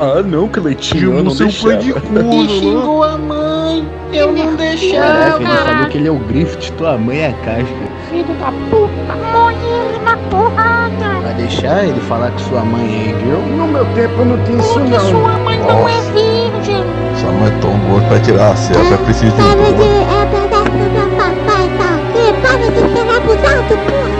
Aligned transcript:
Ah, 0.00 0.22
não, 0.22 0.48
Cleitinho, 0.48 1.16
eu 1.18 1.22
não 1.24 1.30
seu 1.30 1.48
pai 1.62 1.76
de 1.78 1.92
corno, 1.92 2.32
E 2.32 2.42
né? 2.42 2.48
xingou 2.48 3.04
a 3.04 3.16
mãe. 3.18 3.86
Eu 4.12 4.32
não 4.32 4.56
Caraca, 4.56 4.56
deixava. 4.56 5.42
ele 5.42 5.56
falou 5.56 5.86
que 5.86 5.98
ele 5.98 6.08
é 6.08 6.10
o 6.10 6.18
Griffith, 6.18 6.72
tua 6.78 6.96
mãe 6.98 7.18
é 7.18 7.26
a 7.28 7.32
casca. 7.44 7.74
Filho 8.10 8.34
da 8.40 8.52
puta, 8.70 9.14
morre 9.32 9.56
ele 9.66 9.98
na 10.04 10.16
porrada. 10.30 11.20
Vai 11.22 11.34
deixar 11.34 11.84
ele 11.84 12.00
falar 12.00 12.30
que 12.32 12.42
sua 12.42 12.62
mãe 12.64 12.86
é 13.14 13.24
girl? 13.24 13.40
No 13.56 13.68
meu 13.68 13.84
tempo 13.94 14.24
não 14.24 14.42
tinha 14.44 14.58
isso 14.58 14.72
Porque 14.74 14.90
não. 14.90 15.00
sua 15.00 15.38
mãe 15.38 15.58
não 15.60 15.88
é 15.88 16.00
virgem. 16.12 16.84
Sua 17.20 17.32
mãe 17.32 17.48
é 17.48 17.60
tão 17.60 17.78
gorda 17.90 18.06
pra 18.08 18.20
tirar 18.20 18.52
a 18.52 18.56
selva, 18.56 18.94
é 18.94 18.96
preciso 18.98 19.32
de 19.36 19.42
um 19.42 19.44
Para 19.44 19.72
de. 19.72 19.82
É 19.82 20.26
tá 20.28 21.94
aqui. 21.94 22.24
Para 22.42 22.56
de 22.58 22.80
ser 22.92 23.08
abusado, 23.16 23.74
porra. 23.86 24.18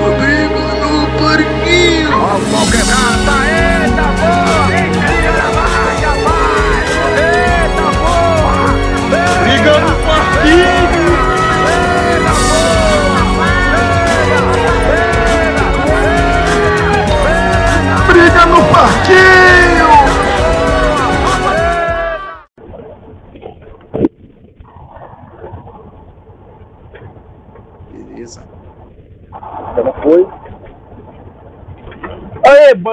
Rodrigo 0.00 0.60
no 0.80 1.06
parquinho. 1.18 2.10
Briga 2.70 3.55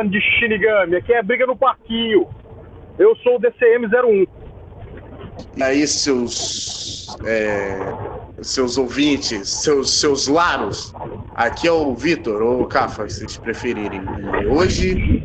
Aê, 0.03 0.09
bando 0.09 0.09
de 0.09 0.19
Shinigami, 0.19 0.95
aqui 0.97 1.13
é 1.13 1.23
briga 1.23 1.45
no 1.45 1.55
parquinho. 1.55 2.27
Eu 2.99 3.15
sou 3.17 3.37
o 3.37 3.39
DCM-01. 3.39 4.27
E 5.57 5.63
aí, 5.63 5.87
seus. 5.87 7.17
é, 7.25 7.77
seus 8.41 8.77
ouvintes, 8.77 9.49
seus, 9.49 9.99
seus 9.99 10.27
laros. 10.27 10.93
Aqui 11.35 11.67
é 11.67 11.71
o 11.71 11.95
Vitor, 11.95 12.41
ou 12.41 12.61
o 12.61 12.65
Cafa, 12.67 13.07
se 13.09 13.19
vocês 13.19 13.37
preferirem. 13.37 14.01
E 14.41 14.47
hoje 14.47 15.23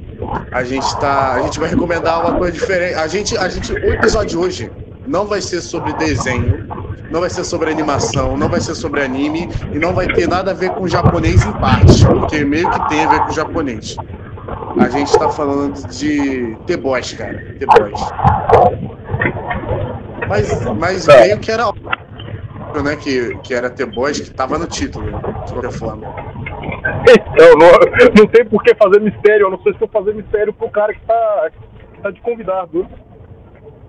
a 0.52 0.64
gente 0.64 0.98
tá. 1.00 1.34
A 1.34 1.42
gente 1.42 1.58
vai 1.58 1.68
recomendar 1.68 2.20
uma 2.20 2.38
coisa 2.38 2.52
diferente. 2.52 2.94
A 2.94 3.06
gente, 3.06 3.36
a 3.36 3.48
gente, 3.48 3.72
o 3.72 3.92
episódio 3.92 4.28
de 4.28 4.36
hoje 4.36 4.70
não 5.06 5.26
vai 5.26 5.40
ser 5.40 5.60
sobre 5.60 5.92
desenho, 5.94 6.66
não 7.10 7.20
vai 7.20 7.30
ser 7.30 7.44
sobre 7.44 7.70
animação, 7.70 8.36
não 8.36 8.48
vai 8.48 8.60
ser 8.60 8.74
sobre 8.74 9.02
anime 9.02 9.48
e 9.72 9.78
não 9.78 9.92
vai 9.92 10.06
ter 10.06 10.28
nada 10.28 10.52
a 10.52 10.54
ver 10.54 10.70
com 10.70 10.86
japonês 10.86 11.44
em 11.44 11.52
parte, 11.52 12.06
porque 12.06 12.44
meio 12.44 12.70
que 12.70 12.88
tem 12.88 13.04
a 13.04 13.10
ver 13.10 13.20
com 13.24 13.32
japonês. 13.32 13.96
A 14.77 14.88
gente 14.88 15.19
tá 15.19 15.28
falando 15.30 15.88
de 15.88 16.56
The 16.66 16.77
Boys, 16.77 17.12
cara. 17.14 17.56
The 17.58 17.66
Boys. 17.66 18.00
Mas, 20.28 20.64
mas 20.77 21.06
meio 21.06 21.38
que 21.38 21.50
era 21.50 21.69
óbvio, 21.69 21.91
né? 22.84 22.97
Que, 22.97 23.36
que 23.38 23.55
era 23.55 23.70
The 23.70 23.86
Boys, 23.86 24.20
que 24.20 24.30
tava 24.30 24.58
no 24.58 24.66
título, 24.66 25.06
né, 25.06 25.19
de 25.47 25.52
qualquer 25.52 25.72
forma. 25.72 26.06
Então, 27.08 27.55
não, 27.56 27.70
não 28.16 28.27
tem 28.27 28.44
por 28.44 28.62
que 28.62 28.75
fazer 28.75 29.00
mistério. 29.00 29.47
Eu 29.47 29.50
não 29.50 29.62
sei 29.62 29.72
se 29.72 29.80
eu 29.80 29.88
fazer 29.88 30.14
mistério 30.14 30.52
pro 30.52 30.69
cara 30.70 30.92
que 30.92 31.00
tá, 31.06 31.50
que 31.94 32.03
tá 32.03 32.10
de 32.10 32.20
convidado. 32.20 32.86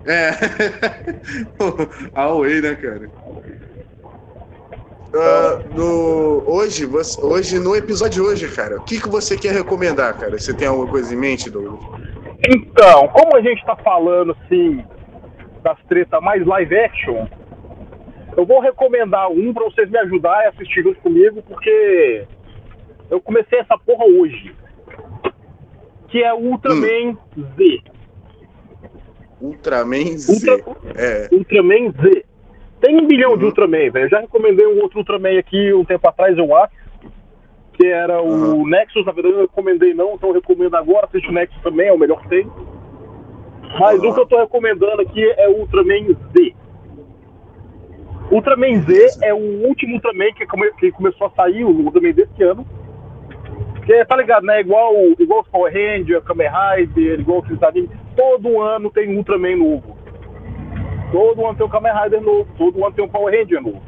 É. 0.06 0.30
A 2.14 2.22
Away, 2.22 2.60
né, 2.62 2.74
cara? 2.76 3.10
Ah, 5.14 5.60
no, 5.74 6.44
hoje, 6.46 6.86
você- 6.86 7.20
hoje, 7.20 7.58
no 7.58 7.74
episódio 7.74 8.22
de 8.22 8.28
hoje, 8.28 8.48
cara, 8.54 8.76
o 8.76 8.84
que, 8.84 9.00
que 9.00 9.08
você 9.08 9.36
quer 9.36 9.52
recomendar, 9.52 10.16
cara? 10.16 10.38
Você 10.38 10.54
tem 10.54 10.68
alguma 10.68 10.88
coisa 10.88 11.12
em 11.12 11.18
mente, 11.18 11.50
Douglas? 11.50 11.80
Então, 12.48 13.08
como 13.08 13.36
a 13.36 13.40
gente 13.42 13.64
tá 13.66 13.74
falando 13.76 14.36
assim 14.40 14.84
das 15.62 15.76
tretas 15.88 16.22
mais 16.22 16.46
live 16.46 16.78
action, 16.78 17.26
eu 18.36 18.46
vou 18.46 18.60
recomendar 18.60 19.28
um 19.30 19.52
pra 19.52 19.64
vocês 19.64 19.90
me 19.90 19.98
ajudarem 19.98 20.46
a 20.46 20.50
assistir 20.50 20.82
junto 20.82 21.00
comigo, 21.00 21.42
porque 21.42 22.24
eu 23.10 23.20
comecei 23.20 23.58
essa 23.58 23.76
porra 23.76 24.04
hoje. 24.06 24.54
Que 26.08 26.22
é 26.22 26.32
o 26.32 26.38
Ultraman 26.38 27.16
Z. 27.56 27.80
Ultraman 29.40 30.16
Z. 30.18 30.32
Ultra- 30.50 30.76
É. 30.96 31.28
Ultraman 31.32 31.92
Z. 32.00 32.24
Tem 32.80 32.96
um 32.96 33.06
bilhão 33.06 33.36
de 33.36 33.42
Uhum. 33.44 33.48
Ultraman, 33.50 33.90
velho. 33.90 34.06
Eu 34.06 34.08
já 34.08 34.20
recomendei 34.20 34.66
um 34.66 34.80
outro 34.80 34.98
Ultraman 34.98 35.38
aqui 35.38 35.72
um 35.74 35.84
tempo 35.84 36.08
atrás, 36.08 36.36
eu 36.38 36.54
acho. 36.56 36.74
Que 37.74 37.86
era 37.86 38.20
o 38.22 38.66
Nexus, 38.66 39.06
na 39.06 39.12
verdade 39.12 39.34
eu 39.36 39.40
recomendei 39.42 39.94
não, 39.94 40.14
então 40.14 40.30
eu 40.30 40.34
recomendo 40.34 40.74
agora. 40.76 41.06
Assiste 41.06 41.28
o 41.28 41.32
Nexus 41.32 41.60
também, 41.62 41.88
é 41.88 41.92
o 41.92 41.98
melhor 41.98 42.20
que 42.22 42.28
tem. 42.28 42.46
Mas 43.78 44.00
Uhum. 44.00 44.10
o 44.10 44.14
que 44.14 44.20
eu 44.20 44.26
tô 44.26 44.38
recomendando 44.38 45.00
aqui 45.02 45.22
é 45.38 45.48
o 45.48 45.60
Ultraman 45.60 46.14
Z. 46.36 46.54
Ultraman 48.30 48.82
Z 48.82 49.18
é 49.22 49.34
o 49.34 49.66
último 49.66 49.94
Ultraman 49.94 50.32
que, 50.34 50.46
come- 50.46 50.72
que 50.78 50.90
começou 50.92 51.26
a 51.26 51.30
sair, 51.30 51.64
o 51.64 51.70
Ultraman 51.70 52.12
desse 52.12 52.42
ano. 52.42 52.66
Porque, 53.74 54.04
tá 54.04 54.16
ligado, 54.16 54.44
né? 54.44 54.60
Igual, 54.60 54.94
igual 55.18 55.40
os 55.40 55.48
Power 55.48 55.72
Ranger, 55.72 56.20
Kamen 56.22 56.48
Rider, 56.48 57.18
igual 57.20 57.38
aqueles 57.40 57.62
animes. 57.62 57.90
Todo 58.16 58.60
ano 58.60 58.90
tem 58.90 59.08
um 59.12 59.16
Ultraman 59.18 59.56
novo. 59.56 59.89
Todo 61.10 61.44
ano 61.46 61.56
tem 61.56 61.66
um 61.66 61.70
Kamen 61.70 61.92
Rider 61.92 62.20
novo. 62.22 62.46
Todo 62.56 62.84
ano 62.84 62.94
tem 62.94 63.04
um 63.04 63.08
Power 63.08 63.34
Ranger 63.34 63.62
novo. 63.62 63.82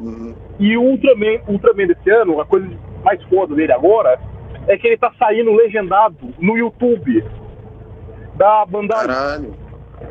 Uhum. 0.00 0.34
E 0.58 0.76
o 0.76 0.82
Ultraman, 0.82 1.40
Ultraman 1.48 1.86
desse 1.86 2.10
ano, 2.10 2.40
a 2.40 2.46
coisa 2.46 2.68
mais 3.02 3.22
foda 3.24 3.54
dele 3.54 3.72
agora, 3.72 4.18
é 4.66 4.76
que 4.76 4.86
ele 4.86 4.96
tá 4.96 5.12
saindo 5.18 5.52
legendado 5.52 6.16
no 6.38 6.56
YouTube 6.56 7.24
da 8.34 8.64
Bandai. 8.66 9.06
Caralho. 9.06 9.54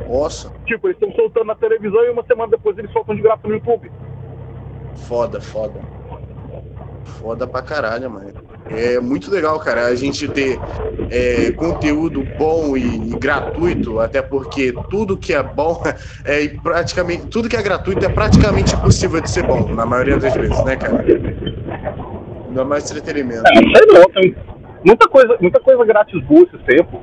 Nossa, 0.10 0.52
Tipo, 0.66 0.88
eles 0.88 0.98
estão 0.98 1.12
soltando 1.16 1.46
na 1.46 1.56
televisão 1.56 2.04
e 2.04 2.10
uma 2.10 2.24
semana 2.26 2.50
depois 2.52 2.78
eles 2.78 2.92
soltam 2.92 3.16
de 3.16 3.22
graça 3.22 3.48
no 3.48 3.54
YouTube. 3.54 3.92
foda, 4.96 5.40
foda. 5.40 5.80
Foda 7.04 7.48
pra 7.48 7.62
caralho, 7.62 8.10
mano. 8.10 8.34
É 8.70 9.00
muito 9.00 9.30
legal, 9.30 9.60
cara, 9.60 9.86
a 9.86 9.96
gente 9.96 10.28
ter 10.28 10.60
é, 11.12 11.52
conteúdo 11.52 12.26
bom 12.38 12.76
e, 12.76 13.12
e 13.12 13.20
gratuito, 13.20 14.00
até 14.00 14.24
porque 14.24 14.74
tudo 14.90 15.18
que 15.18 15.34
é 15.34 15.44
bom 15.44 15.84
é 16.26 16.48
praticamente. 16.48 17.28
Tudo 17.28 17.48
que 17.48 17.56
é 17.56 17.62
gratuito 17.62 18.04
é 18.04 18.10
praticamente 18.10 18.74
impossível 18.76 19.22
de 19.22 19.30
ser 19.30 19.44
bom, 19.44 19.68
na 19.74 19.86
maioria 19.86 20.18
das 20.18 20.34
vezes, 20.34 20.64
né, 20.64 20.76
cara? 20.76 21.06
Ainda 22.48 22.66
mais 22.66 22.90
entretenimento. 22.90 23.44
É, 23.48 23.56
sei 23.56 24.00
não, 24.00 24.10
tem 24.10 24.36
muita 24.84 25.08
coisa, 25.08 25.38
muita 25.40 25.60
coisa 25.60 25.86
grátis 25.86 26.20
boa 26.24 26.44
esse 26.44 26.58
tempo. 26.64 27.02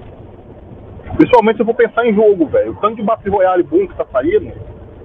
Principalmente 1.17 1.57
se 1.57 1.63
eu 1.63 1.67
vou 1.67 1.75
pensar 1.75 2.07
em 2.07 2.15
jogo, 2.15 2.47
velho. 2.47 2.73
O 2.73 2.77
tanto 2.77 2.97
de 2.97 3.03
Battle 3.03 3.35
Royale 3.35 3.63
boom 3.63 3.87
que 3.87 3.97
tá 3.97 4.07
saindo. 4.11 4.53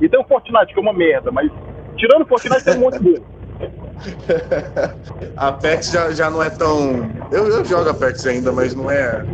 E 0.01 0.09
tem 0.09 0.19
o 0.19 0.23
Fortnite, 0.23 0.73
que 0.73 0.79
é 0.79 0.81
uma 0.81 0.93
merda, 0.93 1.31
mas 1.31 1.51
tirando 1.97 2.21
o 2.21 2.25
Fortnite 2.25 2.63
tem 2.63 2.77
um 2.77 2.79
monte 2.79 2.99
bom. 3.67 5.27
Apex 5.35 5.91
já, 5.91 6.11
já 6.11 6.29
não 6.29 6.41
é 6.43 6.49
tão. 6.49 7.09
Eu, 7.31 7.47
eu 7.47 7.65
jogo 7.65 7.89
Apex 7.89 8.25
ainda, 8.25 8.51
mas 8.51 8.75
não 8.75 8.89
é. 8.91 9.25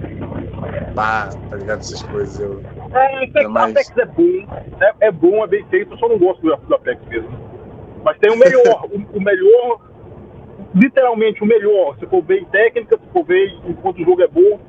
Pá, 0.95 1.29
tá 1.49 1.55
ligado? 1.57 1.79
Essas 1.79 2.01
coisas. 2.03 2.39
Eu... 2.39 2.61
É, 2.93 3.43
É 3.43 3.47
mais- 3.47 3.71
Apex 3.71 3.97
é 3.97 4.05
bom, 4.05 4.47
é, 4.79 4.93
é 5.07 5.11
bom, 5.11 5.43
é 5.43 5.47
bem 5.47 5.65
feito, 5.69 5.93
eu 5.93 5.97
só 5.97 6.07
não 6.07 6.17
gosto 6.17 6.41
do, 6.41 6.55
do 6.55 6.75
Apex 6.75 7.01
mesmo. 7.07 7.29
Mas 8.03 8.17
tem 8.19 8.31
o 8.31 8.37
melhor, 8.37 8.85
o, 8.91 9.17
o 9.17 9.21
melhor, 9.21 9.79
literalmente 10.75 11.41
o 11.43 11.45
melhor, 11.45 11.97
se 11.99 12.05
for 12.05 12.21
ver 12.23 12.41
em 12.41 12.45
técnica, 12.45 12.97
se 12.97 13.11
for 13.11 13.23
ver 13.25 13.53
enquanto 13.67 14.01
o 14.01 14.05
jogo 14.05 14.21
é 14.21 14.27
bom, 14.27 14.59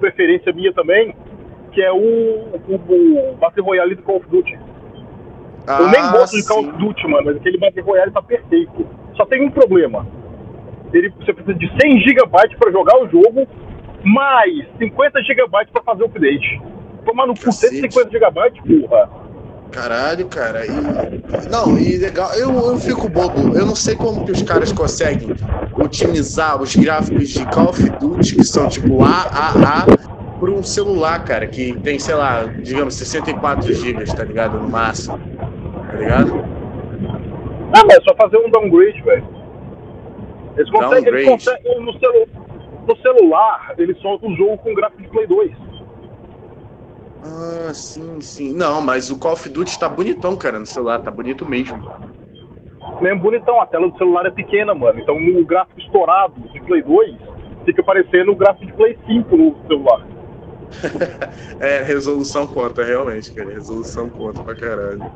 preferência 0.00 0.52
minha 0.52 0.72
também, 0.72 1.14
que 1.72 1.82
é 1.82 1.92
o, 1.92 1.96
o, 1.98 3.30
o 3.32 3.36
Battle 3.36 3.64
Royale 3.64 3.94
do 3.94 4.02
Call 4.02 4.16
of 4.16 4.28
Duty. 4.28 4.58
Eu 5.78 5.88
nem 5.90 6.00
Ah, 6.00 6.12
gosto 6.12 6.36
de 6.36 6.44
Call 6.46 6.62
sim. 6.62 6.68
of 6.70 6.78
Duty, 6.78 7.06
mano, 7.08 7.22
mas 7.26 7.36
aquele 7.36 7.58
Battle 7.58 7.84
Royale 7.84 8.10
tá 8.10 8.22
perfeito. 8.22 8.86
Só 9.16 9.24
tem 9.26 9.44
um 9.46 9.50
problema. 9.50 10.06
Ele, 10.92 11.12
você 11.20 11.32
precisa 11.32 11.56
de 11.58 11.70
100 11.80 12.00
GB 12.00 12.26
pra 12.58 12.72
jogar 12.72 12.96
o 13.02 13.08
jogo, 13.08 13.46
mais 14.04 14.66
50 14.78 15.22
GB 15.22 15.48
pra 15.72 15.82
fazer 15.84 16.02
o 16.02 16.06
update. 16.06 16.60
Tomar 17.04 17.26
no 17.26 17.34
cu 17.34 17.44
Cacete. 17.44 17.76
150 17.76 18.10
GB, 18.10 18.88
porra. 18.88 19.08
Caralho, 19.70 20.26
cara. 20.26 20.66
E, 20.66 20.70
não, 21.48 21.78
e 21.78 21.96
legal. 21.96 22.32
Eu, 22.34 22.50
eu 22.52 22.76
fico 22.76 23.08
bobo. 23.08 23.56
Eu 23.56 23.64
não 23.64 23.76
sei 23.76 23.94
como 23.94 24.24
que 24.24 24.32
os 24.32 24.42
caras 24.42 24.72
conseguem 24.72 25.28
otimizar 25.78 26.60
os 26.60 26.74
gráficos 26.74 27.28
de 27.28 27.46
Call 27.46 27.68
of 27.68 27.88
Duty, 28.00 28.34
que 28.34 28.44
são 28.44 28.68
tipo 28.68 28.98
AAA, 29.02 29.86
por 30.40 30.50
um 30.50 30.62
celular, 30.62 31.22
cara, 31.24 31.46
que 31.46 31.72
tem, 31.80 31.98
sei 31.98 32.14
lá, 32.16 32.44
digamos, 32.44 32.94
64 32.94 33.72
GB, 33.72 34.04
tá 34.06 34.24
ligado? 34.24 34.58
No 34.58 34.68
máximo. 34.68 35.20
Tá 36.00 36.04
ligado? 36.04 36.44
Ah, 37.76 37.84
mas 37.84 37.98
é 37.98 38.00
só 38.00 38.14
fazer 38.16 38.38
um 38.38 38.50
downgrade, 38.50 39.02
velho. 39.02 39.24
Eles 40.56 40.70
conseguem, 40.70 41.08
eles 41.08 41.26
Downgrade. 41.26 41.30
conseguem 41.30 41.80
no, 41.80 41.98
celu 41.98 42.26
no 42.88 42.96
celular, 42.96 43.74
eles 43.76 43.98
soltam 44.00 44.30
o 44.30 44.36
jogo 44.36 44.58
com 44.58 44.74
gráfico 44.74 45.02
de 45.02 45.08
Play 45.08 45.26
2. 45.26 45.52
Ah, 47.22 47.74
sim, 47.74 48.20
sim. 48.22 48.54
Não, 48.54 48.80
mas 48.80 49.10
o 49.10 49.18
Call 49.18 49.34
of 49.34 49.46
Duty 49.48 49.78
tá 49.78 49.88
bonitão, 49.88 50.36
cara, 50.36 50.58
no 50.58 50.66
celular. 50.66 51.00
Tá 51.00 51.10
bonito 51.10 51.46
mesmo. 51.46 51.78
Mesmo 53.02 53.20
bonitão, 53.20 53.60
a 53.60 53.66
tela 53.66 53.90
do 53.90 53.98
celular 53.98 54.24
é 54.24 54.30
pequena, 54.30 54.74
mano. 54.74 54.98
Então 54.98 55.14
o 55.14 55.44
gráfico 55.44 55.80
estourado 55.80 56.34
de 56.52 56.60
Play 56.62 56.82
2 56.82 57.14
fica 57.66 57.82
parecendo 57.82 58.32
o 58.32 58.36
gráfico 58.36 58.66
de 58.66 58.72
Play 58.72 58.98
5 59.06 59.36
no 59.36 59.54
celular. 59.68 60.06
É, 61.60 61.82
resolução 61.82 62.46
conta, 62.46 62.82
realmente, 62.82 63.32
cara. 63.32 63.52
Resolução 63.52 64.08
conta 64.08 64.42
pra 64.42 64.54
caralho. 64.54 65.12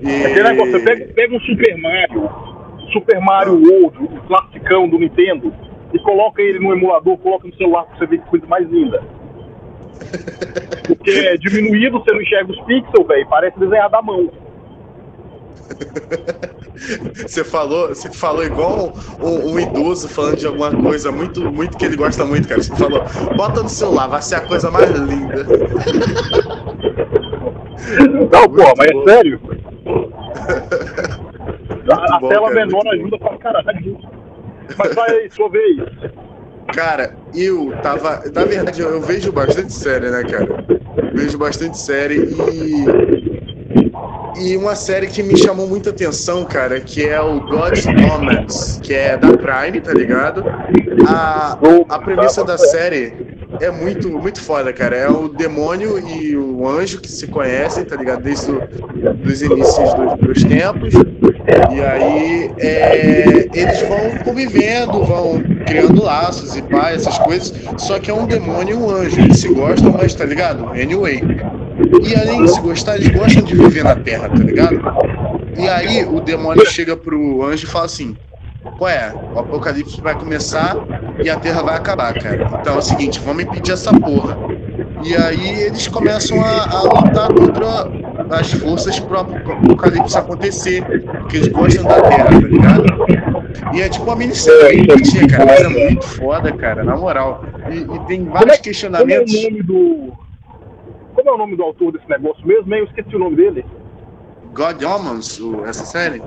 E... 0.00 0.24
Aquele 0.24 0.48
negócio, 0.48 0.72
você 0.72 0.80
pega, 0.80 1.12
pega 1.12 1.36
um 1.36 1.40
Super 1.40 1.76
Mario, 1.76 2.30
Super 2.92 3.20
Mario 3.20 3.54
World, 3.54 3.98
o 4.04 4.20
classicão 4.22 4.88
do 4.88 4.98
Nintendo, 4.98 5.52
e 5.92 5.98
coloca 5.98 6.40
ele 6.40 6.58
no 6.58 6.72
emulador, 6.72 7.18
coloca 7.18 7.46
no 7.46 7.54
celular 7.56 7.84
pra 7.84 7.98
você 7.98 8.06
ver 8.06 8.18
que 8.18 8.28
coisa 8.28 8.46
mais 8.46 8.68
linda. 8.68 9.02
Porque 10.86 11.10
é 11.10 11.36
diminuído, 11.36 11.98
você 11.98 12.12
não 12.12 12.22
enxerga 12.22 12.50
os 12.50 12.60
pixels, 12.62 13.06
velho, 13.06 13.26
parece 13.28 13.58
desenhado 13.58 13.94
à 13.94 14.02
mão. 14.02 14.30
Você 17.14 17.44
falou, 17.44 17.88
você 17.88 18.10
falou 18.10 18.44
igual 18.44 18.92
um, 19.20 19.52
um 19.52 19.60
idoso 19.60 20.08
falando 20.08 20.36
de 20.36 20.46
alguma 20.46 20.70
coisa 20.74 21.12
muito, 21.12 21.40
muito 21.40 21.76
que 21.76 21.84
ele 21.84 21.96
gosta 21.96 22.24
muito, 22.24 22.48
cara. 22.48 22.62
Você 22.62 22.74
falou, 22.74 23.04
bota 23.36 23.62
no 23.62 23.68
celular, 23.68 24.08
vai 24.08 24.22
ser 24.22 24.36
a 24.36 24.40
coisa 24.40 24.70
mais 24.70 24.90
linda. 24.90 25.46
Não, 28.32 28.48
pô, 28.48 28.74
mas 28.76 28.90
bom. 28.90 29.02
é 29.02 29.12
sério. 29.12 29.40
A, 31.90 32.16
a 32.16 32.20
bom, 32.20 32.28
tela 32.28 32.48
cara, 32.48 32.66
menor 32.66 32.86
ajuda 32.88 33.18
pra 33.18 33.38
caralho. 33.38 33.98
Mas 34.78 34.94
vai 34.94 35.10
aí, 35.10 35.30
sua 35.30 35.48
vez. 35.50 35.76
Cara, 36.72 37.16
eu 37.34 37.72
tava. 37.82 38.22
Na 38.32 38.44
verdade, 38.44 38.80
eu, 38.80 38.90
eu 38.90 39.00
vejo 39.00 39.32
bastante 39.32 39.72
série, 39.72 40.08
né, 40.08 40.22
cara? 40.22 40.64
Vejo 41.12 41.36
bastante 41.36 41.76
série 41.78 42.18
e. 42.18 43.41
E 44.40 44.56
uma 44.56 44.74
série 44.74 45.06
que 45.06 45.22
me 45.22 45.36
chamou 45.36 45.66
muita 45.68 45.90
atenção, 45.90 46.44
cara, 46.44 46.80
que 46.80 47.06
é 47.06 47.20
o 47.20 47.40
God's 47.40 47.84
Nomads, 47.84 48.80
que 48.82 48.94
é 48.94 49.16
da 49.16 49.28
Prime, 49.36 49.80
tá 49.80 49.92
ligado? 49.92 50.44
A, 51.06 51.58
a 51.88 51.98
premissa 51.98 52.42
da 52.42 52.56
série 52.56 53.12
é 53.60 53.70
muito, 53.70 54.08
muito 54.10 54.40
foda, 54.40 54.72
cara. 54.72 54.96
É 54.96 55.08
o 55.08 55.28
demônio 55.28 55.98
e 55.98 56.36
o 56.36 56.66
anjo 56.66 57.00
que 57.00 57.10
se 57.10 57.26
conhecem, 57.26 57.84
tá 57.84 57.96
ligado? 57.96 58.22
Desde 58.22 58.50
o, 58.50 58.60
dos 59.16 59.42
inícios 59.42 59.94
dos, 59.94 60.18
dos 60.18 60.44
tempos. 60.44 60.94
E 61.72 61.80
aí 61.80 62.50
é, 62.58 63.48
eles 63.52 63.82
vão 63.82 64.18
convivendo, 64.24 65.04
vão 65.04 65.42
criando 65.66 66.02
laços 66.02 66.56
e 66.56 66.62
pá, 66.62 66.90
essas 66.90 67.18
coisas. 67.18 67.52
Só 67.76 67.98
que 67.98 68.10
é 68.10 68.14
um 68.14 68.26
demônio 68.26 68.74
e 68.74 68.78
um 68.78 68.90
anjo. 68.90 69.20
Eles 69.20 69.40
se 69.40 69.48
gostam, 69.48 69.92
mas 69.92 70.14
tá 70.14 70.24
ligado? 70.24 70.68
Anyway. 70.70 71.22
E 72.00 72.14
além 72.16 72.44
de 72.44 72.50
se 72.50 72.60
gostar, 72.60 72.96
eles 72.96 73.08
gostam 73.10 73.42
de 73.42 73.54
viver 73.54 73.84
na 73.84 73.96
Terra, 73.96 74.28
tá 74.28 74.36
ligado? 74.36 74.80
E 75.58 75.68
aí 75.68 76.04
o 76.04 76.20
demônio 76.20 76.64
chega 76.66 76.96
pro 76.96 77.44
anjo 77.44 77.66
e 77.66 77.70
fala 77.70 77.84
assim: 77.84 78.16
Qual 78.78 78.88
é? 78.90 79.12
O 79.34 79.38
apocalipse 79.40 80.00
vai 80.00 80.14
começar 80.18 80.76
e 81.22 81.28
a 81.28 81.36
Terra 81.36 81.62
vai 81.62 81.76
acabar, 81.76 82.14
cara. 82.14 82.58
Então 82.60 82.74
é 82.74 82.78
o 82.78 82.82
seguinte, 82.82 83.20
vamos 83.24 83.44
impedir 83.44 83.72
essa 83.72 83.92
porra. 83.92 84.36
E 85.04 85.16
aí 85.16 85.62
eles 85.62 85.86
começam 85.88 86.40
a, 86.40 86.64
a 86.70 86.82
lutar 86.82 87.32
contra 87.32 87.90
as 88.30 88.52
forças 88.52 88.98
pro 89.00 89.20
apocalipse 89.20 90.16
acontecer. 90.16 90.82
Porque 91.20 91.36
eles 91.38 91.48
gostam 91.48 91.84
da 91.84 92.00
Terra, 92.02 92.24
tá 92.24 92.38
ligado? 92.38 92.84
E 93.74 93.80
é 93.82 93.88
tipo 93.88 94.04
uma 94.04 94.16
minissérie 94.16 94.78
bem 94.78 94.86
bonitinha, 94.86 95.26
cara. 95.28 95.44
Mas 95.46 95.60
é 95.60 95.68
muito 95.68 96.06
foda, 96.06 96.52
cara, 96.52 96.82
na 96.84 96.96
moral. 96.96 97.44
E, 97.70 97.78
e 97.78 97.98
tem 98.06 98.24
vários 98.24 98.28
Como 98.28 98.50
é 98.52 98.54
o 98.54 98.60
questionamentos. 98.62 99.42
nome 99.42 99.62
do. 99.62 100.12
É 101.32 101.34
o 101.34 101.38
nome 101.38 101.56
do 101.56 101.62
autor 101.62 101.92
desse 101.92 102.08
negócio 102.10 102.46
mesmo? 102.46 102.74
Eu 102.74 102.84
esqueci 102.84 103.16
o 103.16 103.18
nome 103.18 103.36
dele. 103.36 103.64
God 104.52 104.82
Omens, 104.82 105.40
essa 105.66 105.86
série? 105.86 106.22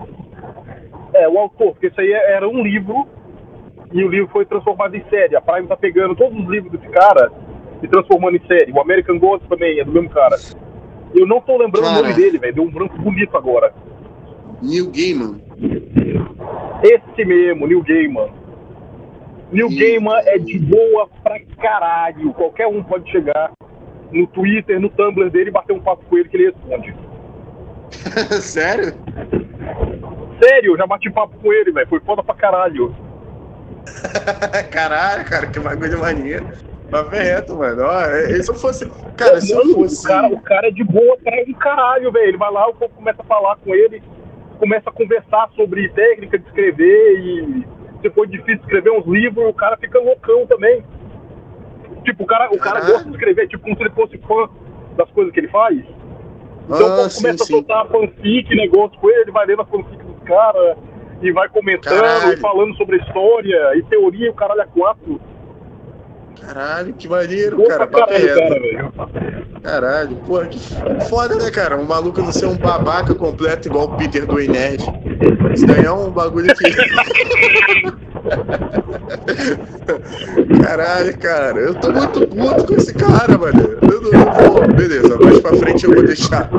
É, 1.14 1.30
o 1.30 1.38
autor, 1.38 1.74
porque 1.74 1.88
isso 1.88 2.02
aí 2.02 2.12
era 2.12 2.50
um 2.50 2.64
livro 2.64 3.08
e 3.94 4.04
o 4.04 4.10
livro 4.10 4.28
foi 4.34 4.46
transformado 4.48 4.96
em 4.96 5.06
série. 5.08 5.36
A 5.36 5.42
Prime 5.42 5.68
tá 5.68 5.78
pegando 5.78 6.16
todos 6.16 6.36
os 6.40 6.50
livros 6.50 6.72
desse 6.72 6.88
cara 6.90 7.32
e 7.84 7.88
transformando 7.88 8.36
em 8.38 8.48
série. 8.48 8.72
O 8.72 8.82
American 8.82 9.20
Gods 9.20 9.48
também 9.48 9.80
é 9.80 9.84
do 9.86 9.92
mesmo 9.92 10.10
cara. 10.10 10.38
Eu 11.14 11.28
não 11.28 11.40
tô 11.40 11.56
lembrando 11.56 11.84
Cara. 11.84 12.00
o 12.00 12.02
nome 12.02 12.14
dele, 12.16 12.40
velho. 12.40 12.56
Deu 12.56 12.64
um 12.64 12.72
branco 12.72 12.98
bonito 12.98 13.38
agora. 13.38 13.76
Neil 14.60 14.90
Gaiman. 14.92 15.40
Esse 16.82 17.26
mesmo, 17.26 17.68
Neil 17.68 17.84
Gaiman. 17.84 18.30
Neil. 19.52 19.70
Gaiman 19.70 20.18
é 20.26 20.40
de 20.40 20.58
boa 20.58 21.08
pra 21.22 21.40
caralho. 21.62 22.34
Qualquer 22.34 22.66
um 22.66 22.84
pode 22.84 23.10
chegar 23.12 23.52
no 24.12 24.28
Twitter, 24.28 24.80
no 24.80 24.90
Tumblr 24.90 25.30
dele 25.30 25.52
bater 25.52 25.74
um 25.74 25.80
papo 25.80 26.04
com 26.06 26.18
ele 26.18 26.30
que 26.30 26.38
ele 26.38 26.52
responde. 26.52 26.96
Sério? 28.42 28.94
Sério, 30.42 30.78
já 30.78 30.86
bati 30.86 31.10
papo 31.10 31.38
com 31.38 31.54
ele, 31.54 31.72
velho. 31.72 31.88
Foi 31.88 32.00
foda 32.02 32.24
pra 32.24 32.36
caralho. 32.36 32.96
Caralho, 34.72 35.26
cara, 35.26 35.48
que 35.48 35.60
bagulho 35.60 36.00
maneiro. 36.00 36.46
Papo 36.90 37.12
reto, 37.12 37.56
mano. 37.56 37.84
Ó, 37.84 38.02
é- 38.02 38.42
se 38.42 38.50
eu 38.50 38.56
fosse. 38.56 38.90
Cara, 39.16 39.40
se 39.40 39.52
eu 39.52 39.74
fosse. 39.74 40.06
o, 40.06 40.08
cara, 40.08 40.28
o 40.28 40.42
cara 40.42 40.68
é 40.68 40.72
de 40.72 40.84
boa 40.84 41.18
pra 41.18 41.34
um 41.48 41.54
caralho, 41.54 42.12
velho. 42.12 42.30
Ele 42.30 42.38
vai 42.38 42.52
lá, 42.52 42.68
o 42.68 42.74
povo 42.74 42.94
começa 42.96 43.22
a 43.22 43.26
falar 43.26 43.56
com 43.58 43.74
ele, 43.74 44.02
começa 44.60 44.90
a 44.90 44.94
conversar 44.94 45.50
sobre 45.56 45.90
técnica 45.90 46.38
de 46.38 46.46
escrever 46.46 47.20
e 47.20 47.66
se 48.02 48.10
for 48.10 48.28
difícil 48.28 48.62
escrever 48.62 48.92
uns 48.92 49.06
livros, 49.08 49.48
o 49.50 49.54
cara 49.54 49.78
fica 49.78 50.00
loucão 50.00 50.46
também. 50.46 50.84
Tipo, 52.06 52.24
o 52.24 52.28
cara, 52.28 52.46
o 52.52 52.58
cara 52.58 52.76
Caralho. 52.80 52.94
gosta 52.94 53.10
de 53.10 53.16
escrever, 53.16 53.48
tipo, 53.48 53.64
como 53.64 53.76
se 53.76 53.82
ele 53.84 53.90
fosse 53.92 54.18
fã 54.20 54.48
das 54.96 55.10
coisas 55.12 55.34
que 55.34 55.40
ele 55.42 55.48
faz. 55.50 55.78
Então, 56.68 56.80
o 56.80 56.94
Ah, 56.94 56.96
povo 56.98 57.10
sim, 57.10 57.22
começa 57.24 57.44
a 57.44 57.48
sim. 57.48 57.54
soltar 57.54 57.88
fanfic, 57.88 58.56
negócio 58.56 58.98
com 59.00 59.10
ele, 59.10 59.22
ele 59.22 59.32
vai 59.32 59.46
lendo 59.46 59.62
a 59.62 59.66
fanfic 59.66 60.04
dos 60.04 60.24
caras 60.24 60.78
e 61.22 61.32
vai 61.32 61.50
comentando 61.50 62.00
Caralho. 62.02 62.34
e 62.34 62.38
falando 62.38 62.76
sobre 62.78 62.96
a 62.96 63.00
história 63.06 63.76
e 63.78 63.84
teoria 63.84 64.28
e 64.28 64.30
o 64.30 64.34
caralho 64.34 64.62
é 64.62 64.66
quatro. 64.66 65.20
Caralho, 66.42 66.94
que 66.94 67.08
maneiro, 67.08 67.56
Boa 67.58 67.70
cara. 67.70 67.88
caralho, 67.88 68.28
cara, 68.36 68.60
velho. 68.60 68.94
Caralho, 69.64 70.16
porra, 70.18 70.46
que 70.48 70.60
foda, 71.10 71.36
né, 71.36 71.50
cara? 71.50 71.78
Um 71.78 71.86
maluco 71.86 72.22
não 72.22 72.32
ser 72.32 72.46
um 72.46 72.58
babaca 72.58 73.16
completo 73.16 73.68
igual 73.68 73.86
o 73.86 73.98
Peter 73.98 74.26
do 74.28 74.36
Nerd. 74.36 74.84
Isso 75.54 75.66
daí 75.66 75.86
é 75.86 75.92
um 75.92 76.12
bagulho 76.12 76.54
que. 76.56 76.66
Caralho, 80.64 81.18
cara, 81.18 81.60
eu 81.60 81.76
tô 81.76 81.92
muito 81.92 82.28
puto 82.28 82.66
com 82.66 82.76
esse 82.76 82.94
cara, 82.94 83.38
mano. 83.38 83.78
Eu 83.82 84.02
não, 84.02 84.12
não 84.12 84.34
vou. 84.52 84.68
Beleza, 84.74 85.18
mais 85.20 85.40
pra 85.40 85.56
frente 85.56 85.86
eu 85.86 85.94
vou 85.94 86.04
deixar 86.04 86.50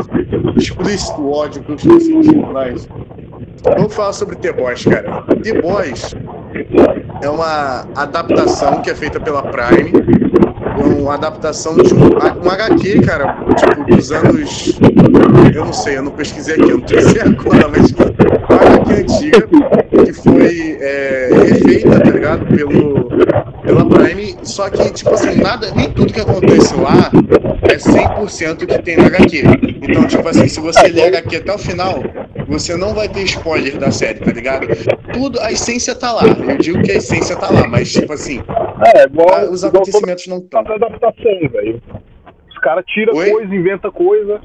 explícito 0.57 1.21
o 1.21 1.33
ódio 1.33 1.63
que 1.63 1.73
eu 1.73 1.77
estou 1.77 2.01
sentindo, 2.01 2.47
mas. 2.53 2.89
Vamos 3.65 3.95
falar 3.95 4.13
sobre 4.13 4.37
The 4.37 4.53
Boys, 4.53 4.85
cara. 4.85 5.23
The 5.43 5.61
Boys 5.61 6.15
é 7.23 7.29
uma 7.29 7.87
adaptação 7.97 8.81
que 8.81 8.91
é 8.91 8.95
feita 8.95 9.19
pela 9.19 9.43
Prime 9.43 9.93
uma 11.07 11.15
adaptação 11.15 11.77
de 11.77 11.95
um, 11.95 12.09
um 12.45 12.51
HQ, 12.51 13.01
cara, 13.03 13.37
tipo, 13.57 13.85
dos 13.85 14.13
anos. 14.13 14.79
Eu 15.55 15.65
não 15.65 15.73
sei, 15.73 15.99
eu 15.99 16.03
não 16.03 16.13
pesquisei 16.13 16.55
aqui, 16.55 16.71
eu 16.71 16.79
não 16.79 16.87
sei 16.87 17.23
agora, 17.23 17.69
mas 17.69 17.93
uma 18.49 18.61
HQ 18.63 18.93
antiga 18.93 19.49
que 20.05 20.13
foi 20.13 20.79
é, 20.81 21.29
refeita, 21.33 22.01
tá 22.01 22.11
ligado? 22.11 22.47
Pelo, 22.47 23.09
pela 23.63 23.89
Prime. 23.89 24.37
Só 24.43 24.71
que, 24.71 24.91
tipo 24.93 25.11
assim, 25.11 25.41
nada, 25.41 25.71
nem 25.75 25.91
tudo 25.91 26.13
que 26.13 26.21
acontece 26.21 26.75
lá 26.77 27.11
é 27.63 27.77
100% 27.77 28.67
que 28.67 28.83
tem 28.83 28.97
na 28.97 29.07
HQ. 29.07 29.43
Então, 29.83 30.07
tipo 30.07 30.29
assim, 30.29 30.49
se 30.49 30.61
você 30.61 30.89
ler 30.89 31.05
a 31.05 31.19
HQ 31.19 31.37
até 31.37 31.55
o 31.55 31.59
final, 31.59 32.03
você 32.49 32.77
não 32.77 32.95
vai 32.95 33.09
ter 33.09 33.23
spoiler 33.23 33.77
da 33.79 33.91
série, 33.91 34.21
tá 34.21 34.31
ligado? 34.33 34.67
Tudo, 35.13 35.41
a 35.41 35.51
essência 35.51 35.95
tá 35.95 36.13
lá. 36.13 36.23
Eu 36.25 36.59
digo 36.59 36.83
que 36.83 36.93
a 36.93 36.97
essência 36.97 37.37
tá 37.37 37.51
lá, 37.51 37.67
mas, 37.67 37.93
tipo 37.93 38.13
assim, 38.13 38.41
É, 38.95 39.05
igual, 39.05 39.29
ah, 39.35 39.51
os 39.51 39.63
igual 39.63 39.83
acontecimentos 39.83 40.27
não 40.27 40.39
estão. 40.39 40.61
adaptação, 40.61 41.49
velho. 41.51 41.83
Os 42.51 42.59
caras 42.59 42.85
tiram 42.87 43.15
Oi? 43.15 43.31
coisa, 43.31 43.55
inventa 43.55 43.91
coisa. 43.91 44.41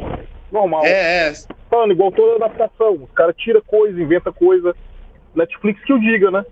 Normal. 0.52 0.86
É, 0.86 1.30
é. 1.30 1.34
Mano, 1.72 1.94
igual 1.94 2.12
toda 2.12 2.46
adaptação. 2.46 3.04
Os 3.04 3.12
caras 3.14 3.36
tiram 3.38 3.62
coisa, 3.66 4.00
inventa 4.00 4.32
coisa. 4.34 4.76
Netflix 5.34 5.82
que 5.86 5.94
o 5.94 6.00
diga, 6.00 6.30
né? 6.30 6.44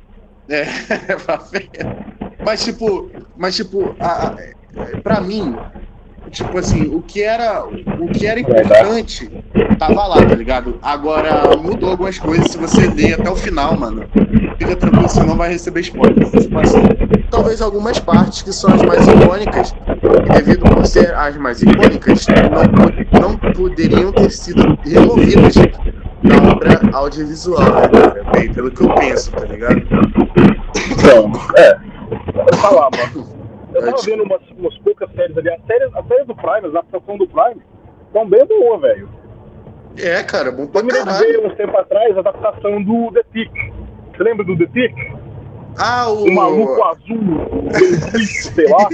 É, 0.49 0.63
mas 2.43 2.63
tipo, 2.63 3.11
mas 3.35 3.55
tipo, 3.55 3.95
a, 4.01 4.29
a- 4.29 4.35
pra 5.03 5.19
mim, 5.21 5.55
tipo 6.29 6.57
assim, 6.57 6.87
o 6.93 7.01
que 7.01 7.21
era, 7.21 7.63
o 7.65 8.07
que 8.07 8.25
era 8.25 8.39
importante 8.39 9.29
tava 9.77 10.07
lá, 10.07 10.17
tá 10.17 10.35
ligado? 10.35 10.77
Agora 10.81 11.55
mudou 11.57 11.91
algumas 11.91 12.19
coisas, 12.19 12.51
se 12.51 12.57
você 12.57 12.87
ler 12.87 13.13
até 13.13 13.29
o 13.29 13.35
final, 13.35 13.77
mano, 13.77 14.05
fica 14.57 14.75
tranquilo, 14.75 15.07
você 15.07 15.23
não 15.23 15.35
vai 15.35 15.49
receber 15.49 15.81
spoiler. 15.81 16.29
Tipo 16.29 16.59
assim, 16.59 16.83
talvez 17.29 17.61
algumas 17.61 17.99
partes 17.99 18.41
que 18.41 18.51
são 18.51 18.73
as 18.73 18.81
mais 18.81 19.07
icônicas, 19.07 19.75
devido 20.33 20.63
por 20.75 20.85
ser 20.85 21.13
as 21.15 21.35
mais 21.37 21.61
icônicas, 21.61 22.25
não, 23.11 23.21
não 23.21 23.37
poderiam 23.53 24.11
ter 24.11 24.29
sido 24.31 24.77
removidas 24.83 25.55
da 25.55 26.51
obra 26.51 26.81
audiovisual, 26.93 27.63
né, 27.63 27.87
cara? 27.87 28.23
Bem, 28.33 28.53
pelo 28.53 28.71
que 28.71 28.83
eu 28.83 28.93
penso, 28.95 29.31
tá 29.31 29.45
ligado? 29.45 29.81
Então, 30.91 31.31
é. 31.57 31.77
Vou 32.35 32.59
falar, 32.59 32.89
mano. 32.91 33.38
Eu 33.79 33.85
tava 33.85 33.97
tipo- 33.97 34.11
vendo 34.11 34.23
umas, 34.23 34.41
umas 34.57 34.77
poucas 34.79 35.11
séries 35.13 35.37
ali. 35.37 35.49
As 35.49 35.61
séries, 35.65 35.95
as 35.95 36.07
séries 36.07 36.27
do 36.27 36.35
Prime, 36.35 36.57
as 36.57 36.65
adaptações 36.65 37.19
do 37.19 37.27
Prime, 37.27 37.61
são 38.13 38.27
bem 38.27 38.45
boas, 38.45 38.81
velho. 38.81 39.09
É, 39.97 40.23
cara, 40.23 40.51
bom 40.51 40.67
pra 40.67 40.81
Eu 40.81 40.85
me 40.85 40.91
caralho. 40.91 41.27
lembrei 41.27 41.45
uns 41.47 41.55
tempo 41.57 41.77
atrás 41.77 42.15
a 42.15 42.19
adaptação 42.19 42.81
do 42.83 43.11
The 43.13 43.23
Tick. 43.33 43.51
Você 44.15 44.23
lembra 44.23 44.45
do 44.45 44.57
The 44.57 44.65
Tick? 44.67 44.95
Ah, 45.77 46.09
o. 46.09 46.23
O 46.25 46.33
maluco 46.33 46.83
azul, 46.83 47.69
sei 48.53 48.67
lá. 48.69 48.87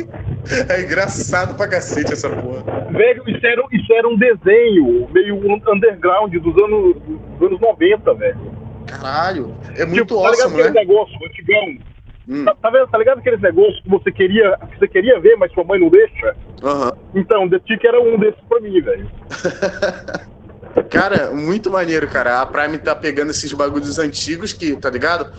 É 0.70 0.82
engraçado 0.82 1.56
pra 1.56 1.68
cacete 1.68 2.14
essa 2.14 2.30
porra. 2.30 2.64
Velho, 2.92 3.24
isso 3.28 3.46
era, 3.46 3.64
isso 3.72 3.94
era 3.94 4.08
um 4.08 4.16
desenho 4.18 5.08
meio 5.12 5.36
underground 5.68 6.32
dos 6.36 6.64
anos, 6.64 6.96
dos 7.40 7.48
anos 7.48 7.60
90, 7.60 8.14
velho. 8.14 8.38
Caralho. 8.86 9.56
É 9.76 9.86
muito 9.86 10.06
tipo, 10.06 10.22
tá 10.22 10.30
ligado 10.32 10.42
awesome, 10.46 10.62
aquele 10.62 10.74
né? 10.76 10.80
negócio 10.86 11.16
antigão? 11.26 11.78
Hum, 12.28 12.46
Tá, 12.46 12.56
tá 12.62 12.70
vendo? 12.70 12.88
Tá 12.88 12.98
ligado 12.98 13.20
aqueles 13.20 13.42
negócios 13.42 13.80
que 13.82 13.90
você 13.90 14.12
queria, 14.12 14.58
que 14.72 14.80
você 14.80 14.88
queria 14.88 15.20
ver, 15.20 15.36
mas 15.36 15.52
sua 15.54 15.64
mãe 15.64 15.80
não 15.80 15.90
deixa? 15.90 16.36
Aham. 16.64 16.92
Então, 17.14 17.48
The 17.50 17.60
Tick 17.60 17.84
era 17.86 18.02
um 18.02 18.18
desses 18.18 18.40
pra 18.50 18.60
mim, 18.60 18.82
velho. 18.82 19.08
Cara, 20.90 21.32
muito 21.32 21.72
maneiro, 21.72 22.08
cara. 22.08 22.42
A 22.42 22.46
Prime 22.46 22.78
tá 22.78 22.94
pegando 22.94 23.32
esses 23.32 23.52
bagulhos 23.54 23.98
antigos 23.98 24.52
que, 24.52 24.76
tá 24.76 24.90
ligado? 24.90 25.32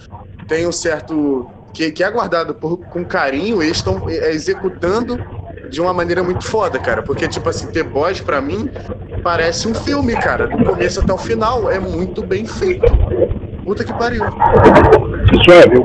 Tem 0.49 0.67
um 0.67 0.73
certo. 0.73 1.47
que, 1.75 1.91
que 1.93 2.03
é 2.03 2.11
guardado 2.11 2.55
por, 2.55 2.79
com 2.87 3.05
carinho, 3.05 3.63
eles 3.63 3.77
estão 3.77 4.09
executando 4.09 5.19
de 5.69 5.81
uma 5.81 5.93
maneira 5.93 6.23
muito 6.23 6.45
foda, 6.45 6.79
cara. 6.79 7.03
Porque, 7.03 7.29
tipo 7.29 7.49
assim, 7.51 7.71
The 7.71 7.83
Boys, 7.83 8.21
pra 8.21 8.41
mim, 8.41 8.71
parece 9.23 9.69
um 9.69 9.75
filme, 9.75 10.15
cara. 10.15 10.47
Do 10.47 10.65
começo 10.65 11.01
até 11.01 11.13
o 11.13 11.19
final. 11.19 11.71
É 11.71 11.79
muito 11.79 12.23
bem 12.23 12.47
feito. 12.47 12.87
Puta 13.63 13.85
que 13.85 13.93
pariu. 13.93 14.25
Isso 15.33 15.51
é, 15.53 15.69
viu? 15.69 15.85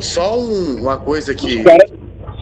Só 0.00 0.38
um- 0.38 0.80
uma 0.80 0.98
coisa 0.98 1.34
que. 1.34 1.58
Os 1.58 1.64
caras 1.64 1.90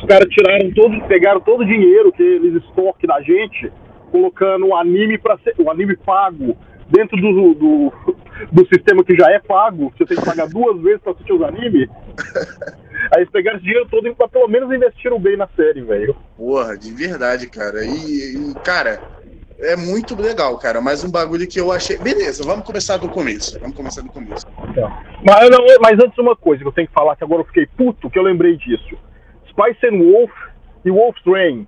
cara 0.09 0.27
tiraram 0.27 0.71
todo, 0.73 1.01
pegaram 1.07 1.41
todo 1.41 1.61
o 1.61 1.67
dinheiro 1.67 2.11
que 2.11 2.23
eles 2.23 2.63
estoquem 2.65 3.07
da 3.07 3.21
gente, 3.21 3.71
colocando 4.11 4.67
o 4.67 4.75
anime 4.75 5.19
para 5.19 5.39
o 5.59 5.71
anime 5.71 5.97
pago 5.97 6.57
dentro 6.89 7.21
do, 7.21 7.55
do, 7.55 7.93
do 8.51 8.67
sistema 8.73 9.05
que 9.05 9.15
já 9.15 9.31
é 9.31 9.39
pago, 9.39 9.93
você 9.97 10.07
tem 10.07 10.17
que 10.17 10.25
pagar 10.25 10.49
duas 10.49 10.81
vezes 10.81 11.03
pra 11.03 11.13
assistir 11.13 11.35
os 11.35 11.43
animes. 11.43 11.89
Aí 13.15 13.21
eles 13.21 13.31
pegaram 13.31 13.59
esse 13.59 13.67
dinheiro 13.67 13.87
todo 13.91 14.09
e 14.09 14.15
pelo 14.15 14.49
menos 14.49 14.75
investiram 14.75 15.21
bem 15.21 15.37
na 15.37 15.49
série, 15.55 15.83
velho. 15.83 16.17
Porra, 16.37 16.77
de 16.77 16.91
verdade, 16.93 17.49
cara. 17.49 17.85
E, 17.85 18.35
e, 18.37 18.55
cara, 18.65 19.01
é 19.59 19.77
muito 19.77 20.21
legal, 20.21 20.57
cara. 20.59 20.81
Mas 20.81 21.05
um 21.05 21.11
bagulho 21.11 21.47
que 21.47 21.61
eu 21.61 21.73
achei. 21.73 21.99
Beleza, 21.99 22.45
vamos 22.45 22.65
começar 22.65 22.97
do 22.97 23.09
começo. 23.09 23.59
Vamos 23.61 23.77
começar 23.77 24.03
do 24.03 24.09
começo. 24.09 24.47
Mas, 25.25 25.51
não, 25.51 25.59
mas 25.81 25.99
antes 25.99 26.17
uma 26.19 26.37
coisa 26.37 26.63
que 26.63 26.69
eu 26.69 26.73
tenho 26.73 26.89
que 26.89 26.95
falar, 26.95 27.17
que 27.17 27.25
agora 27.25 27.43
eu 27.43 27.47
fiquei 27.47 27.67
puto, 27.67 28.09
que 28.09 28.19
eu 28.19 28.23
lembrei 28.23 28.57
disso. 28.57 28.97
Spice 29.49 29.87
and 29.87 29.99
Wolf 29.99 30.31
e 30.85 30.91
Wolf 30.91 31.17
Train. 31.25 31.67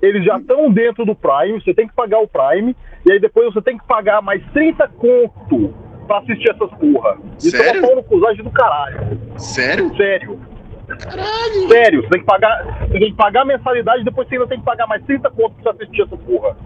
Eles 0.00 0.24
já 0.24 0.36
estão 0.38 0.70
dentro 0.70 1.04
do 1.04 1.14
Prime, 1.14 1.62
você 1.62 1.72
tem 1.72 1.86
que 1.86 1.94
pagar 1.94 2.18
o 2.18 2.26
Prime, 2.26 2.76
e 3.06 3.12
aí 3.12 3.20
depois 3.20 3.52
você 3.54 3.62
tem 3.62 3.78
que 3.78 3.86
pagar 3.86 4.20
mais 4.20 4.42
30 4.52 4.88
conto 4.88 5.72
pra 6.08 6.18
assistir 6.18 6.50
essas 6.50 6.70
porra. 6.78 7.18
Isso 7.38 7.54
é 7.56 7.60
Sério? 7.60 7.80
uma 7.80 7.86
pau 7.88 7.96
no 7.96 8.02
cusagem 8.02 8.42
do 8.42 8.50
caralho. 8.50 9.20
Sério? 9.36 9.96
Sério. 9.96 10.40
Caralho! 10.98 11.68
Sério, 11.68 12.02
você 12.02 12.08
tem 12.08 12.20
que 12.20 12.26
pagar. 12.26 12.64
Você 12.80 12.98
tem 12.98 13.10
que 13.10 13.16
pagar 13.16 13.42
a 13.42 13.44
mensalidade 13.44 14.00
e 14.02 14.04
depois 14.04 14.28
você 14.28 14.34
ainda 14.36 14.46
tem 14.48 14.58
que 14.58 14.64
pagar 14.64 14.86
mais 14.86 15.02
30 15.04 15.30
conto 15.30 15.54
pra 15.62 15.72
você 15.72 15.82
assistir 15.82 16.02
essa 16.02 16.16
porra. 16.16 16.56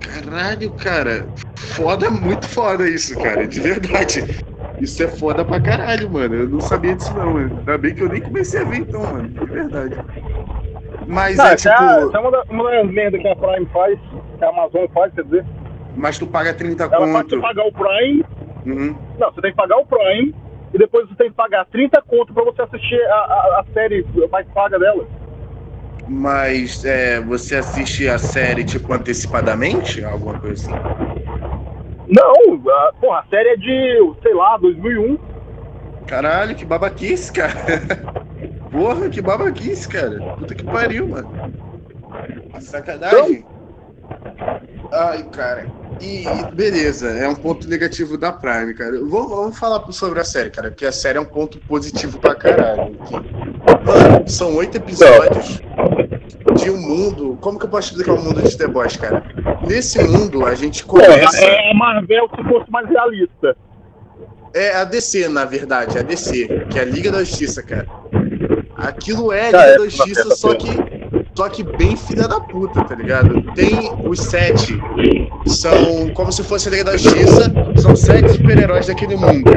Caralho, 0.00 0.70
cara. 0.72 1.26
Foda, 1.56 2.10
muito 2.10 2.46
foda 2.48 2.88
isso, 2.88 3.18
cara. 3.20 3.46
De 3.46 3.60
verdade. 3.60 4.44
Isso 4.80 5.02
é 5.02 5.08
foda 5.08 5.44
pra 5.44 5.60
caralho, 5.60 6.10
mano. 6.10 6.34
Eu 6.34 6.48
não 6.48 6.60
sabia 6.60 6.94
disso, 6.94 7.14
não, 7.16 7.34
mano. 7.34 7.56
Ainda 7.58 7.78
bem 7.78 7.94
que 7.94 8.02
eu 8.02 8.08
nem 8.08 8.20
comecei 8.20 8.60
a 8.60 8.64
ver, 8.64 8.78
então, 8.78 9.00
mano. 9.00 9.28
De 9.28 9.44
verdade. 9.46 9.96
Mas 11.06 11.36
Não, 11.36 11.46
é 11.46 11.52
é, 11.52 11.56
tipo. 11.56 11.68
essa 11.70 12.16
é 12.16 12.20
uma, 12.20 12.30
da- 12.30 12.44
uma 12.50 12.70
das 12.70 12.90
merdas 12.90 13.20
que 13.20 13.28
a 13.28 13.36
Prime 13.36 13.66
faz, 13.72 13.98
que 14.38 14.44
a 14.44 14.48
Amazon 14.48 14.86
faz, 14.92 15.12
quer 15.14 15.24
dizer. 15.24 15.44
Mas 15.96 16.18
tu 16.18 16.26
paga 16.26 16.52
30 16.54 16.84
Ela 16.84 16.96
conto. 17.06 17.30
você 17.30 17.40
pagar 17.40 17.64
o 17.66 17.72
Prime. 17.72 18.24
Uhum. 18.66 18.96
Não, 19.18 19.30
você 19.32 19.40
tem 19.42 19.50
que 19.50 19.56
pagar 19.56 19.76
o 19.78 19.86
Prime 19.86 20.34
e 20.74 20.78
depois 20.78 21.08
você 21.08 21.14
tem 21.14 21.30
que 21.30 21.36
pagar 21.36 21.64
30 21.66 22.02
conto 22.02 22.34
pra 22.34 22.42
você 22.42 22.62
assistir 22.62 23.00
a, 23.04 23.14
a, 23.14 23.60
a 23.60 23.64
série 23.72 24.04
mais 24.30 24.44
paga 24.48 24.76
dela. 24.76 25.06
Mas 26.08 26.84
é, 26.84 27.20
você 27.20 27.56
assiste 27.56 28.08
a 28.08 28.18
série, 28.18 28.64
tipo, 28.64 28.92
antecipadamente? 28.92 30.04
Alguma 30.04 30.38
coisa 30.38 30.54
assim? 30.54 30.72
Não, 32.08 32.70
a, 32.70 32.92
porra, 33.00 33.20
a 33.20 33.24
série 33.30 33.50
é 33.50 33.56
de, 33.56 34.14
sei 34.20 34.34
lá, 34.34 34.56
2001. 34.58 35.16
Caralho, 36.06 36.54
que 36.54 36.64
babaquice, 36.66 37.32
cara. 37.32 37.54
Porra, 38.70 39.08
que 39.08 39.22
babaquice, 39.22 39.88
cara. 39.88 40.18
Puta 40.36 40.54
que 40.54 40.64
pariu, 40.64 41.08
mano. 41.08 41.30
Sacanagem. 42.60 43.46
Ai, 44.92 45.22
cara. 45.30 45.66
E 46.00 46.24
beleza, 46.54 47.08
é 47.10 47.28
um 47.28 47.34
ponto 47.34 47.68
negativo 47.68 48.18
da 48.18 48.32
Prime, 48.32 48.74
cara. 48.74 48.92
Vamos, 48.98 49.30
vamos 49.30 49.58
falar 49.58 49.84
sobre 49.92 50.20
a 50.20 50.24
série, 50.24 50.50
cara, 50.50 50.70
porque 50.70 50.84
a 50.86 50.92
série 50.92 51.18
é 51.18 51.20
um 51.20 51.24
ponto 51.24 51.58
positivo 51.60 52.18
pra 52.18 52.34
caralho. 52.34 52.94
Que- 53.06 53.14
Mano, 53.84 54.28
são 54.28 54.54
oito 54.56 54.76
episódios 54.76 55.60
de 56.62 56.70
um 56.70 56.76
mundo. 56.78 57.38
Como 57.40 57.58
que 57.58 57.66
eu 57.66 57.70
posso 57.70 57.90
explicar 57.90 58.12
o 58.14 58.22
mundo 58.22 58.42
de 58.42 58.56
The 58.56 58.66
Boys, 58.66 58.96
cara? 58.96 59.22
Nesse 59.66 60.02
mundo, 60.04 60.46
a 60.46 60.54
gente 60.54 60.84
começa. 60.84 61.38
É 61.38 61.70
a 61.70 61.74
Marvel 61.74 62.28
se 62.34 62.42
fosse 62.44 62.70
mais 62.70 62.88
realista. 62.88 63.56
É 64.54 64.76
a 64.76 64.84
DC, 64.84 65.28
na 65.28 65.44
verdade, 65.44 65.98
a 65.98 66.02
DC, 66.02 66.46
que 66.70 66.78
é 66.78 66.82
a 66.82 66.84
Liga 66.84 67.10
da 67.10 67.24
Justiça, 67.24 67.62
cara. 67.62 67.86
Aquilo 68.76 69.32
é 69.32 69.42
a 69.42 69.44
Ah, 69.48 69.50
Liga 69.50 69.58
é, 69.62 69.78
da 69.78 69.84
Justiça, 69.88 70.36
só 70.36 70.54
que, 70.54 70.68
só 71.34 71.48
que 71.48 71.62
bem 71.62 71.96
filha 71.96 72.28
da 72.28 72.40
puta, 72.40 72.84
tá 72.84 72.94
ligado? 72.94 73.42
Tem 73.54 73.92
os 74.04 74.20
sete, 74.20 74.80
são 75.46 76.08
como 76.14 76.32
se 76.32 76.42
fosse 76.42 76.68
a 76.68 76.70
Liga 76.70 76.84
da 76.84 76.96
Justiça, 76.96 77.52
são 77.76 77.96
sete 77.96 78.30
super-heróis 78.32 78.86
daquele 78.86 79.16
mundo, 79.16 79.50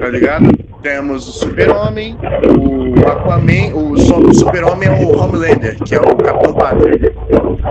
tá 0.00 0.08
ligado? 0.08 0.46
Temos 0.82 1.28
o 1.28 1.32
Super-Homem, 1.32 2.16
o 2.58 3.08
Aquaman, 3.08 3.74
o 3.74 3.88
o 3.92 4.34
Super-Homem 4.34 4.88
é 4.88 4.92
o 4.92 5.18
Homelander, 5.18 5.76
que 5.84 5.94
é 5.94 6.00
o 6.00 6.14
Capitão 6.16 6.52
Pátria. 6.54 7.14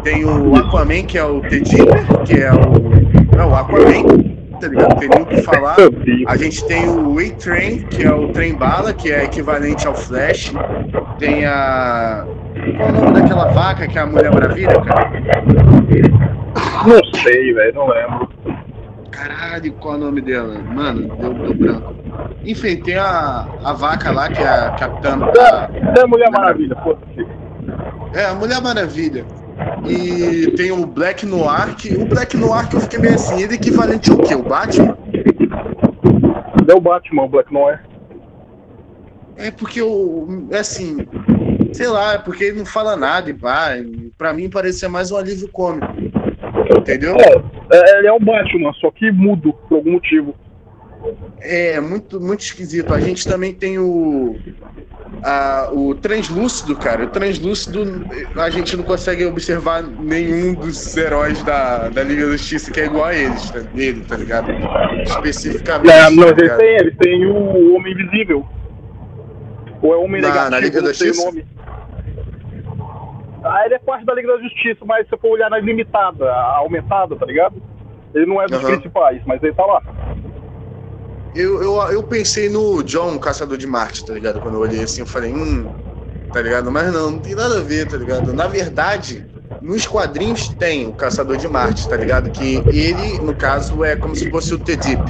Tem 0.04 0.26
o 0.26 0.56
Aquaman, 0.56 1.04
que 1.04 1.18
é 1.18 1.24
o 1.24 1.40
T-Dipper, 1.42 2.06
que 2.26 2.34
é 2.34 2.52
o. 2.52 3.38
É 3.40 3.46
o 3.46 3.56
Aquaman, 3.56 4.37
tá 4.60 4.68
ligado? 4.68 5.00
Tem 5.00 5.10
nem 5.10 5.22
o 5.22 5.26
que 5.26 5.42
falar. 5.44 5.76
A 6.28 6.38
gente 6.38 6.66
tem 6.68 6.88
o 6.90 7.18
A-Train, 7.20 7.80
que 7.84 8.04
é 8.04 8.12
o 8.14 8.30
trem 8.30 8.54
bala, 8.56 8.94
que 8.94 9.12
é 9.12 9.24
equivalente 9.24 9.88
ao 9.88 9.96
Flash. 9.96 10.54
Tem 11.20 11.46
a. 11.46 12.26
Qual 12.78 12.90
é 12.90 12.92
o 12.92 12.96
nome 12.96 13.22
daquela 13.22 13.46
vaca 13.52 13.88
que 13.88 13.98
é 13.98 14.02
a 14.02 14.06
Mulher 14.06 14.32
Maravilha, 14.34 14.82
cara? 14.82 15.12
Não 16.86 17.04
sei, 17.22 17.54
velho, 17.54 17.74
não 17.76 17.88
lembro. 17.88 18.30
Caralho, 19.12 19.74
qual 19.74 19.96
é 19.96 19.98
o 19.98 20.00
nome 20.02 20.22
dela? 20.22 20.60
Mano, 20.60 21.16
deu, 21.18 21.34
deu 21.34 21.54
branco. 21.56 21.96
Enfim, 22.46 22.78
tem 22.78 22.96
a, 22.98 23.48
a 23.64 23.74
vaca 23.74 24.12
lá, 24.12 24.30
que 24.30 24.42
é 24.42 24.48
a 24.48 24.72
Capitã. 24.72 25.18
a- 25.24 25.68
Você 25.96 26.02
é 26.02 26.08
Mulher 26.08 26.30
Maravilha, 26.32 26.76
foda-se. 26.84 27.26
É, 28.14 28.26
a 28.26 28.34
Mulher 28.36 28.62
Maravilha. 28.62 29.26
E 29.88 30.52
tem 30.52 30.72
o 30.72 30.86
Black 30.86 31.26
Noir, 31.26 31.76
que 31.76 31.94
o 31.96 32.06
Black 32.06 32.36
Noir 32.36 32.68
que 32.70 32.76
eu 32.76 32.82
fiquei 32.82 33.00
meio 33.00 33.16
assim, 33.16 33.42
ele 33.42 33.54
é 33.54 33.56
equivalente 33.56 34.12
ao 34.12 34.18
quê? 34.18 34.36
O 34.36 34.44
Batman? 34.44 34.98
Deu 36.66 36.82
Batman, 36.82 37.24
o 37.24 37.30
Black 37.30 37.54
Noir. 37.54 37.82
É 39.38 39.52
porque 39.52 39.82
o. 39.82 40.48
É 40.52 40.60
assim. 40.60 41.08
Sei 41.74 41.88
lá, 41.88 42.14
é 42.14 42.18
porque 42.18 42.46
ele 42.46 42.60
não 42.60 42.66
fala 42.66 42.96
nada 42.96 43.30
e 43.30 43.34
pá. 43.34 43.78
e 43.78 44.12
Pra 44.18 44.34
mim 44.34 44.50
parece 44.50 44.80
ser 44.80 44.88
mais 44.88 45.12
um 45.12 45.18
alívio 45.18 45.48
cômico. 45.50 45.88
Entendeu? 46.78 47.16
É, 47.72 48.00
ele 48.00 48.08
é 48.08 48.14
um 48.14 48.20
Batman, 48.20 48.74
só 48.74 48.92
que 48.92 49.12
mudo, 49.12 49.54
por 49.54 49.76
algum 49.76 49.92
motivo. 49.92 50.36
É 51.40 51.80
muito, 51.80 52.20
muito 52.20 52.42
esquisito. 52.42 52.94
A 52.94 53.00
gente 53.00 53.28
também 53.28 53.54
tem 53.54 53.78
o. 53.80 54.38
a- 55.24 55.70
o 55.72 55.94
translúcido, 55.96 56.76
cara. 56.76 57.04
O 57.04 57.08
translúcido, 57.08 57.84
a 58.36 58.50
gente 58.50 58.76
não 58.76 58.84
consegue 58.84 59.26
observar 59.26 59.84
nenhum 59.84 60.54
dos 60.54 60.96
heróis 60.98 61.44
da, 61.44 61.90
da 61.90 62.04
Liga 62.04 62.26
da 62.26 62.32
Justiça 62.34 62.72
que 62.72 62.80
é 62.80 62.86
igual 62.86 63.06
a 63.06 63.16
eles, 63.16 63.50
tá, 63.52 63.60
dele, 63.60 64.02
tá 64.08 64.16
ligado? 64.16 64.52
Especificamente. 65.04 65.92
É, 65.92 66.10
não, 66.10 66.34
tá 66.34 66.42
eles 66.42 66.58
têm, 66.58 66.76
eles 66.76 66.98
têm 66.98 67.26
o 67.26 67.76
Homem 67.76 67.94
Invisível. 67.94 68.46
Ou 69.82 69.94
é 69.94 69.98
Homem 69.98 70.22
Na- 70.22 70.28
Negativo, 70.30 70.52
na 70.52 70.60
Liga 70.60 70.82
da 70.82 70.90
o 70.90 70.94
Justiça? 70.94 71.26
nome. 71.26 71.46
Ah, 73.44 73.64
ele 73.66 73.76
é 73.76 73.80
parte 73.80 74.06
da 74.06 74.14
Liga 74.14 74.28
da 74.36 74.42
Justiça, 74.42 74.84
mas 74.86 75.04
se 75.06 75.12
você 75.12 75.18
for 75.18 75.30
olhar 75.30 75.50
na 75.50 75.60
limitada, 75.60 76.30
aumentada, 76.32 77.16
tá 77.16 77.26
ligado? 77.26 77.56
Ele 78.14 78.26
não 78.26 78.42
é 78.42 78.48
dos 78.48 78.58
Aham. 78.62 78.76
principais, 78.78 79.22
mas 79.26 79.42
ele 79.44 79.54
tá 79.54 79.66
lá. 79.66 79.82
Eu, 81.38 81.62
eu, 81.62 81.76
eu 81.92 82.02
pensei 82.04 82.50
no 82.50 82.82
John, 82.82 83.20
Caçador 83.20 83.58
de 83.60 83.68
Marte, 83.68 84.04
tá 84.04 84.12
ligado? 84.12 84.42
Quando 84.42 84.56
eu 84.56 84.62
olhei 84.62 84.82
assim, 84.82 85.02
eu 85.02 85.06
falei, 85.06 85.32
hum, 85.32 85.72
tá 86.32 86.42
ligado? 86.42 86.72
Mas 86.72 86.92
não, 86.92 87.12
não 87.12 87.20
tem 87.20 87.36
nada 87.36 87.60
a 87.60 87.62
ver, 87.62 87.88
tá 87.88 87.96
ligado? 87.96 88.34
Na 88.34 88.48
verdade, 88.48 89.24
nos 89.62 89.86
quadrinhos 89.86 90.50
tem 90.50 90.88
o 90.88 90.94
Caçador 90.94 91.38
de 91.38 91.48
Marte, 91.48 91.88
tá 91.88 91.96
ligado? 91.96 92.32
Que 92.32 92.64
ele, 92.72 93.20
no 93.24 93.36
caso, 93.36 93.84
é 93.84 93.96
como 93.96 94.16
se 94.16 94.32
fosse 94.32 94.52
o 94.52 94.58
T-Dip. 94.58 95.04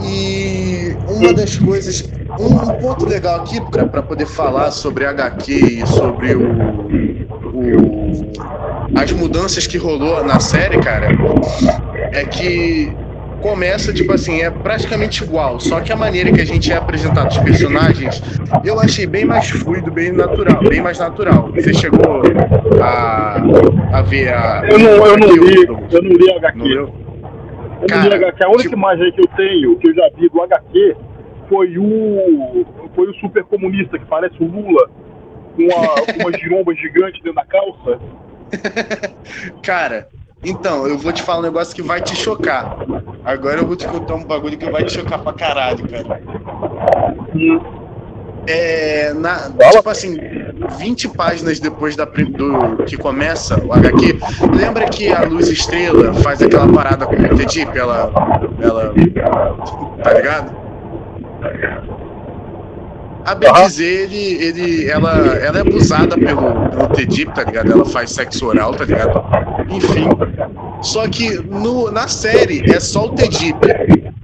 E 0.00 0.98
uma 1.06 1.34
das 1.34 1.58
coisas, 1.58 2.02
um, 2.38 2.70
ponto 2.80 3.04
legal 3.04 3.36
aqui 3.40 3.60
pra 3.60 4.02
poder 4.02 4.26
falar 4.26 4.70
sobre 4.70 5.04
HQ 5.04 5.52
e 5.52 5.86
sobre 5.86 6.34
o, 6.34 6.42
o- 7.52 8.32
as 8.94 9.12
mudanças 9.12 9.66
que 9.66 9.76
rolou 9.76 10.24
na 10.24 10.40
série, 10.40 10.78
cara, 10.80 11.08
é 12.12 12.24
que 12.24 13.05
começa, 13.40 13.92
tipo 13.92 14.12
assim, 14.12 14.40
é 14.42 14.50
praticamente 14.50 15.22
igual. 15.22 15.60
Só 15.60 15.80
que 15.80 15.92
a 15.92 15.96
maneira 15.96 16.32
que 16.32 16.40
a 16.40 16.44
gente 16.44 16.72
é 16.72 16.76
apresentado 16.76 17.30
os 17.30 17.38
personagens, 17.38 18.22
eu 18.64 18.80
achei 18.80 19.06
bem 19.06 19.24
mais 19.24 19.48
fluido, 19.48 19.90
bem 19.90 20.12
natural, 20.12 20.60
bem 20.68 20.80
mais 20.82 20.98
natural. 20.98 21.50
Você 21.52 21.72
chegou 21.74 22.22
a, 22.82 23.36
a 23.92 24.02
ver 24.02 24.32
a. 24.32 24.62
Eu 24.68 24.78
não, 24.78 24.90
eu 25.06 25.16
não 25.18 25.36
li, 25.36 25.66
eu 25.66 26.02
não 26.02 26.10
li 26.10 26.30
HQ. 26.32 26.58
Não? 26.58 26.66
Eu 26.66 26.86
não 27.80 27.86
Cara, 27.88 28.08
li 28.08 28.14
HQ. 28.14 28.44
A 28.44 28.48
única 28.48 28.62
tipo- 28.62 28.76
imagem 28.76 29.12
que 29.12 29.20
eu 29.20 29.26
tenho, 29.36 29.76
que 29.78 29.88
eu 29.90 29.94
já 29.94 30.08
vi 30.16 30.28
do 30.28 30.42
HQ, 30.42 30.96
foi 31.48 31.78
o. 31.78 32.66
Foi 32.94 33.10
o 33.10 33.14
super 33.14 33.44
comunista 33.44 33.98
que 33.98 34.04
parece 34.06 34.34
o 34.42 34.46
Lula, 34.46 34.88
com 35.54 35.62
uma, 35.62 35.88
com 36.14 36.28
uma 36.28 36.38
giromba 36.38 36.74
gigante 36.74 37.22
dentro 37.22 37.34
da 37.34 37.44
calça. 37.44 38.00
Cara, 39.62 40.08
então, 40.44 40.86
eu 40.86 40.98
vou 40.98 41.12
te 41.12 41.22
falar 41.22 41.40
um 41.40 41.42
negócio 41.42 41.74
que 41.74 41.82
vai 41.82 42.00
te 42.00 42.14
chocar. 42.14 42.76
Agora 43.24 43.60
eu 43.60 43.66
vou 43.66 43.76
te 43.76 43.86
contar 43.86 44.14
um 44.14 44.24
bagulho 44.24 44.56
que 44.56 44.70
vai 44.70 44.84
te 44.84 44.92
chocar 44.92 45.18
pra 45.18 45.32
caralho, 45.32 45.88
cara. 45.88 46.22
É, 48.46 49.12
na, 49.12 49.50
tipo 49.72 49.90
assim, 49.90 50.16
20 50.78 51.08
páginas 51.08 51.58
depois 51.58 51.96
da, 51.96 52.04
do 52.04 52.84
que 52.84 52.96
começa 52.96 53.60
o 53.64 53.72
HQ, 53.72 54.20
lembra 54.56 54.88
que 54.88 55.12
a 55.12 55.22
Luz 55.24 55.48
Estrela 55.48 56.14
faz 56.14 56.40
aquela 56.40 56.72
parada 56.72 57.06
com 57.06 57.14
o 57.14 57.36
Tedip? 57.36 57.76
Ela, 57.76 58.12
ela. 58.60 58.94
Tá 60.02 60.12
ligado? 60.12 60.54
A 63.26 63.34
bem 63.34 63.52
dizer, 63.52 64.04
ele, 64.04 64.44
ele, 64.44 64.88
ela, 64.88 65.16
ela 65.42 65.58
é 65.58 65.60
abusada 65.60 66.16
pelo, 66.16 66.70
pelo 66.70 66.88
Tedip, 66.90 67.34
tá 67.34 67.42
ligado? 67.42 67.72
Ela 67.72 67.84
faz 67.84 68.12
sexo 68.12 68.46
oral, 68.46 68.72
tá 68.72 68.84
ligado? 68.84 69.20
Enfim. 69.68 70.08
Só 70.80 71.08
que 71.08 71.30
no, 71.42 71.90
na 71.90 72.06
série 72.06 72.62
é 72.72 72.78
só 72.78 73.06
o 73.06 73.08
Tedip. 73.10 73.58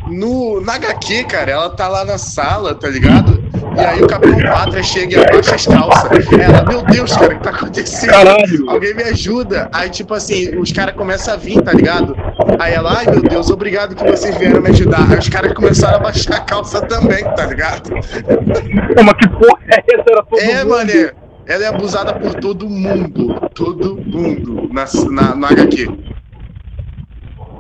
No, 0.06 0.60
na 0.60 0.74
HQ, 0.74 1.24
cara, 1.24 1.50
ela 1.50 1.70
tá 1.70 1.88
lá 1.88 2.04
na 2.04 2.16
sala, 2.16 2.76
tá 2.76 2.88
ligado? 2.88 3.42
E 3.76 3.80
aí 3.80 4.02
o 4.02 4.06
Capitão 4.06 4.38
Pátria 4.38 4.82
chega 4.82 5.16
e 5.16 5.24
abaixa 5.24 5.54
as 5.56 5.66
calças. 5.66 6.32
Ela, 6.32 6.64
meu 6.64 6.82
Deus, 6.82 7.12
cara, 7.12 7.34
o 7.34 7.36
que 7.38 7.42
tá 7.42 7.50
acontecendo? 7.50 8.10
Caralho! 8.10 8.70
Alguém 8.70 8.94
me 8.94 9.02
ajuda. 9.02 9.68
Aí, 9.72 9.88
tipo 9.88 10.14
assim, 10.14 10.56
os 10.58 10.70
caras 10.70 10.94
começam 10.94 11.34
a 11.34 11.36
vir, 11.36 11.60
tá 11.62 11.72
ligado? 11.72 12.14
Aí 12.58 12.74
ela, 12.74 12.98
ai 12.98 13.06
meu 13.06 13.22
Deus, 13.22 13.50
obrigado 13.50 13.94
que 13.94 14.04
vocês 14.04 14.36
vieram 14.36 14.60
me 14.60 14.70
ajudar. 14.70 15.10
Aí 15.10 15.18
os 15.18 15.28
caras 15.28 15.52
começaram 15.52 15.96
a 15.96 16.00
baixar 16.00 16.36
a 16.36 16.40
calça 16.40 16.80
também, 16.86 17.22
tá 17.34 17.46
ligado? 17.46 17.90
Pô, 17.90 19.02
mas 19.02 19.14
que 19.16 19.28
porra 19.28 19.58
é 19.68 19.84
essa? 19.94 20.04
Era 20.10 20.22
todo 20.22 20.40
É, 20.40 20.64
mundo. 20.64 20.70
mané. 20.70 21.12
Ela 21.46 21.64
é 21.64 21.66
abusada 21.68 22.14
por 22.14 22.34
todo 22.34 22.68
mundo. 22.68 23.34
Todo 23.54 23.96
mundo 23.96 24.68
na, 24.72 24.84
na, 25.10 25.34
no 25.34 25.46
HQ. 25.46 25.88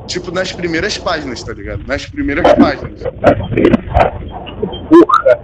Tipo, 0.06 0.30
nas 0.30 0.52
primeiras 0.52 0.98
páginas, 0.98 1.42
tá 1.42 1.52
ligado? 1.52 1.82
Nas 1.86 2.06
primeiras 2.06 2.52
páginas. 2.54 3.02
Porra. 4.88 5.40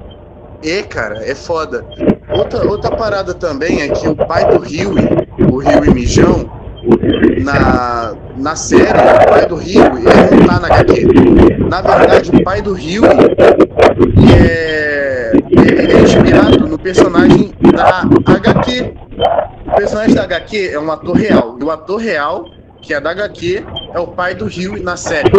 É, 0.65 0.83
cara, 0.83 1.19
é 1.25 1.35
foda. 1.35 1.85
Outra, 2.31 2.67
outra 2.69 2.97
parada 2.97 3.33
também 3.35 3.83
é 3.83 3.89
que 3.89 4.09
o 4.09 4.15
pai 4.15 4.45
do 4.47 4.59
Rio, 4.59 4.95
o 5.51 5.59
Rio 5.59 5.95
Mijão, 5.95 6.51
na, 7.43 8.15
na 8.39 8.57
série, 8.57 8.83
o 8.83 9.29
pai 9.29 9.47
do 9.47 9.57
Rio, 9.57 9.83
ele 9.99 10.37
não 10.37 10.47
tá 10.47 10.61
na 10.61 10.67
HQ. 10.67 11.07
Na 11.69 11.83
verdade, 11.83 12.31
o 12.31 12.43
pai 12.45 12.63
do 12.63 12.73
Rio 12.73 13.03
é, 14.45 15.33
é 15.33 16.01
inspirado 16.01 16.67
no 16.67 16.79
personagem 16.79 17.53
da 17.75 18.05
HQ. 18.35 18.95
O 19.67 19.77
personagem 19.77 20.15
da 20.15 20.23
HQ 20.23 20.71
é 20.73 20.79
um 20.79 20.91
ator 20.91 21.17
real. 21.17 21.57
E 21.61 21.65
o 21.65 21.71
ator 21.71 21.99
real, 21.99 22.45
que 22.81 22.95
é 22.95 23.01
da 23.01 23.11
HQ, 23.11 23.65
é 23.93 24.01
o 24.01 24.07
pai 24.07 24.35
do 24.35 24.47
Rio 24.47 24.83
na 24.83 24.97
série, 24.97 25.31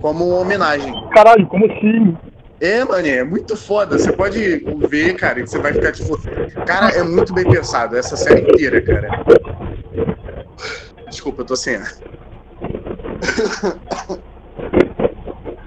como 0.00 0.28
homenagem. 0.28 0.92
caralho, 1.14 1.46
como 1.46 1.64
assim? 1.66 2.16
É, 2.60 2.84
mano, 2.84 3.06
é 3.06 3.24
muito 3.24 3.56
foda. 3.56 3.98
Você 3.98 4.12
pode 4.12 4.64
ver, 4.88 5.14
cara, 5.14 5.40
e 5.40 5.46
você 5.46 5.58
vai 5.58 5.72
ficar 5.72 5.92
tipo. 5.92 6.18
Cara, 6.64 6.90
é 6.90 7.02
muito 7.02 7.34
bem 7.34 7.44
pensado, 7.44 7.96
essa 7.96 8.16
série 8.16 8.42
inteira, 8.42 8.80
cara. 8.80 9.08
Desculpa, 11.08 11.42
eu 11.42 11.46
tô 11.46 11.56
sem 11.56 11.76
ar. 11.76 11.92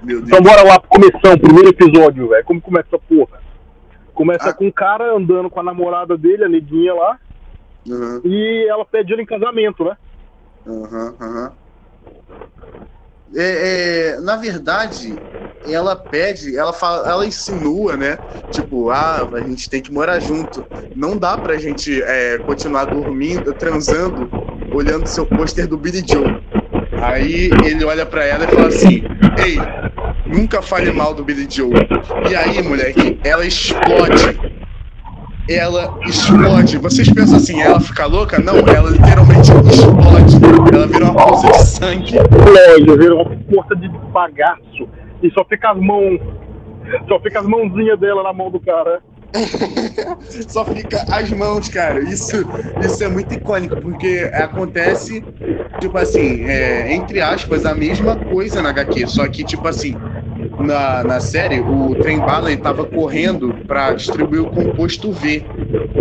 Então 0.04 0.42
bora 0.42 0.64
lá 0.64 0.80
pro 0.80 0.90
começo, 0.90 1.20
primeiro 1.42 1.70
episódio, 1.70 2.30
velho. 2.30 2.46
Como 2.46 2.62
começa 2.62 2.88
essa 2.88 3.00
porra? 3.00 3.42
Começa 4.14 4.50
Ah. 4.50 4.54
com 4.54 4.68
um 4.68 4.72
cara 4.72 5.14
andando 5.16 5.50
com 5.50 5.60
a 5.60 5.64
namorada 5.64 6.18
dele, 6.18 6.46
a 6.46 6.50
neguinha 6.50 6.94
lá, 6.94 7.20
Aham, 7.90 8.22
e 8.24 8.66
ela 8.70 8.86
pede 8.86 9.14
ele 9.14 9.22
em 9.22 9.26
casamento, 9.26 9.84
né? 9.84 9.98
aham, 10.66 11.16
aham. 11.20 11.52
É, 13.36 14.14
é, 14.16 14.20
na 14.22 14.38
verdade, 14.38 15.20
ela 15.66 15.96
pede, 15.96 16.58
ela 16.58 16.72
fala, 16.72 17.10
ela 17.10 17.26
insinua, 17.26 17.98
né? 17.98 18.18
Tipo, 18.50 18.90
ah, 18.90 19.28
a 19.34 19.42
gente 19.42 19.70
tem 19.70 19.82
que 19.82 19.92
morar 19.92 20.20
junto. 20.20 20.66
Não 20.96 21.18
dá 21.18 21.38
pra 21.38 21.58
gente 21.58 22.02
é, 22.04 22.38
continuar 22.40 22.86
dormindo, 22.86 23.54
transando, 23.54 24.30
olhando 24.74 25.08
seu 25.08 25.26
pôster 25.26 25.68
do 25.68 25.78
Billy 25.78 26.04
Joe. 26.08 26.42
Aí 27.02 27.50
ele 27.66 27.86
olha 27.86 28.06
pra 28.06 28.24
ela 28.26 28.46
e 28.46 28.48
fala 28.48 28.68
assim: 28.68 29.04
Ei, 29.44 29.58
nunca 30.26 30.62
fale 30.62 30.92
mal 30.92 31.14
do 31.14 31.24
Billy 31.24 31.48
Joe. 31.50 31.72
E 32.30 32.36
aí, 32.36 32.62
moleque, 32.62 33.20
ela 33.24 33.46
explode. 33.46 34.40
Ela 35.50 35.98
explode. 36.06 36.78
Vocês 36.78 37.10
pensam 37.12 37.38
assim, 37.38 37.62
ela 37.62 37.80
fica 37.80 38.06
louca? 38.06 38.40
Não, 38.40 38.58
ela 38.58 38.90
literalmente 38.90 39.50
explode. 39.52 40.36
Ela 40.74 40.88
vira 40.88 41.06
uma 41.06 41.14
poça 41.14 41.48
de 41.48 41.66
sangue. 41.66 42.16
Lógico, 42.18 42.98
vira 42.98 43.16
uma 43.16 43.26
porta 43.26 43.76
de 43.76 43.88
bagaço. 44.12 44.90
E 45.24 45.32
só 45.32 45.46
fica 45.46 45.72
as 45.72 45.80
mãos. 45.80 46.20
Só 47.08 47.20
fica 47.20 47.40
as 47.40 47.46
mãozinhas 47.46 48.00
dela 48.00 48.24
na 48.24 48.34
mão 48.34 48.52
do 48.52 48.60
cara. 48.60 49.02
Só 50.48 50.66
fica 50.66 51.06
as 51.12 51.30
mãos, 51.32 51.70
cara. 51.70 52.00
Isso, 52.00 52.46
isso 52.82 53.04
é 53.04 53.08
muito 53.08 53.34
icônico, 53.34 53.80
porque 53.82 54.30
acontece, 54.34 55.24
tipo 55.80 55.98
assim, 55.98 56.46
é, 56.46 56.94
entre 56.94 57.22
aspas, 57.22 57.66
a 57.66 57.76
mesma 57.76 58.16
coisa 58.16 58.62
na 58.62 58.70
HQ. 58.70 59.08
Só 59.08 59.28
que, 59.28 59.44
tipo 59.44 59.68
assim, 59.68 59.96
na, 60.60 61.04
na 61.04 61.20
série, 61.20 61.60
o 61.60 61.96
Trem 61.96 62.20
Bala 62.20 62.52
ele 62.52 62.62
tava 62.62 62.86
correndo 62.86 63.54
pra 63.68 63.94
distribuir 63.94 64.42
o 64.42 64.50
composto 64.50 65.12
V. 65.12 65.44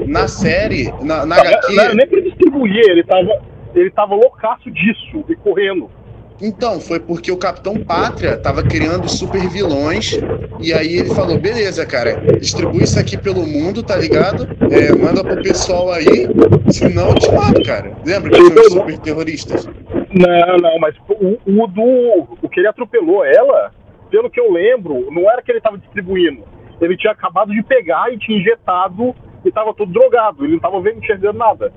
Na 0.06 0.28
série, 0.28 0.92
na, 1.02 1.26
na 1.26 1.36
Não, 1.36 1.42
HQ. 1.42 1.94
nem 1.94 2.06
pra 2.06 2.20
distribuir, 2.20 2.84
ele 2.88 3.04
tava. 3.04 3.56
Ele 3.74 3.90
tava 3.90 4.14
loucaço 4.14 4.70
disso 4.70 5.22
e 5.28 5.36
correndo. 5.36 5.90
Então, 6.40 6.80
foi 6.80 7.00
porque 7.00 7.32
o 7.32 7.36
Capitão 7.36 7.82
Pátria 7.82 8.36
tava 8.36 8.62
criando 8.62 9.08
super 9.08 9.48
vilões. 9.48 10.18
E 10.60 10.72
aí 10.72 10.98
ele 10.98 11.14
falou: 11.14 11.38
beleza, 11.38 11.86
cara, 11.86 12.16
distribui 12.38 12.84
isso 12.84 12.98
aqui 12.98 13.16
pelo 13.16 13.46
mundo, 13.46 13.82
tá 13.82 13.96
ligado? 13.96 14.46
É, 14.70 14.94
manda 14.94 15.24
pro 15.24 15.42
pessoal 15.42 15.90
aí, 15.90 16.28
senão 16.70 17.08
eu 17.08 17.14
te 17.14 17.32
mato, 17.32 17.62
cara. 17.64 17.92
Lembra 18.04 18.30
que 18.30 18.36
são 18.36 18.62
os 18.62 18.72
super 18.72 18.98
terroristas? 18.98 19.66
Não, 19.66 20.56
não, 20.58 20.78
mas 20.78 20.94
o, 21.08 21.38
o 21.46 21.66
do. 21.66 22.38
O 22.42 22.48
que 22.48 22.60
ele 22.60 22.68
atropelou 22.68 23.24
ela, 23.24 23.72
pelo 24.10 24.30
que 24.30 24.40
eu 24.40 24.52
lembro, 24.52 25.10
não 25.10 25.30
era 25.30 25.42
que 25.42 25.50
ele 25.50 25.60
tava 25.60 25.78
distribuindo. 25.78 26.44
Ele 26.80 26.96
tinha 26.96 27.12
acabado 27.12 27.52
de 27.52 27.62
pegar 27.62 28.12
e 28.12 28.18
tinha 28.18 28.38
injetado 28.38 29.14
e 29.44 29.50
tava 29.50 29.72
todo 29.72 29.92
drogado. 29.92 30.44
Ele 30.44 30.54
não 30.54 30.60
tava 30.60 30.80
vendo, 30.82 30.98
enxergando 30.98 31.38
nada. 31.38 31.72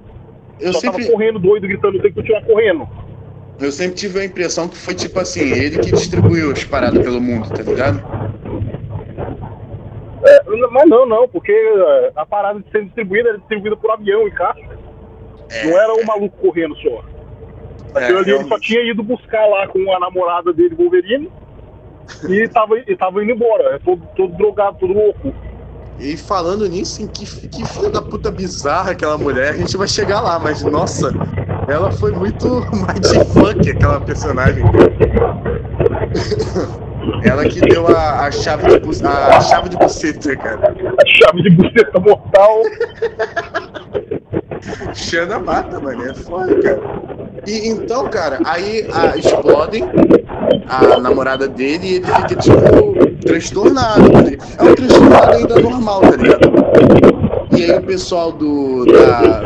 Eu 0.59 0.73
Só 0.73 0.79
sempre, 0.79 1.03
tava 1.03 1.13
correndo 1.13 1.39
doido, 1.39 1.67
gritando, 1.67 2.01
tem 2.01 2.11
que 2.11 2.21
continuar 2.21 2.43
correndo. 2.43 2.87
Eu 3.59 3.71
sempre 3.71 3.95
tive 3.95 4.19
a 4.19 4.25
impressão 4.25 4.67
que 4.67 4.77
foi 4.77 4.93
tipo 4.93 5.19
assim: 5.19 5.41
ele 5.41 5.79
que 5.79 5.91
distribuiu 5.91 6.51
as 6.51 6.63
paradas 6.63 7.03
pelo 7.03 7.19
mundo, 7.19 7.49
tá 7.49 7.61
ligado? 7.61 7.99
É, 10.25 10.43
mas 10.71 10.89
não, 10.89 11.05
não, 11.05 11.27
porque 11.27 11.51
é, 11.51 12.11
a 12.15 12.25
parada 12.25 12.59
de 12.59 12.69
ser 12.71 12.85
distribuída 12.85 13.29
era 13.29 13.37
distribuída 13.37 13.75
por 13.77 13.91
avião 13.91 14.27
e 14.27 14.31
caixa. 14.31 14.77
Não 15.63 15.79
era 15.79 15.93
o 15.93 16.05
maluco 16.05 16.37
correndo 16.37 16.75
só. 16.75 17.03
É, 17.95 18.03
Aquilo 18.03 18.19
ali 18.19 18.31
ele 18.31 18.43
só 18.45 18.59
tinha 18.59 18.81
ido 18.81 19.01
buscar 19.01 19.45
lá 19.47 19.67
com 19.67 19.91
a 19.93 19.99
namorada 19.99 20.53
dele, 20.53 20.75
Wolverine, 20.75 21.31
e 22.29 22.47
tava, 22.47 22.77
e 22.77 22.95
tava 22.95 23.23
indo 23.23 23.31
embora, 23.31 23.75
é 23.75 23.79
todo, 23.79 24.01
todo 24.15 24.35
drogado, 24.35 24.77
todo 24.79 24.93
louco. 24.93 25.33
E 25.99 26.15
falando 26.15 26.67
nisso, 26.67 27.01
em 27.01 27.07
que, 27.07 27.25
que 27.25 27.65
filha 27.65 27.89
da 27.89 28.01
puta 28.01 28.31
bizarra 28.31 28.91
aquela 28.91 29.17
mulher, 29.17 29.49
a 29.49 29.57
gente 29.57 29.75
vai 29.75 29.87
chegar 29.87 30.21
lá, 30.21 30.39
mas 30.39 30.63
nossa, 30.63 31.13
ela 31.67 31.91
foi 31.91 32.11
muito 32.11 32.47
mindfuck, 32.71 33.69
aquela 33.69 33.99
personagem. 33.99 34.63
Ela 37.23 37.43
que 37.45 37.59
deu 37.61 37.87
a, 37.87 38.27
a 38.27 38.31
chave 38.31 38.79
de 38.79 39.05
a 39.05 39.41
chave 39.41 39.69
de 39.69 39.77
buceta, 39.77 40.35
cara. 40.37 40.73
A 40.73 41.05
chave 41.05 41.43
de 41.43 41.49
buceta 41.49 41.99
mortal. 41.99 42.18
Xana 44.93 45.39
mata, 45.39 45.79
mano, 45.79 46.09
é 46.09 46.13
foda, 46.13 46.55
cara. 46.61 46.79
E 47.47 47.69
então, 47.69 48.09
cara, 48.09 48.39
aí 48.45 48.87
a, 48.93 49.15
explodem 49.17 49.83
a 50.67 50.99
namorada 50.99 51.47
dele 51.47 51.87
e 51.87 51.93
ele 51.95 52.05
fica, 52.05 52.35
tipo, 52.35 53.17
transtornado. 53.25 54.11
tá? 54.11 54.29
É 54.59 54.63
um 54.69 54.75
transtornado 54.75 55.31
ainda 55.37 55.59
normal, 55.59 56.01
tá 56.01 56.11
ligado? 56.17 56.49
E 57.57 57.63
aí 57.63 57.77
o 57.77 57.81
pessoal 57.83 58.31
do. 58.31 58.85
Da, 58.85 59.41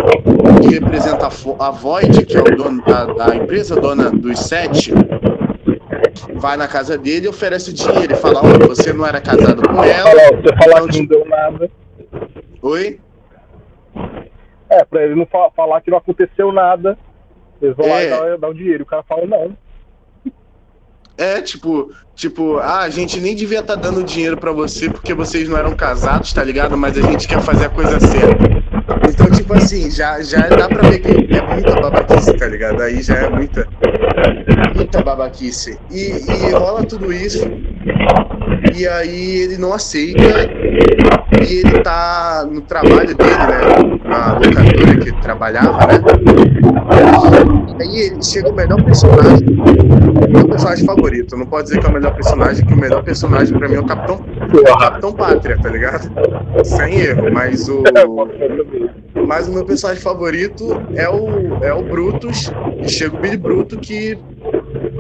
que 0.62 0.68
representa 0.70 1.28
a, 1.28 1.68
a 1.68 1.72
Void, 1.72 2.26
que 2.26 2.36
é 2.38 2.42
o 2.42 2.56
dono 2.56 2.84
da, 2.86 3.06
da 3.06 3.36
empresa, 3.36 3.76
dona 3.76 4.10
dos 4.10 4.40
sete, 4.40 4.92
vai 6.36 6.58
na 6.58 6.68
casa 6.68 6.98
dele 6.98 7.28
e 7.28 7.30
oferece 7.30 7.72
dinheiro. 7.72 8.14
E 8.14 8.16
fala, 8.16 8.42
olha, 8.44 8.68
você 8.68 8.92
não 8.92 9.06
era 9.06 9.22
casado 9.22 9.62
com 9.68 9.84
ela. 9.84 10.10
Fala, 10.10 10.42
Você 10.42 10.56
falar 10.56 10.66
Então, 10.66 10.74
que 10.74 10.80
não 10.80 10.88
tipo- 10.90 11.08
deu 11.14 11.26
nada. 11.28 11.70
Oi? 12.62 13.00
É, 14.70 14.84
pra 14.86 15.04
ele 15.04 15.16
não 15.16 15.26
fa- 15.26 15.52
falar 15.56 15.82
que 15.82 15.92
não 15.92 15.98
aconteceu 15.98 16.52
nada. 16.52 16.98
Eles 17.62 17.76
vão 17.76 17.88
lá 17.88 18.02
É. 18.02 18.06
e 18.08 18.10
dá, 18.10 18.38
dá 18.38 18.50
o 18.50 18.54
dinheiro. 18.54 18.84
O 18.84 18.88
cara 18.88 19.04
fala, 19.04 19.26
não. 19.26 19.56
É, 21.16 21.40
tipo, 21.42 21.92
tipo, 22.16 22.58
ah, 22.58 22.80
a 22.80 22.90
gente 22.90 23.20
nem 23.20 23.36
devia 23.36 23.60
estar 23.60 23.76
dando 23.76 24.04
dinheiro 24.04 24.36
pra 24.36 24.52
você 24.52 24.90
porque 24.90 25.14
vocês 25.14 25.48
não 25.48 25.56
eram 25.58 25.76
casados, 25.76 26.34
tá 26.34 26.44
ligado? 26.44 26.76
Mas 26.76 26.98
a 26.98 27.02
gente 27.02 27.28
quer 27.28 27.40
fazer 27.40 27.66
a 27.68 27.70
coisa 27.70 28.00
certa. 28.00 28.44
Então, 29.08 29.30
tipo 29.30 29.54
assim, 29.54 29.92
já, 29.92 30.22
já 30.24 30.48
dá 30.48 30.68
pra 30.68 30.90
ver 30.90 31.00
que 31.00 31.36
é 31.36 31.42
muita 31.54 31.80
babaquice, 31.80 32.34
tá 32.36 32.48
ligado? 32.48 32.82
Aí 32.82 33.02
já 33.04 33.14
é 33.16 33.30
muita, 33.30 33.68
muita 34.76 35.04
babaquice. 35.04 35.80
E, 35.92 36.14
e 36.48 36.52
rola 36.52 36.84
tudo 36.84 37.14
isso, 37.14 37.46
e 38.76 38.88
aí 38.88 39.42
ele 39.42 39.58
não 39.58 39.74
aceita, 39.74 40.20
e 41.42 41.60
ele 41.60 41.80
tá 41.82 42.48
no 42.50 42.62
trabalho 42.62 43.16
dele, 43.16 43.30
né? 43.30 44.00
Na 44.06 44.34
locadora 44.34 44.98
que 44.98 45.10
ele 45.10 45.22
trabalhava, 45.22 45.88
né? 45.88 46.02
Aí 47.80 48.00
ele 48.00 48.24
chega 48.24 48.50
o 48.50 48.56
melhor 48.56 48.84
personagem 48.84 49.46
meu 50.34 50.48
personagem 50.48 50.86
favorito. 50.86 51.38
Não 51.38 51.46
pode 51.46 51.68
dizer 51.68 51.80
que 51.80 51.86
é 51.86 51.90
o 51.90 51.94
melhor 51.94 52.16
personagem, 52.16 52.66
que 52.66 52.74
o 52.74 52.78
melhor 52.78 53.04
personagem 53.04 53.58
pra 53.58 53.68
mim 53.68 53.76
é 53.76 53.80
o 53.80 53.86
Capitão, 53.86 54.26
é 54.66 54.72
o 54.72 54.78
Capitão 54.78 55.14
Pátria, 55.14 55.58
tá 55.62 55.70
ligado? 55.70 56.12
Sem 56.64 57.00
erro, 57.00 57.32
mas 57.32 57.70
o. 57.70 57.84
Mas 59.28 59.48
o 59.48 59.54
meu 59.54 59.66
personagem 59.66 60.02
favorito 60.02 60.82
é 60.96 61.08
o, 61.08 61.64
é 61.64 61.74
o 61.74 61.84
Brutus. 61.84 62.52
E 62.82 62.90
chega 62.90 63.16
o 63.16 63.20
Billy 63.20 63.38
Bruto 63.38 63.78
que. 63.78 64.18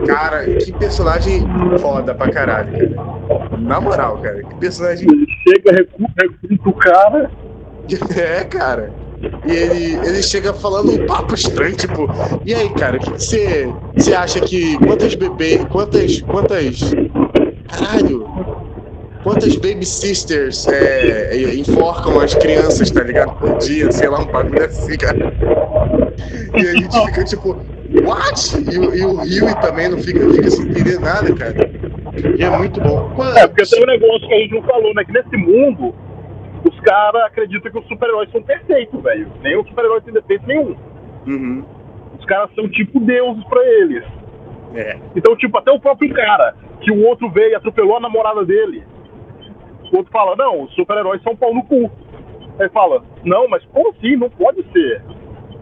Cara, 0.05 0.45
que 0.45 0.71
personagem 0.73 1.41
foda 1.79 2.13
pra 2.13 2.31
caralho, 2.31 2.71
cara. 2.71 3.57
Na 3.57 3.79
moral, 3.79 4.17
cara, 4.17 4.43
que 4.43 4.55
personagem 4.55 5.07
Ele 5.09 5.25
chega, 5.47 5.71
recruta, 5.71 6.69
o 6.69 6.73
cara. 6.73 7.31
é, 8.17 8.43
cara. 8.43 8.91
E 9.45 9.51
ele, 9.51 10.07
ele 10.07 10.21
chega 10.21 10.53
falando 10.53 10.91
um 10.91 11.05
papo 11.05 11.33
estranho, 11.33 11.75
tipo, 11.75 12.09
e 12.45 12.53
aí, 12.53 12.69
cara, 12.71 12.97
o 12.97 12.99
que 12.99 13.11
você 13.11 13.73
você 13.95 14.13
acha 14.13 14.39
que. 14.41 14.77
Quantas 14.79 15.15
bebês. 15.15 15.63
Quantas. 15.65 16.21
Quantas. 16.21 16.79
Caralho! 17.69 18.27
Quantas 19.23 19.55
baby 19.55 19.85
sisters 19.85 20.67
é, 20.67 21.37
enforcam 21.55 22.19
as 22.19 22.35
crianças, 22.35 22.91
tá 22.91 23.01
ligado? 23.01 23.33
Por 23.39 23.57
dia, 23.59 23.89
sei 23.89 24.09
lá, 24.09 24.19
um 24.19 24.25
bagulho 24.25 24.65
assim, 24.65 24.97
cara. 24.97 25.17
E 26.53 26.59
a 26.59 26.73
gente 26.73 26.99
fica 27.07 27.23
tipo, 27.23 27.57
what? 28.01 28.55
E, 28.73 28.79
o- 28.79 28.95
e 28.95 29.05
o 29.05 29.15
Rio 29.21 29.61
também 29.61 29.89
não 29.89 29.97
fica, 29.99 30.19
fica 30.31 30.49
sem 30.49 30.69
entender 30.69 30.99
nada, 30.99 31.33
cara. 31.35 31.55
E 32.37 32.43
é 32.43 32.49
muito 32.57 32.79
bom. 32.81 33.11
É, 33.35 33.47
porque 33.47 33.63
tem 33.65 33.83
um 33.83 33.87
negócio 33.87 34.27
que 34.27 34.33
a 34.33 34.37
gente 34.39 34.53
não 34.53 34.63
falou, 34.63 34.93
né? 34.93 35.03
Que 35.03 35.11
nesse 35.11 35.37
mundo, 35.37 35.93
os 36.69 36.79
caras 36.81 37.23
acreditam 37.23 37.71
que 37.71 37.79
os 37.79 37.87
super-heróis 37.87 38.31
são 38.31 38.41
perfeitos, 38.41 39.01
velho. 39.01 39.27
Nenhum 39.41 39.65
super-herói 39.65 40.01
tem 40.01 40.13
defeito 40.13 40.45
nenhum. 40.47 40.75
Uhum. 41.27 41.63
Os 42.19 42.25
caras 42.25 42.49
são 42.55 42.69
tipo 42.69 42.99
deuses 42.99 43.43
pra 43.45 43.61
eles. 43.65 44.03
É. 44.75 44.97
Então, 45.15 45.35
tipo, 45.35 45.57
até 45.57 45.71
o 45.71 45.79
próprio 45.79 46.11
cara, 46.13 46.55
que 46.81 46.91
o 46.91 47.05
outro 47.05 47.29
veio 47.29 47.51
e 47.51 47.55
atropelou 47.55 47.97
a 47.97 47.99
namorada 47.99 48.43
dele. 48.45 48.83
O 49.91 49.97
outro 49.97 50.11
fala, 50.11 50.35
não, 50.35 50.63
os 50.63 50.73
super-heróis 50.73 51.21
são 51.21 51.35
pau 51.35 51.53
no 51.53 51.63
cu. 51.63 51.91
Aí 52.59 52.69
fala, 52.69 53.03
não, 53.23 53.47
mas 53.47 53.63
como 53.65 53.89
assim? 53.91 54.15
Não 54.15 54.29
pode 54.29 54.63
ser. 54.71 55.01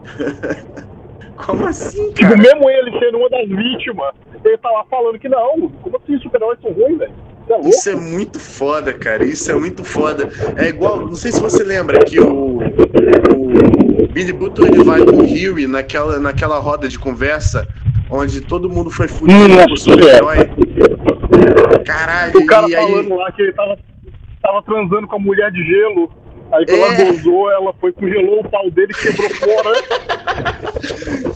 Como 1.36 1.66
assim, 1.66 2.12
Tipo, 2.12 2.30
cara? 2.30 2.36
mesmo 2.42 2.70
ele 2.70 2.98
sendo 2.98 3.18
uma 3.18 3.28
das 3.30 3.48
vítimas, 3.48 4.14
ele 4.44 4.58
tá 4.58 4.70
lá 4.70 4.84
falando 4.90 5.18
que 5.18 5.28
não, 5.28 5.68
como 5.82 5.96
assim 5.96 6.14
os 6.16 6.22
super-heróis 6.22 6.58
são 6.60 6.72
ruins, 6.72 6.98
velho? 6.98 7.12
Você 7.48 7.54
é? 7.54 7.68
Isso 7.70 7.90
é 7.90 7.94
muito 7.96 8.38
foda, 8.38 8.92
cara. 8.92 9.24
Isso 9.24 9.50
é 9.50 9.54
muito 9.54 9.84
foda. 9.84 10.28
É 10.56 10.68
igual, 10.68 11.00
não 11.00 11.14
sei 11.14 11.32
se 11.32 11.40
você 11.40 11.64
lembra 11.64 12.04
que 12.04 12.20
o, 12.20 12.58
o 12.58 14.08
Billy 14.12 14.32
Button 14.32 14.66
ele 14.66 14.84
vai 14.84 15.04
com 15.04 15.16
o 15.16 15.22
Huey 15.24 15.66
naquela, 15.66 16.18
naquela 16.20 16.58
roda 16.58 16.88
de 16.88 16.98
conversa 16.98 17.66
onde 18.10 18.40
todo 18.42 18.68
mundo 18.70 18.90
foi 18.90 19.08
fudido 19.08 19.48
Nossa, 19.48 19.66
por 19.68 19.78
super-herói. 19.78 20.36
Caralho, 21.84 22.38
O 22.38 22.46
cara 22.46 22.68
e 22.68 22.76
aí. 22.76 22.86
falando 22.86 23.16
lá 23.16 23.32
que 23.32 23.42
ele 23.42 23.52
tava, 23.52 23.78
tava 24.42 24.62
transando 24.62 25.06
com 25.08 25.16
a 25.16 25.18
mulher 25.18 25.50
de 25.50 25.64
gelo. 25.64 26.10
Aí 26.52 26.66
quando 26.66 26.80
É. 26.82 27.00
ela 27.02 27.12
gozou, 27.12 27.50
ela 27.50 27.72
foi, 27.80 27.92
congelou 27.92 28.40
o 28.40 28.48
pau 28.50 28.70
dele 28.70 28.92
e 28.92 28.94
quebrou 28.94 29.30
fora. 29.30 29.82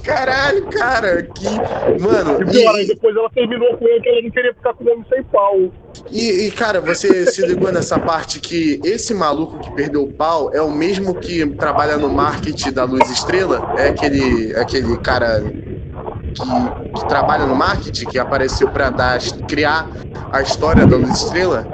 Caralho, 0.04 0.66
cara, 0.66 1.22
que. 1.22 1.46
Mano, 2.00 2.42
E 2.42 2.44
pior, 2.50 2.78
e, 2.80 2.86
depois 2.86 3.16
ela 3.16 3.30
terminou 3.30 3.76
com 3.76 3.86
ele 3.88 4.00
que 4.00 4.08
ela 4.08 4.22
não 4.22 4.30
queria 4.30 4.54
ficar 4.54 4.74
com 4.74 4.84
o 4.84 4.92
homem 4.92 5.04
sem 5.08 5.22
pau. 5.24 5.72
e, 6.10 6.46
e, 6.46 6.50
cara, 6.50 6.80
você 6.80 7.26
se 7.26 7.46
ligou 7.46 7.72
nessa 7.72 7.98
parte 7.98 8.40
que 8.40 8.80
esse 8.84 9.14
maluco 9.14 9.58
que 9.58 9.70
perdeu 9.72 10.02
o 10.04 10.12
pau 10.12 10.52
é 10.54 10.60
o 10.60 10.70
mesmo 10.70 11.14
que 11.14 11.46
trabalha 11.54 11.96
no 11.96 12.08
marketing 12.10 12.72
da 12.72 12.84
Luz 12.84 13.10
Estrela? 13.10 13.74
É 13.78 13.88
aquele, 13.88 14.54
aquele 14.56 14.96
cara 14.98 15.40
que, 15.42 17.00
que 17.00 17.08
trabalha 17.08 17.46
no 17.46 17.54
marketing, 17.56 18.06
que 18.06 18.18
apareceu 18.18 18.68
pra 18.68 18.90
dar, 18.90 19.18
criar 19.48 19.88
a 20.30 20.42
história 20.42 20.86
da 20.86 20.96
Luz 20.96 21.22
Estrela? 21.24 21.66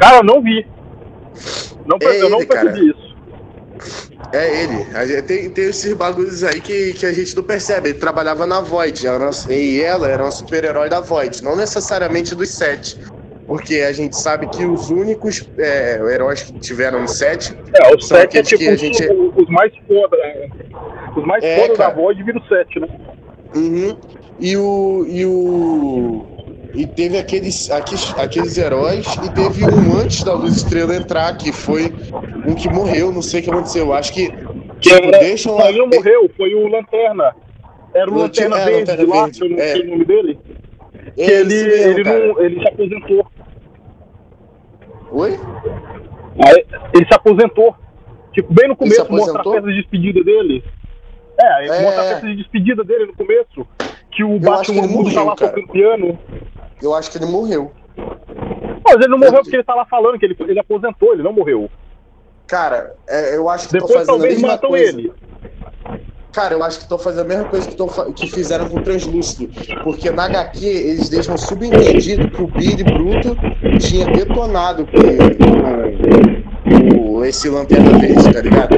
Cara, 0.00 0.16
eu 0.18 0.24
não 0.24 0.42
vi. 0.42 0.66
Não, 1.86 1.98
É 2.00 2.22
eu 2.22 2.28
não 2.30 2.38
ele, 2.38 2.46
cara. 2.46 2.70
percebi 2.70 2.90
isso. 2.90 3.14
É 4.32 4.62
ele. 4.62 4.86
A 4.96 5.06
gente- 5.06 5.22
tem, 5.22 5.50
tem 5.50 5.64
esses 5.66 5.92
bagulhos 5.94 6.42
aí 6.42 6.60
que, 6.60 6.92
que 6.94 7.04
a 7.06 7.12
gente 7.12 7.36
não 7.36 7.42
percebe. 7.42 7.90
Ele 7.90 7.98
trabalhava 7.98 8.46
na 8.46 8.60
Void. 8.60 9.06
Ela, 9.06 9.30
e 9.50 9.80
ela 9.82 10.08
era 10.08 10.22
uma 10.24 10.30
super-herói 10.30 10.88
da 10.88 11.00
Void. 11.00 11.42
Não 11.42 11.54
necessariamente 11.56 12.34
dos 12.34 12.50
sete. 12.50 12.98
Porque 13.46 13.76
a 13.76 13.92
gente 13.92 14.16
sabe 14.16 14.46
que 14.48 14.64
os 14.64 14.88
únicos 14.90 15.46
é, 15.58 15.96
heróis 16.10 16.42
que 16.44 16.58
tiveram 16.58 17.02
no 17.02 17.08
set 17.08 17.54
É, 17.74 17.94
os 17.94 18.08
São 18.08 18.16
sete 18.16 18.38
é 18.38 18.42
tipo 18.42 18.62
que 18.62 18.68
a 18.70 18.72
os, 18.72 18.80
gente- 18.80 19.06
os 19.36 19.48
mais 19.50 19.70
foda, 19.86 20.16
né? 20.16 20.48
Os 21.14 21.26
mais 21.26 21.44
É, 21.44 21.56
foda 21.60 21.72
da 21.76 21.84
cara. 21.84 21.94
Void 21.94 22.22
viram 22.22 22.42
sete, 22.48 22.80
né? 22.80 22.88
Uhum. 23.54 23.98
E 24.40 24.56
o. 24.56 25.04
E 25.06 25.26
o. 25.26 26.26
E 26.74 26.86
teve 26.86 27.16
aqueles, 27.18 27.70
aqueles, 27.70 28.12
aqueles 28.18 28.58
heróis 28.58 29.06
e 29.24 29.30
teve 29.32 29.64
um 29.64 29.96
antes 30.00 30.24
da 30.24 30.34
Luz 30.34 30.56
Estrela 30.56 30.94
entrar, 30.96 31.36
que 31.36 31.52
foi 31.52 31.92
um 32.46 32.54
que 32.54 32.68
morreu, 32.68 33.12
não 33.12 33.22
sei 33.22 33.40
o 33.40 33.44
que 33.44 33.50
aconteceu. 33.50 33.92
Acho 33.92 34.12
que. 34.12 34.28
Tipo, 34.80 35.10
deixam 35.12 35.58
Aí 35.60 35.76
não 35.78 35.86
morreu, 35.86 36.28
foi 36.36 36.52
o 36.54 36.66
Lanterna. 36.66 37.34
Era 37.94 38.10
o 38.10 38.18
Lanterna- 38.18 38.56
Lanterna 38.56 38.58
é, 38.58 38.64
Verde 38.64 38.90
Lanterna 38.90 39.14
lá, 39.14 39.22
Verde, 39.22 39.38
que 39.38 39.44
eu 39.44 39.50
não 39.50 39.58
é. 39.58 39.72
sei 39.72 39.82
o 39.82 39.90
nome 39.90 40.04
dele. 40.04 40.38
Que 41.14 41.22
É 41.22 41.40
ele, 41.40 41.54
mesmo, 41.54 41.90
ele, 41.92 42.04
não, 42.04 42.40
ele 42.42 42.60
se 42.60 42.68
aposentou. 42.68 43.26
Oi? 45.12 45.38
Aí, 46.44 46.64
ele 46.92 47.06
se 47.06 47.14
aposentou. 47.14 47.74
Tipo, 48.32 48.52
bem 48.52 48.68
no 48.68 48.74
começo, 48.76 49.06
mostra 49.12 49.40
a 49.40 49.44
festa 49.44 49.68
de 49.68 49.76
despedida 49.76 50.24
dele. 50.24 50.64
É, 51.40 51.66
É. 51.66 51.82
mostra 51.82 52.02
a 52.02 52.04
festa 52.06 52.26
de 52.26 52.36
despedida 52.36 52.82
dele 52.82 53.06
no 53.06 53.14
começo. 53.14 53.66
Que 54.14 54.22
o 54.24 54.34
Eu 54.34 54.38
que 54.40 54.44
Batman 54.46 54.78
ele 54.84 54.86
Mundo 54.88 55.10
tá 55.12 55.20
morreu, 55.20 55.24
lá 55.26 55.36
cara. 55.36 55.52
tocando 55.52 55.72
piano. 55.72 56.18
Eu 56.82 56.94
acho 56.94 57.10
que 57.10 57.18
ele 57.18 57.26
morreu. 57.26 57.72
Mas 58.84 58.94
ele 58.96 59.08
não 59.08 59.18
morreu 59.18 59.40
porque 59.42 59.56
ele 59.56 59.64
tá 59.64 59.74
lá 59.74 59.84
falando 59.86 60.18
que 60.18 60.24
ele, 60.26 60.36
ele 60.40 60.58
aposentou, 60.60 61.12
ele 61.14 61.22
não 61.22 61.32
morreu. 61.32 61.70
Cara, 62.46 62.94
é, 63.08 63.36
eu 63.36 63.48
acho 63.48 63.66
que 63.68 63.72
tô 63.78 63.86
Depois 63.86 63.92
fazendo 64.06 64.10
a 64.10 64.12
talvez 64.18 64.34
mesma 64.34 64.48
matam 64.48 64.70
coisa. 64.70 64.98
ele. 64.98 65.12
Cara, 66.32 66.54
eu 66.54 66.62
acho 66.64 66.80
que 66.80 66.88
tô 66.88 66.98
fazendo 66.98 67.24
a 67.24 67.28
mesma 67.28 67.44
coisa 67.44 67.68
que, 67.68 67.76
tô 67.76 67.86
que 68.12 68.26
fizeram 68.30 68.68
com 68.68 68.78
o 68.78 68.82
Translúcido. 68.82 69.48
Porque 69.84 70.10
na 70.10 70.24
HQ 70.26 70.66
eles 70.66 71.08
deixam 71.08 71.36
subentendido 71.38 72.28
que 72.30 72.42
o 72.42 72.46
Billy 72.48 72.82
Bruto 72.84 73.36
tinha 73.78 74.04
detonado 74.06 74.86
o- 76.98 77.24
esse 77.24 77.48
Lanterna 77.48 77.98
Verde, 77.98 78.32
tá 78.32 78.40
ligado? 78.40 78.74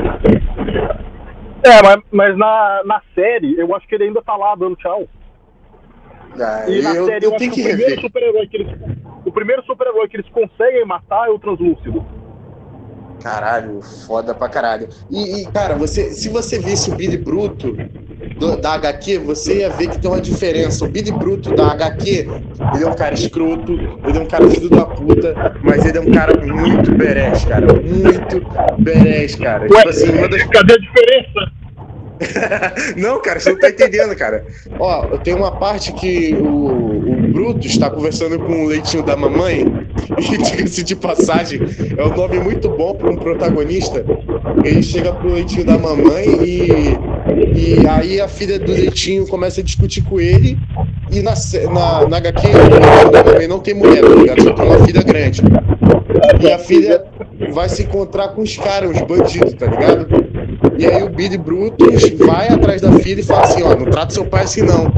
É, 1.65 1.83
mas, 1.83 2.03
mas 2.13 2.39
na, 2.39 2.83
na 2.85 3.03
série, 3.15 3.59
eu 3.59 3.75
acho 3.75 3.89
que 3.89 3.95
ele 3.95 4.05
ainda 4.05 4.23
tá 4.23 4.37
lá 4.37 4.55
dando 4.55 4.77
tchau. 4.77 5.09
Ah, 6.39 6.65
E 6.69 6.83
na 6.83 6.95
eu, 6.95 7.07
série, 7.07 7.25
eu 7.25 7.31
eu, 7.31 7.37
acho 7.37 7.39
tenho 7.39 7.53
que 7.53 7.61
o 7.61 7.65
primeiro 7.65 8.01
super-herói 8.01 8.47
que 8.49 8.57
eles. 8.57 8.77
O 9.25 9.33
primeiro 9.33 9.63
super-herói 9.65 10.09
que 10.09 10.17
eles 10.17 10.29
conseguem 10.31 10.85
matar 10.85 11.27
é 11.29 11.31
o 11.31 11.39
Translúcido. 11.39 12.05
Caralho, 13.23 13.81
foda 14.07 14.35
pra 14.35 14.49
caralho. 14.49 14.89
E, 15.11 15.43
e, 15.43 15.47
cara, 15.47 15.75
você, 15.75 16.11
se 16.13 16.29
você 16.29 16.59
visse 16.59 16.91
o 16.91 16.95
Billy 16.95 17.17
Bruto 17.17 17.73
do- 18.39 18.57
da 18.61 18.75
HQ, 18.75 19.19
você 19.19 19.61
ia 19.61 19.71
ver 19.71 19.89
que 19.89 19.99
tem 19.99 20.09
uma 20.11 20.21
diferença. 20.21 20.85
O 20.85 20.89
Billy 20.89 21.11
Bruto 21.11 21.53
da 21.55 21.73
HQ, 21.73 22.09
ele 22.75 22.85
é 22.85 22.87
um 22.87 22.95
cara 22.95 23.15
escroto, 23.15 23.73
ele 23.73 24.19
é 24.19 24.21
um 24.21 24.27
cara 24.27 24.49
filho 24.51 24.69
da 24.69 24.85
puta, 24.87 25.35
mas 25.63 25.85
ele 25.85 25.99
é 25.99 26.01
um 26.01 26.13
cara 26.13 26.37
muito 26.45 26.93
berés, 26.93 27.45
cara. 27.47 27.67
Muito 27.73 28.47
berés, 28.79 29.35
cara. 29.35 29.63
Ué, 29.63 29.69
Tipo 29.79 29.89
assim, 29.89 30.11
uma 30.19 30.29
das 30.29 30.43
cadê 30.45 30.75
a 30.75 30.79
diferença? 30.79 31.53
não, 32.97 33.21
cara, 33.21 33.41
você 33.41 33.51
não 33.51 33.59
tá 33.59 33.71
entendendo, 33.71 34.15
cara. 34.17 34.45
Ó, 34.79 35.19
tem 35.19 35.35
uma 35.35 35.53
parte 35.53 35.93
que 35.93 36.35
o, 36.35 36.67
o 36.67 37.33
Bruto 37.33 37.67
está 37.67 37.91
conversando 37.91 38.39
com 38.39 38.65
o 38.65 38.69
leitinho 38.69 39.03
da 39.03 39.17
mamãe, 39.17 39.65
e 40.19 40.39
diga-se 40.39 40.83
de 40.83 40.97
passagem, 40.97 41.61
é 41.97 42.05
um 42.05 42.17
nome 42.17 42.39
muito 42.41 42.69
bom 42.69 42.95
para 42.95 43.11
um 43.11 43.17
protagonista. 43.17 44.05
Ele 44.65 44.83
chega 44.83 45.13
pro 45.13 45.33
leitinho 45.33 45.65
da 45.65 45.79
mamãe 45.79 46.27
e, 46.43 46.99
e 47.55 47.87
aí 47.89 48.21
a 48.21 48.29
filha 48.29 48.59
do 48.59 48.73
leitinho 48.73 49.27
começa 49.27 49.61
a 49.61 49.65
discutir 49.65 50.03
com 50.03 50.21
ele, 50.21 50.59
E 51.11 51.21
na, 51.23 51.35
na, 51.73 52.09
na 52.09 52.17
HQ, 52.19 52.49
da 53.13 53.25
mamãe 53.25 53.49
não 53.49 53.61
tem 53.61 53.75
mulher, 53.75 54.03
tá 54.03 54.15
ligado? 54.15 54.43
Só 54.43 54.53
tem 54.53 54.67
uma 54.67 54.87
filha 54.87 55.03
grande. 55.03 55.43
E 56.41 56.53
a 56.53 56.59
filha 56.59 57.05
vai 57.53 57.69
se 57.69 57.83
encontrar 57.83 58.29
com 58.29 58.43
os 58.43 58.57
caras, 58.57 58.91
os 58.91 59.01
bandidos, 59.03 59.55
tá 59.55 59.67
ligado? 59.67 60.07
E 60.79 60.87
aí 60.87 61.03
o 61.03 61.09
Billy 61.09 61.39
Brutus 61.39 62.11
vai 62.19 62.49
atrás 62.49 62.83
da 62.83 62.93
filha 62.93 63.21
e 63.21 63.25
fala 63.25 63.45
assim, 63.45 63.63
ó, 63.63 63.75
não 63.75 63.87
trata 63.87 64.13
seu 64.13 64.25
pai 64.25 64.45
assim 64.45 64.63
não. 64.63 64.93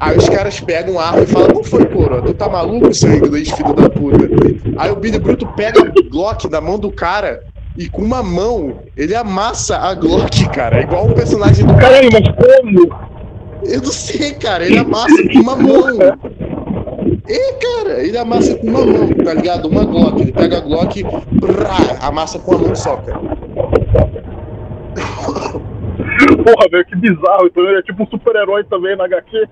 Aí 0.00 0.16
os 0.16 0.28
caras 0.28 0.58
pegam 0.60 0.98
a 0.98 1.06
arma 1.06 1.20
e 1.22 1.26
falam, 1.26 1.48
não 1.48 1.64
foi, 1.64 1.86
coroa, 1.86 2.22
tu 2.22 2.34
tá 2.34 2.48
maluco, 2.48 2.92
seu 2.92 3.14
inglês, 3.14 3.50
filho 3.50 3.72
da 3.72 3.88
puta. 3.88 4.28
Aí 4.76 4.90
o 4.90 4.96
Billy 4.96 5.18
Bruto 5.18 5.46
pega 5.54 5.80
a 5.80 6.10
Glock 6.10 6.48
da 6.48 6.60
mão 6.60 6.78
do 6.78 6.90
cara 6.90 7.44
e 7.78 7.88
com 7.88 8.02
uma 8.02 8.22
mão 8.22 8.80
ele 8.96 9.14
amassa 9.14 9.76
a 9.76 9.94
Glock, 9.94 10.48
cara. 10.50 10.80
É 10.80 10.82
igual 10.82 11.06
um 11.06 11.12
personagem 11.12 11.64
do 11.64 11.74
Caralho, 11.74 12.10
mas 12.12 12.24
como? 12.28 13.12
eu 13.64 13.80
não 13.80 13.92
sei, 13.92 14.32
cara. 14.34 14.64
Ele 14.64 14.78
amassa 14.78 15.22
com 15.32 15.38
uma 15.38 15.56
mão. 15.56 15.98
É, 17.28 17.52
cara, 17.52 18.02
ele 18.02 18.18
amassa 18.18 18.54
com 18.56 18.66
uma 18.66 18.84
mão, 18.84 19.08
tá 19.24 19.34
ligado? 19.34 19.68
Uma 19.68 19.84
Glock. 19.84 20.20
Ele 20.20 20.32
pega 20.32 20.58
a 20.58 20.60
Glock 20.60 21.00
e 21.00 21.04
brá, 21.04 21.78
amassa 22.00 22.38
com 22.38 22.54
a 22.54 22.58
mão 22.58 22.74
só, 22.74 22.96
cara. 22.96 23.20
Porra, 26.44 26.68
velho, 26.70 26.84
que 26.84 26.96
bizarro. 26.96 27.46
Então 27.46 27.64
ele 27.64 27.78
é 27.78 27.82
tipo 27.82 28.02
um 28.02 28.06
super-herói 28.06 28.64
também 28.64 28.96
na 28.96 29.04
HQ. 29.04 29.48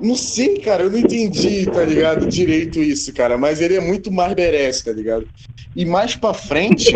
Não 0.00 0.14
sei, 0.16 0.58
cara, 0.58 0.82
eu 0.82 0.90
não 0.90 0.98
entendi, 0.98 1.70
tá 1.70 1.84
ligado? 1.84 2.26
Direito 2.26 2.78
isso, 2.78 3.14
cara. 3.14 3.38
Mas 3.38 3.60
ele 3.60 3.76
é 3.76 3.80
muito 3.80 4.12
mais 4.12 4.34
merece, 4.34 4.84
tá 4.84 4.92
ligado? 4.92 5.26
E 5.74 5.84
mais 5.84 6.16
pra 6.16 6.34
frente, 6.34 6.92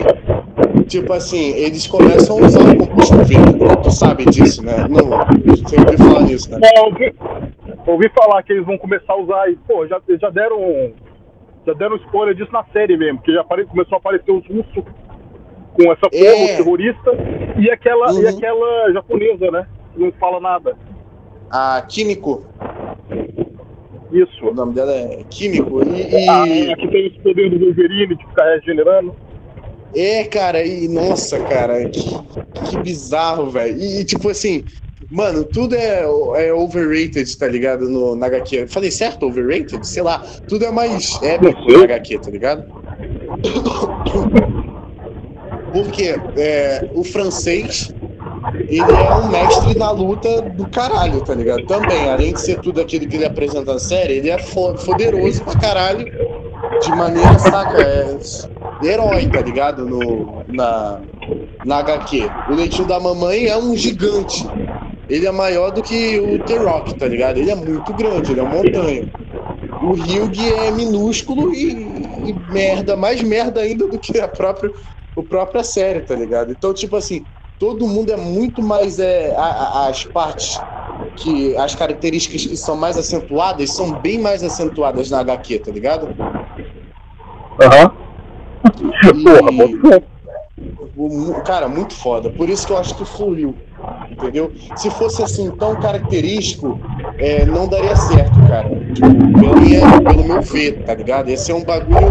tipo 0.86 1.12
assim, 1.12 1.52
eles 1.54 1.86
começam 1.86 2.38
a 2.38 2.46
usar 2.46 2.60
o 2.60 2.76
composto 2.76 3.16
verde. 3.18 3.58
Tu 3.82 3.90
sabe 3.90 4.24
disso, 4.26 4.64
né? 4.64 4.86
Não, 4.88 5.08
você 5.44 5.76
ouviu 5.76 5.98
falar 5.98 6.26
disso, 6.26 6.50
né? 6.50 6.58
Não, 6.60 6.84
ouvi, 6.86 7.14
ouvi 7.86 8.10
falar 8.10 8.42
que 8.42 8.52
eles 8.52 8.66
vão 8.66 8.76
começar 8.76 9.12
a 9.12 9.20
usar 9.20 9.50
e, 9.50 9.56
pô, 9.56 9.86
já, 9.86 10.00
já 10.20 10.30
deram. 10.30 10.92
Já 11.66 11.74
deram 11.74 11.96
spoiler 11.96 12.34
disso 12.34 12.50
na 12.50 12.64
série 12.72 12.96
mesmo, 12.96 13.20
que 13.20 13.32
já 13.32 13.42
apare, 13.42 13.66
começou 13.66 13.96
a 13.96 13.98
aparecer 13.98 14.32
os 14.32 14.46
russos 14.46 14.84
com 15.80 15.92
essa 15.92 16.06
É. 16.12 16.56
terrorista, 16.56 17.10
e 17.58 17.70
aquela, 17.70 18.10
e 18.12 18.24
Uhum. 18.24 18.28
aquela 18.28 18.92
japonesa, 18.92 19.50
né? 19.50 19.66
Que 19.94 20.00
não 20.00 20.12
fala 20.12 20.40
nada. 20.40 20.76
A 21.50 21.80
Químico, 21.88 22.44
Isso. 24.12 24.46
o 24.46 24.52
nome 24.54 24.74
dela 24.74 24.92
é 24.92 25.22
Químico. 25.30 25.80
E, 25.84 26.28
A, 26.28 26.46
e- 26.46 26.72
a 26.72 26.76
que 26.76 26.88
tem 26.88 27.06
esse 27.06 27.18
poder 27.20 27.50
do 27.50 27.58
Wolverine 27.64 28.14
de 28.16 28.26
ficar 28.26 28.44
regenerando. 28.56 29.14
É, 29.94 30.24
cara, 30.24 30.62
e 30.64 30.86
nossa, 30.88 31.38
cara, 31.44 31.88
que, 31.88 32.00
que 32.70 32.78
bizarro, 32.82 33.50
velho. 33.50 33.78
E, 33.80 34.04
tipo 34.04 34.28
assim, 34.28 34.64
mano, 35.10 35.42
tudo 35.44 35.74
é, 35.74 36.02
é 36.02 36.52
overrated, 36.52 37.38
tá 37.38 37.48
ligado? 37.48 37.88
No, 37.88 38.14
na 38.14 38.26
HQ. 38.26 38.56
Eu 38.56 38.68
Falei 38.68 38.90
certo? 38.90 39.24
Overrated? 39.24 39.86
Sei 39.86 40.02
lá. 40.02 40.18
Tudo 40.46 40.66
é 40.66 40.70
mais 40.70 41.18
épico 41.22 41.72
na 41.72 41.84
HQ, 41.84 42.18
tá 42.18 42.30
ligado? 42.30 42.64
Porque 45.84 46.16
é, 46.36 46.88
o 46.92 47.04
francês, 47.04 47.94
ele 48.68 48.80
é 48.80 49.14
um 49.14 49.28
mestre 49.28 49.78
na 49.78 49.90
luta 49.90 50.42
do 50.42 50.68
caralho, 50.68 51.20
tá 51.20 51.34
ligado? 51.34 51.64
Também, 51.66 52.08
além 52.08 52.32
de 52.32 52.40
ser 52.40 52.60
tudo 52.60 52.80
aquilo 52.80 53.06
que 53.06 53.16
ele 53.16 53.24
apresenta 53.24 53.74
na 53.74 53.78
série, 53.78 54.14
ele 54.14 54.30
é 54.30 54.38
poderoso 54.84 55.42
pra 55.44 55.54
caralho 55.56 56.06
de 56.82 56.90
maneira, 56.90 57.38
saca, 57.38 57.80
é 57.80 58.18
herói, 58.82 59.28
tá 59.28 59.40
ligado? 59.40 59.86
No, 59.86 60.44
na, 60.48 61.00
na 61.64 61.78
HQ. 61.78 62.28
O 62.50 62.54
leitinho 62.54 62.88
da 62.88 63.00
mamãe 63.00 63.46
é 63.46 63.56
um 63.56 63.76
gigante. 63.76 64.46
Ele 65.08 65.26
é 65.26 65.32
maior 65.32 65.70
do 65.70 65.82
que 65.82 66.18
o 66.18 66.38
The 66.40 66.58
Rock, 66.58 66.94
tá 66.94 67.08
ligado? 67.08 67.38
Ele 67.38 67.50
é 67.50 67.54
muito 67.54 67.92
grande, 67.94 68.32
ele 68.32 68.40
é 68.40 68.42
uma 68.42 68.56
montanha. 68.56 69.10
O 69.82 69.92
Hyug 69.92 70.52
é 70.54 70.70
minúsculo 70.70 71.54
e, 71.54 71.70
e 71.70 72.52
merda, 72.52 72.96
mais 72.96 73.22
merda 73.22 73.60
ainda 73.60 73.86
do 73.86 73.98
que 73.98 74.18
a 74.20 74.28
própria, 74.28 74.70
a 75.20 75.24
própria 75.24 75.62
série, 75.64 76.00
tá 76.00 76.14
ligado? 76.14 76.52
Então, 76.52 76.72
tipo 76.72 76.96
assim, 76.96 77.24
todo 77.58 77.86
mundo 77.86 78.12
é 78.12 78.16
muito 78.16 78.62
mais. 78.62 78.98
É, 78.98 79.34
a- 79.36 79.42
a- 79.42 79.88
as 79.88 80.04
partes 80.04 80.60
que. 81.16 81.56
As 81.56 81.74
características 81.74 82.46
que 82.46 82.56
são 82.56 82.76
mais 82.76 82.96
acentuadas 82.96 83.70
são 83.74 83.92
bem 83.92 84.18
mais 84.18 84.42
acentuadas 84.42 85.10
na 85.10 85.20
HQ, 85.20 85.58
tá 85.60 85.70
ligado? 85.70 86.08
Aham. 87.62 87.92
E- 89.14 89.24
Porra. 89.24 90.02
O 90.96 91.34
Cara, 91.42 91.68
muito 91.68 91.94
foda. 91.94 92.28
Por 92.30 92.48
isso 92.48 92.66
que 92.66 92.72
eu 92.72 92.78
acho 92.78 92.94
que 92.96 93.04
fluiu. 93.04 93.54
Entendeu? 94.10 94.52
Se 94.74 94.90
fosse 94.90 95.22
assim 95.22 95.48
tão 95.52 95.76
característico, 95.76 96.80
é, 97.18 97.44
não 97.44 97.68
daria 97.68 97.94
certo, 97.94 98.34
cara. 98.48 98.68
Tipo, 98.92 99.08
pelo, 99.38 99.56
minha, 99.60 99.80
pelo 100.02 100.24
meu 100.24 100.42
ver, 100.42 100.82
tá 100.82 100.94
ligado? 100.94 101.30
Ia 101.30 101.36
ser 101.36 101.52
um 101.52 101.62
bagulho 101.62 102.10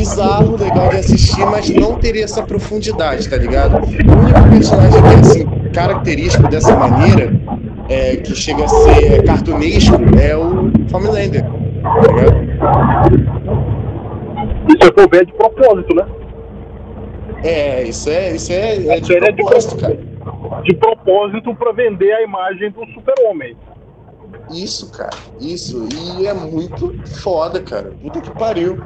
bizarro, 0.00 0.56
legal 0.56 0.88
de 0.88 0.96
assistir, 0.96 1.44
mas 1.46 1.68
não 1.70 1.96
teria 1.96 2.24
essa 2.24 2.42
profundidade, 2.42 3.28
tá 3.28 3.36
ligado? 3.36 3.76
O 3.76 3.84
único 3.84 4.50
personagem 4.50 5.02
que 5.02 5.08
é 5.08 5.14
assim, 5.14 5.46
característico 5.72 6.48
dessa 6.48 6.74
maneira, 6.74 7.32
é, 7.88 8.16
que 8.16 8.34
chega 8.34 8.64
a 8.64 8.68
ser 8.68 9.22
cartunesco, 9.24 9.96
é 10.18 10.36
o 10.36 10.70
Homelander. 10.92 11.44
Tá 11.44 12.12
ligado? 12.12 12.50
Isso 14.68 14.92
é 14.96 15.08
ver 15.08 15.26
de 15.26 15.32
propósito, 15.34 15.94
né? 15.94 16.06
É, 17.42 17.82
isso 17.84 18.10
é, 18.10 18.34
isso 18.34 18.52
é, 18.52 18.86
é 18.86 19.00
de 19.00 19.14
é 19.14 19.32
propósito, 19.32 19.76
cara. 19.76 19.98
De 20.62 20.74
propósito 20.76 21.54
pra 21.54 21.72
vender 21.72 22.12
a 22.12 22.22
imagem 22.22 22.70
do 22.70 22.86
super-homem. 22.92 23.56
Isso, 24.50 24.90
cara, 24.92 25.16
isso. 25.40 25.88
E 26.18 26.26
é 26.26 26.34
muito 26.34 26.94
foda, 27.22 27.60
cara. 27.60 27.92
Puta 28.02 28.20
que 28.20 28.30
pariu. 28.30 28.78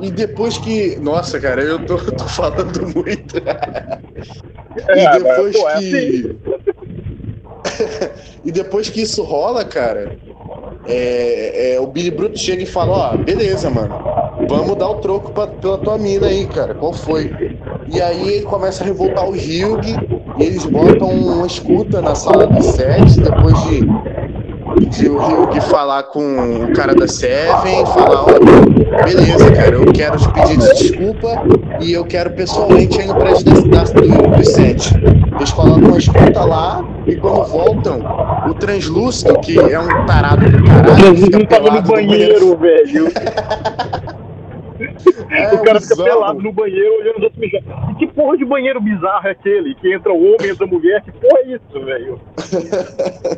E 0.00 0.10
depois 0.10 0.58
que. 0.58 0.96
Nossa, 1.00 1.40
cara, 1.40 1.62
eu 1.62 1.84
tô, 1.84 1.96
tô 1.98 2.24
falando 2.24 2.94
muito. 2.94 3.36
É, 4.88 5.04
e 5.04 5.18
depois 5.18 5.56
é 5.56 5.78
que. 5.78 6.36
e 8.44 8.52
depois 8.52 8.88
que 8.88 9.02
isso 9.02 9.22
rola, 9.22 9.64
cara, 9.64 10.16
é, 10.86 11.74
é, 11.74 11.80
o 11.80 11.86
Billy 11.86 12.10
Bruto 12.10 12.38
chega 12.38 12.62
e 12.62 12.66
fala: 12.66 13.12
Ó, 13.12 13.16
beleza, 13.16 13.68
mano, 13.68 13.94
vamos 14.48 14.76
dar 14.76 14.88
o 14.88 14.96
troco 14.96 15.32
pra, 15.32 15.46
pela 15.46 15.78
tua 15.78 15.98
mina 15.98 16.26
aí, 16.26 16.46
cara. 16.46 16.74
Qual 16.74 16.92
foi? 16.92 17.30
E 17.88 18.00
aí 18.00 18.36
ele 18.36 18.44
começa 18.44 18.82
a 18.82 18.86
revoltar 18.86 19.28
o 19.28 19.32
Hyug 19.32 19.86
e 20.38 20.42
eles 20.42 20.64
botam 20.66 21.10
uma 21.10 21.46
escuta 21.46 22.00
na 22.00 22.14
sala 22.14 22.46
do 22.46 22.62
set 22.62 23.20
depois 23.20 23.54
de 23.64 23.80
de 24.86 25.08
o 25.08 25.18
Ryuk 25.18 25.60
falar 25.62 26.04
com 26.04 26.64
o 26.64 26.72
cara 26.72 26.94
da 26.94 27.06
Seven, 27.06 27.84
falar, 27.86 28.22
ó, 28.22 29.04
beleza, 29.04 29.52
cara, 29.52 29.74
eu 29.74 29.92
quero 29.92 30.18
te 30.18 30.32
pedir 30.32 30.58
desculpa 30.58 31.42
e 31.80 31.92
eu 31.92 32.04
quero 32.04 32.30
pessoalmente 32.30 33.00
ir 33.00 33.06
no 33.06 33.14
prédio 33.16 33.44
da, 33.44 33.84
da, 33.84 33.92
do, 33.92 34.36
do 34.36 34.44
set. 34.44 34.94
Eles 35.36 35.52
colocam 35.52 35.94
a 35.94 35.98
escuta 35.98 36.44
lá 36.44 36.84
e 37.06 37.16
quando 37.16 37.44
voltam, 37.44 38.00
o 38.48 38.54
translúcido, 38.54 39.38
que 39.40 39.58
é 39.58 39.78
um 39.78 40.06
tarado 40.06 40.48
do 40.48 40.64
caralho, 40.64 41.16
fica 41.16 41.38
não 41.38 41.46
tava 41.46 41.62
no 41.62 41.82
pelado 41.82 41.92
banheiro, 41.92 42.56
velho. 42.56 43.08
É, 45.30 45.54
o 45.54 45.62
cara 45.62 45.78
fica 45.78 45.94
bizarro. 45.94 46.04
pelado 46.04 46.42
no 46.42 46.52
banheiro 46.52 47.00
olhando 47.00 47.18
os 47.18 47.22
outros 47.24 47.38
mijar. 47.38 47.62
E 47.90 47.94
que 47.96 48.06
porra 48.06 48.36
de 48.38 48.46
banheiro 48.46 48.80
bizarro 48.80 49.28
é 49.28 49.30
aquele? 49.32 49.74
Que 49.74 49.92
entra 49.94 50.10
o 50.10 50.16
homem, 50.16 50.50
entra 50.50 50.64
a 50.64 50.68
mulher? 50.68 51.02
Que 51.02 51.12
porra 51.12 51.38
é 51.44 51.48
isso, 51.48 51.84
velho? 51.84 52.20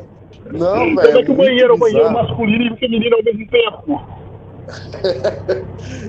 Não, 0.50 0.74
Como 0.78 0.96
velho. 1.00 1.18
é 1.18 1.22
que 1.24 1.31
o 1.31 1.35
banheiro 1.35 1.72
é 1.72 1.74
o 1.74 1.78
banheiro 1.78 2.12
masculino 2.12 2.64
e 2.64 2.70
o 2.72 2.76
feminino 2.76 3.16
ao 3.16 3.22
mesmo 3.24 3.46
tempo? 3.48 4.02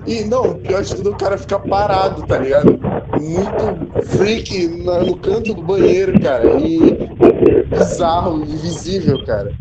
E 0.05 0.23
não, 0.25 0.53
pior 0.55 0.83
de 0.83 0.95
tudo, 0.95 1.09
o 1.11 1.15
cara 1.15 1.37
fica 1.37 1.57
parado, 1.59 2.23
tá 2.27 2.37
ligado? 2.37 2.79
Muito 3.19 4.05
freak 4.05 4.67
na- 4.83 4.99
no 4.99 5.17
canto 5.17 5.53
do 5.53 5.61
banheiro, 5.63 6.19
cara. 6.19 6.45
E 6.59 7.09
bizarro, 7.69 8.41
invisível, 8.43 9.23
cara. 9.25 9.51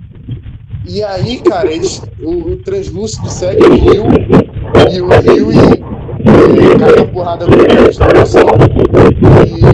E 0.87 1.03
aí, 1.03 1.39
cara, 1.41 1.73
eles, 1.73 2.03
o, 2.21 2.31
o 2.53 2.57
translúcido 2.59 3.29
segue 3.31 3.63
o 3.65 3.73
Rio 3.73 4.05
e 4.93 5.01
o 5.01 5.09
Rio 5.09 5.53
e 5.53 5.57
é, 5.59 6.79
cai 6.79 6.97
na 6.97 7.05
porrada 7.13 7.47
com 7.47 7.53
o 7.53 7.57
translúcido. 7.65 8.45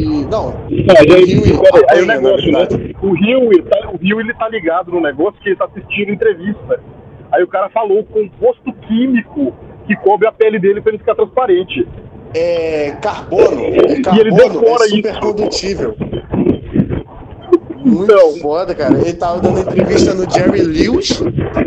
E. 0.01 0.25
Não, 0.27 0.51
Não, 0.51 1.15
aí, 1.17 1.25
Rio 1.25 1.43
e 1.47 1.93
aí 1.93 2.03
o 2.03 2.07
na 2.07 2.15
negócio, 2.15 2.53
né? 2.53 2.69
O 3.03 3.13
Rio, 3.13 3.53
ele 3.53 3.63
tá, 3.63 3.91
o 3.93 3.97
Rio 3.97 4.21
ele 4.21 4.35
tá 4.35 4.49
ligado 4.49 4.91
no 4.93 5.01
negócio 5.01 5.41
que 5.41 5.49
ele 5.51 5.57
tá 5.57 5.65
assistindo 5.67 6.11
entrevista. 6.13 6.81
Aí 7.33 7.43
o 7.43 7.49
cara 7.49 7.69
falou 7.71 8.03
composto 8.05 8.73
químico 8.87 9.53
que 9.87 9.97
cobre 9.97 10.29
a 10.29 10.33
pele 10.33 10.59
dele 10.59 10.81
pra 10.81 10.91
ele 10.91 10.99
ficar 10.99 11.15
transparente. 11.15 11.87
é 12.35 12.93
carbono. 13.01 13.61
E 13.61 13.79
ele 13.79 14.03
carbono 14.03 14.35
decora 14.35 14.85
é 14.85 14.87
isso. 14.87 14.97
super 14.97 15.21
condutível. 15.21 15.97
Muito 17.85 18.13
Então. 18.13 18.37
foda, 18.41 18.75
cara. 18.75 18.95
Ele 18.99 19.13
tava 19.15 19.41
dando 19.41 19.61
entrevista 19.61 20.13
no 20.15 20.29
Jerry 20.31 20.63
Lewis. 20.63 21.23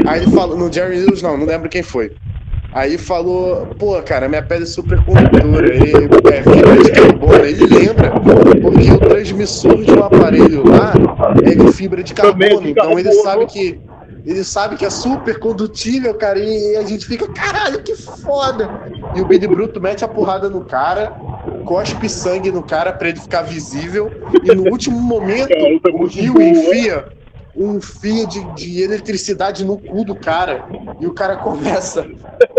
Aí 0.07 0.21
ele 0.21 0.31
falou. 0.31 0.57
No 0.57 0.71
Jerry 0.71 0.97
Lewis, 0.97 1.21
não, 1.21 1.37
não 1.37 1.45
lembro 1.45 1.69
quem 1.69 1.81
foi. 1.81 2.11
Aí 2.73 2.97
falou, 2.97 3.67
pô, 3.77 4.01
cara, 4.01 4.29
minha 4.29 4.41
pele 4.41 4.63
é 4.63 4.65
super 4.65 5.03
condutora, 5.03 5.75
e, 5.75 5.91
é 6.33 6.41
fibra 6.41 6.83
de 6.83 6.91
carbono. 6.91 7.45
Ele 7.45 7.65
lembra, 7.65 8.11
porque 8.11 8.91
o 8.91 8.97
transmissor 8.97 9.83
de 9.83 9.91
um 9.91 10.03
aparelho 10.03 10.63
lá 10.65 10.93
é 11.43 11.55
de 11.55 11.71
fibra 11.73 12.01
de 12.01 12.13
carbono. 12.13 12.67
Então 12.67 12.97
ele 12.97 13.11
sabe 13.11 13.45
que 13.47 13.79
Ele 14.25 14.43
sabe 14.43 14.75
que 14.75 14.85
é 14.85 14.89
super 14.89 15.39
condutível, 15.39 16.13
cara, 16.13 16.37
e 16.37 16.77
a 16.77 16.83
gente 16.83 17.05
fica, 17.05 17.27
caralho, 17.27 17.81
que 17.81 17.95
foda! 17.95 18.69
E 19.15 19.21
o 19.21 19.25
Billy 19.25 19.47
Bruto 19.47 19.81
mete 19.81 20.05
a 20.05 20.07
porrada 20.07 20.47
no 20.47 20.63
cara, 20.63 21.11
cospe 21.65 22.07
sangue 22.07 22.51
no 22.51 22.61
cara 22.61 22.93
pra 22.93 23.09
ele 23.09 23.19
ficar 23.19 23.41
visível, 23.41 24.11
e 24.43 24.53
no 24.53 24.69
último 24.69 24.99
momento 24.99 25.51
o 25.93 26.05
Rio 26.05 26.39
enfia 26.39 27.05
um 27.55 27.81
fio 27.81 28.27
de, 28.27 28.43
de 28.53 28.81
eletricidade 28.81 29.65
no 29.65 29.77
cu 29.77 30.03
do 30.03 30.15
cara, 30.15 30.65
e 30.99 31.05
o 31.05 31.13
cara 31.13 31.37
começa 31.43 32.07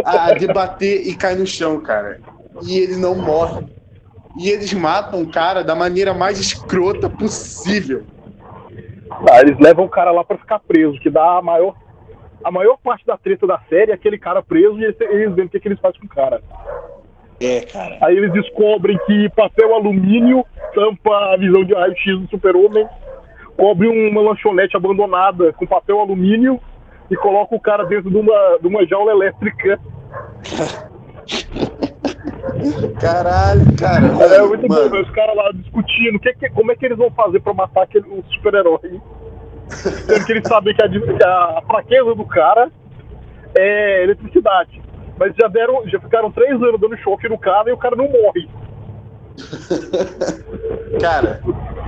a 0.04 0.32
debater 0.32 1.06
e 1.06 1.14
cai 1.14 1.34
no 1.34 1.46
chão, 1.46 1.80
cara. 1.80 2.20
E 2.62 2.78
ele 2.78 2.96
não 2.96 3.14
morre. 3.14 3.66
E 4.38 4.48
eles 4.48 4.72
matam 4.72 5.22
o 5.22 5.30
cara 5.30 5.62
da 5.62 5.74
maneira 5.74 6.14
mais 6.14 6.38
escrota 6.38 7.08
possível. 7.08 8.04
Ah, 9.30 9.40
eles 9.40 9.58
levam 9.58 9.84
o 9.84 9.90
cara 9.90 10.10
lá 10.10 10.24
pra 10.24 10.38
ficar 10.38 10.58
preso, 10.60 10.98
que 10.98 11.10
dá 11.10 11.38
a 11.38 11.42
maior, 11.42 11.74
a 12.42 12.50
maior 12.50 12.78
parte 12.82 13.04
da 13.04 13.16
treta 13.16 13.46
da 13.46 13.60
série 13.68 13.90
é 13.90 13.94
aquele 13.94 14.18
cara 14.18 14.42
preso 14.42 14.78
e 14.78 14.84
eles, 14.84 14.96
eles 15.00 15.34
vendo 15.34 15.46
o 15.46 15.50
que, 15.50 15.60
que 15.60 15.68
eles 15.68 15.80
fazem 15.80 16.00
com 16.00 16.06
o 16.06 16.08
cara. 16.08 16.42
É, 17.40 17.60
cara. 17.62 17.98
Aí 18.00 18.16
eles 18.16 18.32
descobrem 18.32 18.98
que 19.06 19.28
papel 19.30 19.74
alumínio 19.74 20.44
tampa 20.74 21.34
a 21.34 21.36
visão 21.36 21.64
de 21.64 21.74
raio-x 21.74 22.20
do 22.20 22.28
super-homem, 22.28 22.86
cobre 23.62 23.86
uma 23.86 24.20
lanchonete 24.20 24.76
abandonada 24.76 25.52
com 25.52 25.64
papel 25.64 26.00
alumínio 26.00 26.58
e 27.08 27.14
coloca 27.14 27.54
o 27.54 27.60
cara 27.60 27.84
dentro 27.84 28.10
de 28.10 28.16
uma, 28.16 28.58
de 28.60 28.66
uma 28.66 28.84
jaula 28.84 29.12
elétrica. 29.12 29.78
Caralho, 33.00 33.64
cara. 33.78 34.04
é 34.04 34.08
mano, 34.38 34.48
muito 34.48 34.68
mano. 34.68 34.82
bom 34.84 34.90
ver 34.90 35.02
os 35.02 35.10
caras 35.10 35.36
lá 35.36 35.50
discutindo 35.54 36.18
que, 36.18 36.32
que- 36.34 36.50
como 36.50 36.72
é 36.72 36.76
que 36.76 36.86
eles 36.86 36.98
vão 36.98 37.10
fazer 37.12 37.38
pra 37.40 37.54
matar 37.54 37.84
aquele 37.84 38.04
o 38.08 38.24
super-herói. 38.34 39.00
Sendo 39.68 40.26
que 40.26 40.32
eles 40.32 40.48
sabem 40.48 40.74
que 40.74 40.82
a, 40.82 40.88
que 40.88 41.24
a 41.24 41.62
fraqueza 41.64 42.14
do 42.16 42.24
cara 42.24 42.68
é 43.56 44.02
eletricidade. 44.02 44.82
Mas 45.16 45.36
já 45.36 45.46
deram, 45.46 45.88
já 45.88 46.00
ficaram 46.00 46.32
três 46.32 46.60
anos 46.60 46.80
dando 46.80 46.96
choque 46.98 47.28
no 47.28 47.38
cara 47.38 47.70
e 47.70 47.72
o 47.72 47.78
cara 47.78 47.94
não 47.94 48.08
morre. 48.10 48.48
Cara, 51.00 51.40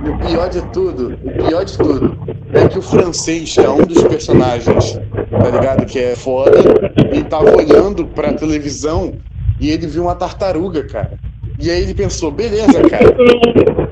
e 0.03 0.09
o 0.09 0.17
pior 0.17 0.49
de 0.49 0.61
tudo, 0.71 1.17
o 1.23 1.43
pior 1.45 1.63
de 1.63 1.77
tudo, 1.77 2.17
é 2.53 2.67
que 2.67 2.79
o 2.79 2.81
francês, 2.81 3.57
é 3.57 3.69
um 3.69 3.85
dos 3.85 4.03
personagens, 4.03 4.99
tá 5.31 5.49
ligado? 5.49 5.85
Que 5.85 5.99
é 5.99 6.15
foda, 6.15 6.57
ele 7.11 7.23
tava 7.23 7.55
olhando 7.55 8.05
pra 8.07 8.33
televisão 8.33 9.13
e 9.59 9.69
ele 9.71 9.87
viu 9.87 10.03
uma 10.03 10.15
tartaruga, 10.15 10.83
cara. 10.83 11.19
E 11.59 11.69
aí 11.69 11.83
ele 11.83 11.93
pensou, 11.93 12.31
beleza, 12.31 12.81
cara. 12.89 13.15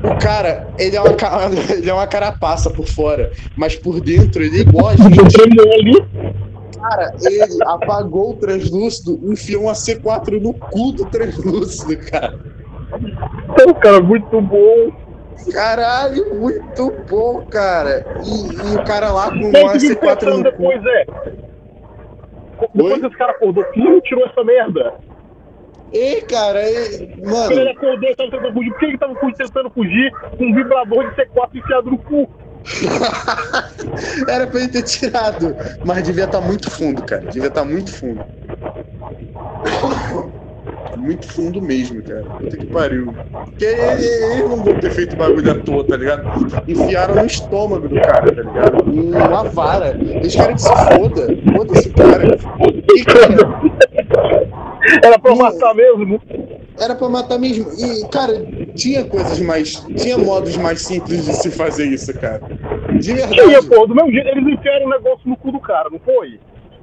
O 0.03 0.19
cara, 0.19 0.67
ele 0.77 0.95
é 0.95 1.01
uma, 1.01 1.15
ele 1.71 1.89
é 1.89 1.93
uma 1.93 2.07
carapaça 2.07 2.69
por 2.69 2.85
fora, 2.87 3.31
mas 3.55 3.75
por 3.75 4.01
dentro 4.01 4.43
ele 4.43 4.57
é 4.57 4.61
igual 4.61 4.89
a 4.89 4.95
gente. 4.95 5.37
Cara, 6.79 7.15
ele 7.21 7.63
apagou 7.65 8.31
o 8.31 8.33
translúcido 8.35 9.17
e 9.23 9.31
enfiou 9.31 9.63
uma 9.63 9.73
C4 9.73 10.41
no 10.41 10.53
cu 10.53 10.91
do 10.91 11.05
translúcido, 11.05 11.95
cara. 11.97 12.37
Então, 13.51 13.73
cara, 13.75 14.01
muito 14.01 14.41
bom. 14.41 14.91
Caralho, 15.51 16.35
muito 16.35 16.93
bom, 17.09 17.45
cara. 17.49 18.05
E, 18.23 18.71
e 18.71 18.75
o 18.77 18.83
cara 18.83 19.11
lá 19.11 19.29
com 19.29 19.37
uma 19.37 19.47
o 19.47 19.51
que 19.51 19.77
eu 19.77 19.79
fico 19.79 20.05
C4 20.05 20.19
pensando 20.19 20.37
no 20.37 20.43
cu. 20.43 20.51
depois 20.51 20.85
é. 20.85 21.05
Depois 22.73 22.93
Oi? 22.93 23.07
esse 23.07 23.17
cara 23.17 23.31
acordou, 23.31 23.63
quem 23.65 23.99
tirou 24.01 24.25
essa 24.25 24.43
merda? 24.43 24.93
Ei, 25.91 26.21
cara, 26.21 26.67
ei, 26.67 27.15
Quando 27.19 27.51
ele 27.51 27.65
mano, 27.65 27.69
acordou 27.69 28.15
tava 28.15 28.31
tentando 28.31 28.53
fugir, 28.53 28.71
por 28.71 28.79
que 28.79 28.85
ele 28.85 28.97
tava 28.97 29.15
tentando 29.37 29.69
fugir 29.69 30.11
com 30.37 30.45
um 30.45 30.55
vibrador 30.55 31.09
de 31.09 31.15
C4 31.15 31.49
enfiado 31.53 31.91
no 31.91 31.97
cu? 31.99 32.29
era 34.27 34.47
pra 34.47 34.59
ele 34.59 34.69
ter 34.69 34.83
tirado. 34.83 35.55
Mas 35.85 36.03
devia 36.03 36.23
estar 36.23 36.41
muito 36.41 36.71
fundo, 36.71 37.03
cara. 37.03 37.21
Devia 37.25 37.49
estar 37.49 37.65
muito 37.65 37.91
fundo. 37.91 38.23
Muito 40.97 41.27
fundo 41.27 41.61
mesmo, 41.61 42.01
cara. 42.03 42.23
Puta 42.23 42.57
que 42.57 42.65
pariu. 42.67 43.13
Porque 43.45 43.65
ele- 43.65 44.05
eles 44.05 44.49
não 44.49 44.63
vão 44.63 44.79
ter 44.79 44.91
feito 44.91 45.15
bagulho 45.15 45.51
à 45.51 45.55
toa, 45.55 45.83
tá 45.85 45.97
ligado? 45.97 46.23
Enfiaram 46.67 47.15
no 47.15 47.25
estômago 47.25 47.87
do 47.87 47.95
cara, 48.01 48.31
tá 48.33 48.41
ligado? 48.41 48.83
Uma 48.91 49.43
vara. 49.45 49.97
Eles 49.99 50.35
querem 50.35 50.55
que 50.55 50.61
se 50.61 50.69
foda. 50.69 51.27
Foda-se, 51.55 51.89
cara. 51.91 52.37
E, 52.95 53.03
cara, 53.03 54.43
Era 55.03 55.17
pra 55.19 55.35
matar 55.35 55.73
mesmo. 55.73 56.21
Era 56.79 56.95
pra 56.95 57.07
matar 57.09 57.39
mesmo. 57.39 57.67
E, 57.77 58.07
cara, 58.09 58.33
tinha 58.75 59.03
coisas 59.05 59.39
mais. 59.39 59.75
Tinha 59.95 60.17
modos 60.17 60.57
mais 60.57 60.81
simples 60.81 61.25
de 61.25 61.33
se 61.33 61.51
fazer 61.51 61.85
isso, 61.85 62.13
cara. 62.19 62.41
De 62.93 62.99
Tinha, 63.13 63.27
verdade. 63.27 63.67
pô, 63.67 63.85
do 63.87 63.95
mesmo 63.95 64.11
jeito, 64.11 64.27
eles 64.29 64.53
enfiaram 64.53 64.85
um 64.85 64.89
negócio 64.89 65.21
no 65.25 65.37
cu 65.37 65.51
do 65.51 65.59
cara, 65.59 65.89
não 65.91 65.99
foi? 65.99 66.39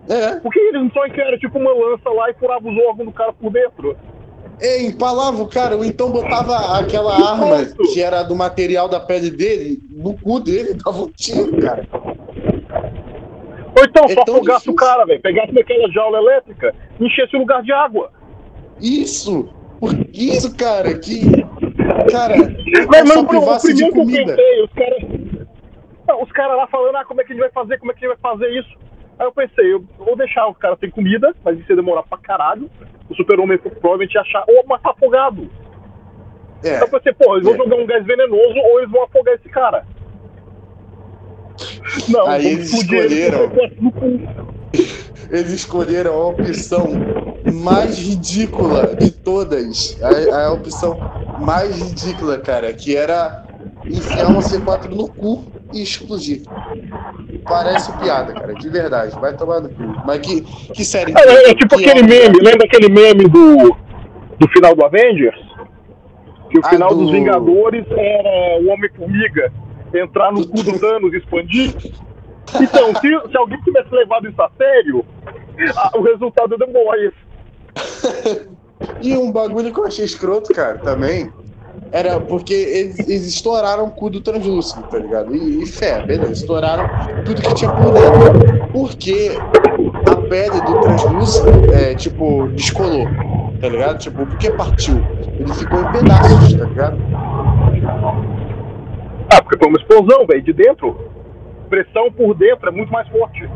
É. 0.08 0.36
Por 0.36 0.52
que 0.52 0.58
eles 0.58 0.82
não 0.82 0.90
só 0.90 1.06
enfiaram 1.06 1.38
tipo 1.38 1.58
uma 1.58 1.72
lança 1.72 2.08
lá 2.10 2.30
e 2.30 2.34
furavam 2.34 2.72
os 2.72 2.84
órgãos 2.84 3.06
do 3.06 3.12
cara 3.12 3.32
por 3.32 3.50
dentro? 3.52 3.96
É, 4.60 4.82
empalava 4.82 5.42
o 5.42 5.48
cara, 5.48 5.76
ou 5.76 5.84
então 5.84 6.10
botava 6.10 6.78
aquela 6.78 7.14
arma 7.14 7.64
que 7.92 8.02
era 8.02 8.22
do 8.22 8.34
material 8.36 8.88
da 8.88 9.00
pele 9.00 9.30
dele 9.30 9.78
no 9.90 10.14
cu 10.18 10.38
dele, 10.40 10.74
dava 10.74 11.02
um 11.02 11.10
tiro, 11.10 11.56
cara. 11.60 11.86
Ou 13.76 13.84
então 13.84 14.04
É 14.04 14.14
só 14.14 14.22
afogasse 14.22 14.68
o 14.68 14.74
cara, 14.74 15.04
velho, 15.06 15.20
pegasse 15.22 15.52
naquela 15.52 15.88
jaula 15.90 16.18
elétrica 16.18 16.74
e 16.98 17.06
enchesse 17.06 17.36
o 17.36 17.40
lugar 17.40 17.62
de 17.62 17.72
água. 17.72 18.10
Isso! 18.80 19.48
Por 19.78 19.94
isso, 20.12 20.54
cara, 20.56 20.98
que. 20.98 21.22
Cara, 22.12 22.36
Mas, 22.36 23.00
é 23.02 23.06
só 23.06 23.14
mas 23.14 23.16
o 23.16 23.26
privasse 23.26 23.72
de 23.72 23.82
que 23.82 23.88
eu 23.88 23.92
comida. 23.94 24.36
pensei, 24.36 24.62
os 24.64 24.72
caras. 24.72 25.02
Os 26.22 26.32
caras 26.32 26.56
lá 26.56 26.66
falando, 26.66 26.96
ah, 26.96 27.04
como 27.04 27.20
é 27.20 27.24
que 27.24 27.32
a 27.32 27.36
gente 27.36 27.42
vai 27.42 27.52
fazer, 27.52 27.78
como 27.78 27.92
é 27.92 27.94
que 27.94 28.04
a 28.04 28.08
gente 28.08 28.20
vai 28.20 28.32
fazer 28.32 28.50
isso? 28.50 28.68
Aí 29.20 29.26
eu 29.26 29.33
pensei, 29.33 29.70
eu 29.70 29.85
vou 29.98 30.16
deixar 30.16 30.48
os 30.48 30.56
caras 30.56 30.78
sem 30.80 30.88
comida, 30.90 31.37
mas 31.44 31.59
isso 31.59 31.70
ia 31.70 31.76
demorar 31.76 32.02
pra 32.04 32.16
caralho. 32.16 32.70
O 33.11 33.14
super-homem 33.14 33.59
provavelmente 33.59 34.14
ia 34.14 34.22
achar, 34.22 34.42
ou 34.48 34.66
matar 34.66 34.92
afogado. 34.92 35.46
É, 36.64 36.76
Então 36.76 36.88
eu 36.88 36.98
pensei, 36.98 37.12
pô, 37.12 37.35
eles 37.37 37.44
vão 37.44 37.52
É. 37.54 37.59
jogar 37.59 37.76
um 37.76 37.87
gás 37.87 38.06
venenoso 38.06 38.59
ou 38.59 38.78
eles 38.80 38.90
vão 38.90 39.02
afogar 39.04 39.35
esse 39.35 39.48
cara. 39.50 39.85
Não, 42.09 42.26
Aí 42.26 42.46
eles 42.46 42.72
escolheram. 42.72 43.50
com 43.50 43.59
o 43.59 43.70
no 43.78 43.92
cu. 43.92 44.20
eles 45.30 45.52
escolheram 45.52 46.14
a 46.14 46.26
opção 46.28 46.87
mais 47.52 47.98
ridícula 47.98 48.96
de 48.96 49.11
todas. 49.12 49.98
A, 50.02 50.46
a 50.46 50.52
opção 50.54 50.98
mais 51.38 51.76
ridícula, 51.76 52.38
cara, 52.38 52.72
que 52.72 52.96
era 52.96 53.44
enfiar 53.85 54.28
uma 54.28 54.40
C4 54.40 54.87
no 54.88 55.09
cu 55.09 55.44
e 55.72 55.83
explodir. 55.83 56.42
Parece 57.44 57.92
piada, 57.98 58.33
cara, 58.33 58.54
de 58.54 58.68
verdade. 58.68 59.18
Vai 59.18 59.35
tomar 59.37 59.61
no 59.61 59.68
cu. 59.68 59.83
Mas 60.06 60.18
que, 60.20 60.40
que 60.42 60.85
série. 60.85 61.12
É, 61.16 61.50
é 61.50 61.54
tipo 61.54 61.76
que 61.76 61.85
aquele 61.88 62.04
obra. 62.04 62.14
meme, 62.28 62.38
lembra 62.40 62.66
aquele 62.66 62.88
meme 62.88 63.24
do, 63.28 63.76
do 64.38 64.48
final 64.52 64.74
do 64.74 64.85
Avengers? 64.85 65.38
Que 66.50 66.59
o 66.59 66.62
Ah, 66.64 66.68
final 66.70 66.88
do- 66.90 66.96
dos 67.04 67.11
Vingadores 67.11 67.85
era 67.90 68.61
o 68.62 68.68
Homem-Formiga 68.68 69.52
entrar 69.94 70.33
no 70.33 70.46
cu 70.46 70.62
do 70.62 70.78
Thanos 70.78 71.12
e 71.12 71.18
expandir. 71.18 71.74
Então, 72.61 72.94
se, 72.96 73.30
se 73.30 73.37
alguém 73.37 73.61
tivesse 73.62 73.94
levado 73.94 74.28
isso 74.28 74.42
a 74.42 74.50
sério, 74.59 75.04
a- 75.76 75.92
o 75.96 76.02
resultado 76.02 76.56
demorou 76.59 76.94
esse. 76.96 78.48
E 79.02 79.16
um 79.16 79.30
bagulho 79.30 79.72
que 79.72 79.78
eu 79.78 79.87
achei 79.87 80.04
escroto, 80.04 80.52
cara, 80.52 80.78
também, 80.78 81.30
era 81.92 82.20
porque 82.20 82.54
eles, 82.54 82.98
eles 83.00 83.26
estouraram 83.26 83.87
o 83.87 83.90
cu 83.90 84.11
do 84.11 84.20
translúcido, 84.20 84.83
tá 84.88 84.98
ligado? 84.98 85.35
E, 85.35 85.62
e 85.62 85.66
fé, 85.66 86.04
beleza, 86.04 86.33
estouraram 86.33 86.88
tudo 87.24 87.42
que 87.42 87.54
tinha 87.54 87.70
por 87.72 87.92
dentro. 87.92 88.68
Porque 88.72 89.37
a 90.06 90.16
pele 90.28 90.61
do 90.61 90.80
translúcido, 90.80 91.74
é, 91.74 91.94
tipo, 91.94 92.48
descolou, 92.48 93.06
tá 93.61 93.68
ligado? 93.68 93.98
Tipo, 93.98 94.26
porque 94.26 94.50
partiu. 94.52 95.04
Ele 95.38 95.52
ficou 95.54 95.80
em 95.80 95.92
pedaços, 95.92 96.54
tá 96.54 96.64
ligado? 96.64 96.98
Ah, 99.33 99.42
porque 99.42 99.59
foi 99.59 99.68
uma 99.68 99.78
explosão, 99.78 100.26
velho, 100.26 100.42
de 100.42 100.52
dentro. 100.52 101.11
Pressão 101.68 102.11
por 102.12 102.34
dentro 102.34 102.68
é 102.68 102.72
muito 102.72 102.92
mais 102.92 103.09
forte. 103.09 103.49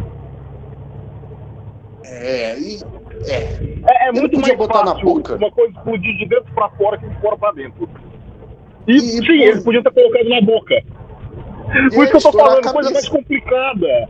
É, 2.05 2.59
e. 2.59 2.81
É. 3.29 3.75
É, 3.87 4.09
é 4.09 4.13
muito 4.13 4.39
mais 4.41 4.57
botar 4.57 4.85
na 4.85 4.93
fácil 4.93 5.05
boca? 5.05 5.37
uma 5.37 5.51
coisa 5.51 5.73
explodir 5.73 6.17
de 6.19 6.27
dentro 6.27 6.53
pra 6.55 6.69
fora 6.71 6.99
que 6.99 7.09
de 7.09 7.17
fora 7.21 7.37
pra 7.37 7.53
dentro. 7.53 7.89
E, 8.87 8.97
E, 8.97 9.01
sim, 9.01 9.27
pô- 9.27 9.33
eles 9.33 9.65
podiam 9.65 9.83
ter 9.83 9.93
colocado 9.93 10.29
na 10.29 10.41
boca. 10.41 10.83
Por 11.93 12.05
isso 12.05 12.11
que 12.11 12.17
eu 12.17 12.21
tô 12.21 12.33
falando, 12.33 12.73
coisa 12.73 12.91
mais 12.91 13.09
complicada. 13.09 14.09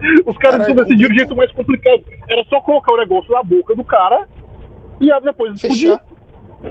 Os 0.26 0.36
caras 0.38 0.58
Caralho, 0.58 0.74
decidiram 0.74 1.10
de 1.10 1.16
jeito 1.16 1.36
mais 1.36 1.50
complicado. 1.52 2.02
Era 2.28 2.44
só 2.44 2.60
colocar 2.60 2.92
o 2.92 2.96
negócio 2.98 3.32
na 3.32 3.42
boca 3.42 3.74
do 3.74 3.84
cara 3.84 4.26
e 5.00 5.20
depois. 5.20 5.60
Fechar. 5.60 6.02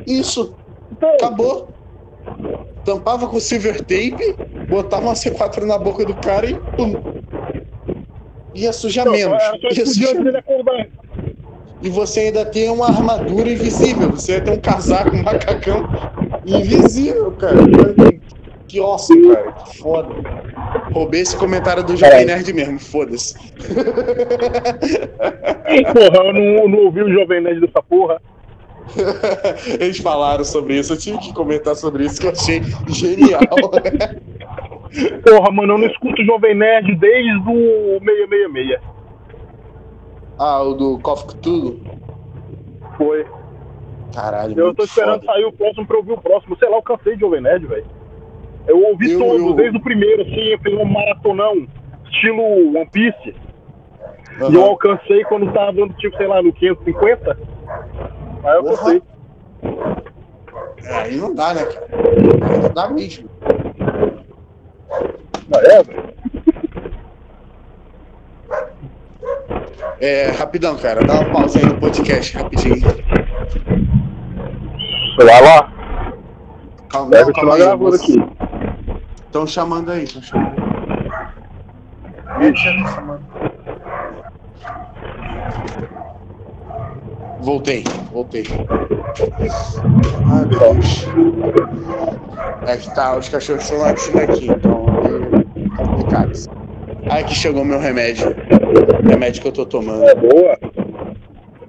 Isso. 0.05 0.55
Então, 0.91 1.09
Acabou. 1.15 1.73
Tampava 2.83 3.27
com 3.27 3.39
silver 3.39 3.79
tape, 3.79 4.37
botava 4.69 5.07
uma 5.07 5.13
C4 5.15 5.65
na 5.65 5.77
boca 5.77 6.05
do 6.05 6.13
cara 6.13 6.45
e 6.45 6.53
pum. 6.77 6.95
Ia 8.53 8.71
sujar 8.71 9.05
não, 9.05 9.11
menos. 9.11 9.41
Ia 9.63 9.85
sujar. 9.85 10.15
E 11.81 11.89
você 11.89 12.21
ainda 12.21 12.45
tem 12.45 12.69
uma 12.69 12.87
armadura 12.87 13.49
invisível. 13.49 14.11
Você 14.11 14.33
ia 14.33 14.41
ter 14.41 14.51
um 14.51 14.59
casaco, 14.59 15.15
um 15.15 15.23
macacão 15.23 15.87
invisível, 16.45 17.31
cara. 17.33 17.57
Que 18.67 18.79
awesome, 18.79 19.33
cara. 19.33 19.51
Que 19.51 19.77
foda. 19.77 20.09
Roubei 20.91 21.21
esse 21.21 21.37
comentário 21.37 21.83
do 21.83 21.95
Jovem 21.95 22.25
Nerd 22.25 22.53
mesmo, 22.53 22.79
foda-se. 22.79 23.35
Porra, 25.93 26.23
eu 26.25 26.33
não, 26.33 26.67
não 26.67 26.79
ouvi 26.85 27.03
o 27.03 27.13
Jovem 27.13 27.41
Nerd 27.41 27.61
dessa 27.61 27.81
porra. 27.81 28.21
Eles 29.79 29.97
falaram 29.97 30.43
sobre 30.43 30.77
isso, 30.77 30.93
eu 30.93 30.97
tive 30.97 31.17
que 31.17 31.33
comentar 31.33 31.75
sobre 31.75 32.05
isso 32.05 32.21
que 32.21 32.27
eu 32.27 32.31
achei 32.31 32.61
genial. 32.87 33.41
Porra, 35.23 35.51
mano, 35.51 35.73
eu 35.73 35.77
não 35.79 35.87
escuto 35.87 36.21
o 36.21 36.25
Jovem 36.25 36.55
Nerd 36.55 36.95
desde 36.95 37.49
o 37.49 37.99
666. 37.99 38.79
ah, 40.37 40.61
o 40.61 40.73
do 40.73 40.99
Coffee 40.99 41.27
Cthulhu? 41.27 41.79
Foi. 42.97 43.25
Caralho, 44.15 44.57
Eu 44.57 44.73
tô 44.73 44.83
esperando 44.83 45.19
foda. 45.21 45.33
sair 45.33 45.45
o 45.45 45.51
próximo 45.51 45.85
pra 45.85 45.97
ouvir 45.97 46.13
o 46.13 46.17
próximo. 46.17 46.57
Sei 46.57 46.69
lá, 46.69 46.77
eu 46.77 46.81
cansei 46.81 47.15
de 47.15 47.19
Jovem 47.21 47.41
Nerd, 47.41 47.65
velho. 47.67 47.85
Eu 48.67 48.81
ouvi 48.83 49.11
Eu- 49.11 49.19
todos, 49.19 49.41
eu- 49.41 49.53
desde 49.53 49.77
o 49.77 49.81
primeiro, 49.81 50.21
assim, 50.23 50.39
eu 50.51 50.59
fiz 50.59 50.73
um 50.73 50.85
maratonão, 50.85 51.67
estilo 52.05 52.41
One 52.77 52.89
Piece. 52.91 53.35
Aham. 54.41 54.51
E 54.51 54.55
eu 54.55 54.63
alcancei 54.63 55.23
quando 55.25 55.51
tava 55.53 55.71
dando, 55.73 55.93
tipo, 55.95 56.15
sei 56.17 56.27
lá, 56.27 56.41
no 56.41 56.51
550. 56.53 57.37
Aí 58.43 58.55
eu. 58.57 59.01
É, 60.87 60.93
Aí 61.03 61.15
não 61.17 61.33
dá, 61.33 61.53
né, 61.53 61.65
cara? 61.65 61.87
Aí 61.91 62.57
não 62.61 62.69
dá 62.73 62.89
mesmo. 62.89 63.29
Ah, 65.53 65.59
é, 65.63 65.83
velho? 65.83 66.05
É, 69.99 70.27
rapidão, 70.31 70.75
cara, 70.77 71.03
dá 71.05 71.13
uma 71.21 71.31
pausa 71.31 71.59
aí 71.59 71.65
no 71.65 71.79
podcast, 71.79 72.35
rapidinho. 72.37 72.75
Sei 75.15 75.25
lá, 75.25 75.39
lá. 75.39 75.73
Calma, 76.89 77.09
Deve 77.09 77.25
não, 77.25 77.33
calma 77.33 77.55
aí. 77.55 77.95
aqui. 77.95 78.23
Estão 79.25 79.47
chamando 79.47 79.91
aí, 79.91 80.03
estão 80.03 80.21
chamando. 80.21 80.55
Vixe. 82.39 82.63
Chamando. 82.63 83.23
Voltei, 87.41 87.83
voltei. 88.11 88.43
Ai, 90.25 90.45
meu 90.45 90.59
Deus. 90.59 91.07
É 92.67 92.77
que 92.77 92.95
tá, 92.95 93.15
os 93.15 93.29
cachorros 93.29 93.63
estão 93.63 93.77
latindo 93.79 94.19
aqui, 94.19 94.47
então 94.49 94.85
é 95.03 95.77
complicado. 95.77 96.31
Ai, 97.09 97.23
que 97.23 97.35
chegou 97.35 97.63
meu 97.63 97.79
remédio. 97.79 98.35
Remédio 99.07 99.41
que 99.41 99.47
eu 99.47 99.51
tô 99.51 99.65
tomando. 99.65 100.03
É 100.03 100.15
boa. 100.15 100.57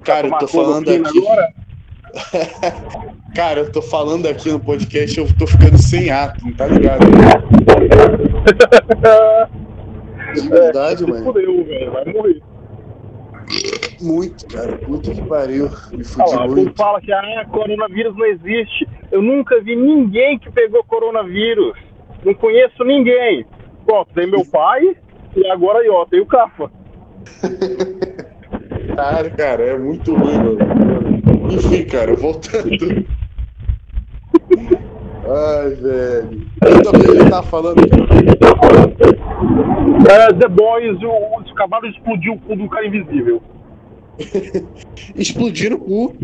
Cara, 0.03 0.27
eu 0.27 0.37
tô 0.37 0.47
falando 0.47 0.85
cloroquina 0.85 1.09
aqui. 1.09 1.19
agora? 1.19 1.66
Cara, 3.35 3.59
eu 3.61 3.71
tô 3.71 3.81
falando 3.81 4.27
aqui 4.27 4.49
no 4.49 4.59
podcast, 4.59 5.19
eu 5.19 5.27
tô 5.37 5.45
ficando 5.45 5.77
sem 5.77 6.09
ato, 6.09 6.43
não 6.43 6.53
tá 6.53 6.65
ligado? 6.67 7.05
De 10.33 10.49
verdade, 10.49 10.99
Se 10.99 11.09
mano. 11.09 11.23
fudeu, 11.23 11.63
velho. 11.63 11.91
Vai 11.91 12.05
morrer. 12.05 12.41
Muito, 14.01 14.45
cara. 14.47 14.77
Puta 14.77 15.11
que 15.11 15.21
pariu. 15.23 15.69
Me 15.91 16.03
fudi 16.03 16.31
povo 16.31 16.47
muito. 16.47 16.75
fala 16.75 17.01
que 17.01 17.11
ah, 17.11 17.45
coronavírus 17.51 18.15
não 18.15 18.25
existe. 18.25 18.87
Eu 19.11 19.21
nunca 19.21 19.59
vi 19.61 19.75
ninguém 19.75 20.37
que 20.37 20.51
pegou 20.51 20.83
coronavírus. 20.83 21.77
Não 22.25 22.33
conheço 22.33 22.83
ninguém. 22.83 23.45
Pronto, 23.85 24.09
tem 24.13 24.29
meu 24.29 24.45
pai 24.45 24.95
e 25.35 25.47
agora 25.49 25.79
ó, 25.91 26.05
tem 26.05 26.19
o 26.19 26.25
Cafa. 26.25 26.69
Cara, 28.95 29.29
cara, 29.29 29.63
é 29.63 29.77
muito 29.77 30.15
ruim, 30.15 30.37
mano. 30.37 30.57
Enfim, 31.49 31.85
cara, 31.85 32.15
voltando. 32.15 33.05
Ai, 35.29 35.69
velho. 35.71 36.47
Então, 36.63 36.91
o 36.93 36.99
que 37.03 37.11
ele 37.11 37.29
tá 37.29 37.43
falando? 37.43 37.81
É, 40.09 40.33
The 40.33 40.47
Boys, 40.47 40.97
o, 41.03 41.41
os 41.41 41.51
cavalos 41.53 41.93
explodiu 41.93 42.33
o 42.33 42.39
cu 42.39 42.55
do 42.55 42.69
cara 42.69 42.87
invisível. 42.87 43.41
Explodiram 45.15 45.75
o 45.75 45.79
cu. 45.79 46.15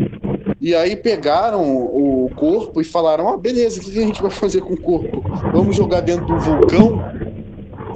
E 0.60 0.74
aí 0.74 0.96
pegaram 0.96 1.62
o 1.62 2.30
corpo 2.34 2.80
e 2.80 2.84
falaram: 2.84 3.28
Ah, 3.28 3.36
beleza, 3.36 3.80
o 3.80 3.84
que 3.84 3.98
a 3.98 4.06
gente 4.06 4.22
vai 4.22 4.30
fazer 4.30 4.62
com 4.62 4.72
o 4.72 4.80
corpo? 4.80 5.22
Vamos 5.52 5.76
jogar 5.76 6.00
dentro 6.00 6.26
do 6.26 6.38
vulcão? 6.38 7.04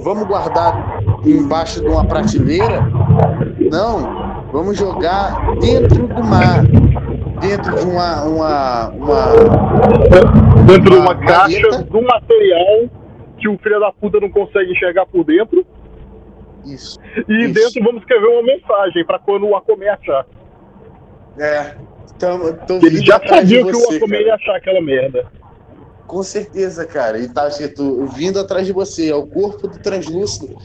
Vamos 0.01 0.27
guardar 0.27 1.01
embaixo 1.25 1.81
de 1.81 1.87
uma 1.87 2.05
prateleira? 2.05 2.81
Não, 3.71 4.45
vamos 4.53 4.77
jogar 4.77 5.55
dentro 5.59 6.07
do 6.07 6.23
mar. 6.23 6.63
Dentro 7.41 7.75
de 7.75 7.85
uma. 7.85 8.23
uma, 8.23 8.89
uma... 8.89 9.25
Dentro 10.65 10.91
de 10.91 10.97
Uma 10.97 10.99
uma 11.13 11.15
caixa, 11.15 11.61
maleta. 11.61 11.83
de 11.83 11.97
um 11.97 12.01
material 12.03 12.89
que 13.37 13.47
o 13.47 13.57
filho 13.57 13.79
da 13.79 13.91
puta 13.91 14.19
não 14.19 14.29
consegue 14.29 14.71
enxergar 14.71 15.05
por 15.05 15.23
dentro. 15.23 15.65
Isso. 16.65 16.99
E 17.27 17.45
Isso. 17.45 17.53
dentro 17.53 17.83
vamos 17.83 18.01
escrever 18.01 18.27
uma 18.27 18.43
mensagem 18.43 19.05
pra 19.05 19.17
quando 19.19 19.47
o 19.47 19.55
Aquaman 19.55 19.91
achar. 19.91 20.25
É. 21.39 21.75
Tamo, 22.19 22.53
tô 22.67 22.75
Ele 22.75 22.89
vindo 22.89 23.05
já 23.05 23.19
sabia 23.25 23.63
que 23.63 23.71
o 23.75 23.95
Aquaman 23.95 24.17
ia 24.17 24.35
achar 24.35 24.55
aquela 24.57 24.81
merda. 24.81 25.25
Com 26.09 26.23
certeza, 26.23 26.87
cara. 26.87 27.19
E 27.19 27.27
tá 27.27 27.47
escrito 27.47 28.07
vindo 28.07 28.39
atrás 28.39 28.65
de 28.65 28.73
você, 28.73 29.11
é 29.11 29.15
o 29.15 29.27
corpo 29.27 29.67
do 29.67 29.77
translúcido. 29.77 30.57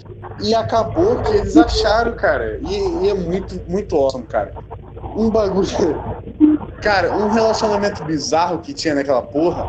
E 0.42 0.55
acabou 0.55 1.20
que 1.20 1.36
eles 1.36 1.55
acharam, 1.55 2.16
cara. 2.16 2.59
E, 2.62 3.05
e 3.05 3.11
é 3.11 3.14
muito, 3.14 3.61
muito 3.68 3.95
awesome, 3.95 4.24
cara. 4.24 4.55
Um 5.14 5.28
bagulho. 5.28 5.68
Cara, 6.80 7.14
um 7.14 7.30
relacionamento 7.30 8.05
bizarro 8.05 8.59
que 8.59 8.74
tinha 8.74 8.95
naquela 8.95 9.22
porra 9.22 9.68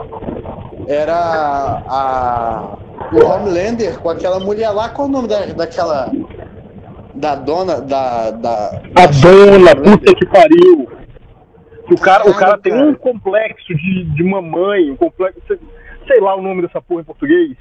era 0.87 1.81
a. 1.87 2.77
O 3.13 3.25
Homelander 3.25 3.99
com 3.99 4.09
aquela 4.09 4.39
mulher 4.39 4.69
lá. 4.71 4.89
Qual 4.89 5.07
o 5.07 5.11
nome 5.11 5.27
da, 5.27 5.45
daquela. 5.45 6.09
Da 7.13 7.35
dona. 7.35 7.81
Da. 7.81 8.31
da 8.31 8.81
A 8.95 9.05
dona, 9.07 9.75
puta 9.75 10.15
que 10.15 10.25
pariu. 10.25 10.94
Que 11.87 11.93
o 11.93 11.97
cara, 11.99 12.29
o 12.29 12.33
cara 12.35 12.57
tem 12.57 12.73
um 12.73 12.93
complexo 12.95 13.73
de, 13.75 14.03
de 14.05 14.23
mamãe, 14.23 14.89
um 14.91 14.95
complexo. 14.95 15.39
Sei, 16.07 16.19
lá 16.19 16.35
o 16.35 16.41
nome 16.41 16.61
dessa 16.63 16.81
porra 16.81 17.01
em 17.01 17.05
português. 17.05 17.55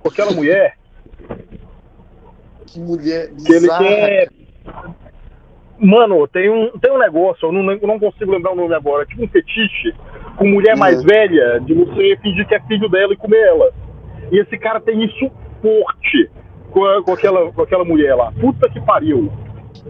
Com 0.00 0.08
aquela 0.08 0.30
mulher, 0.36 0.76
que 2.66 2.80
mulher 2.80 3.28
que 3.28 3.52
ele 3.52 3.60
bizarra. 3.60 3.84
quer. 3.84 4.28
Mano, 5.78 6.26
tem 6.28 6.48
um, 6.50 6.70
tem 6.78 6.90
um 6.90 6.98
negócio, 6.98 7.46
eu 7.46 7.52
não, 7.52 7.70
eu 7.70 7.86
não 7.86 7.98
consigo 8.00 8.32
lembrar 8.32 8.52
o 8.52 8.56
nome 8.56 8.74
agora, 8.74 9.04
tipo 9.04 9.22
um 9.22 9.28
fetiche 9.28 9.92
com 10.38 10.46
mulher 10.46 10.74
mais 10.74 11.00
Uhum. 11.00 11.06
velha, 11.06 11.60
de 11.60 11.74
você 11.74 12.16
fingir 12.22 12.48
que 12.48 12.54
é 12.54 12.60
filho 12.60 12.88
dela 12.88 13.12
e 13.12 13.16
comer 13.16 13.38
ela. 13.46 13.70
E 14.32 14.38
esse 14.38 14.56
cara 14.56 14.80
tem 14.80 15.04
isso 15.04 15.30
forte 15.60 16.30
com, 16.70 16.82
a- 16.84 17.02
com 17.02 17.12
aquela, 17.12 17.52
com 17.52 17.60
aquela 17.62 17.84
mulher 17.84 18.14
lá. 18.14 18.32
Puta 18.32 18.70
que 18.70 18.80
pariu. 18.80 19.30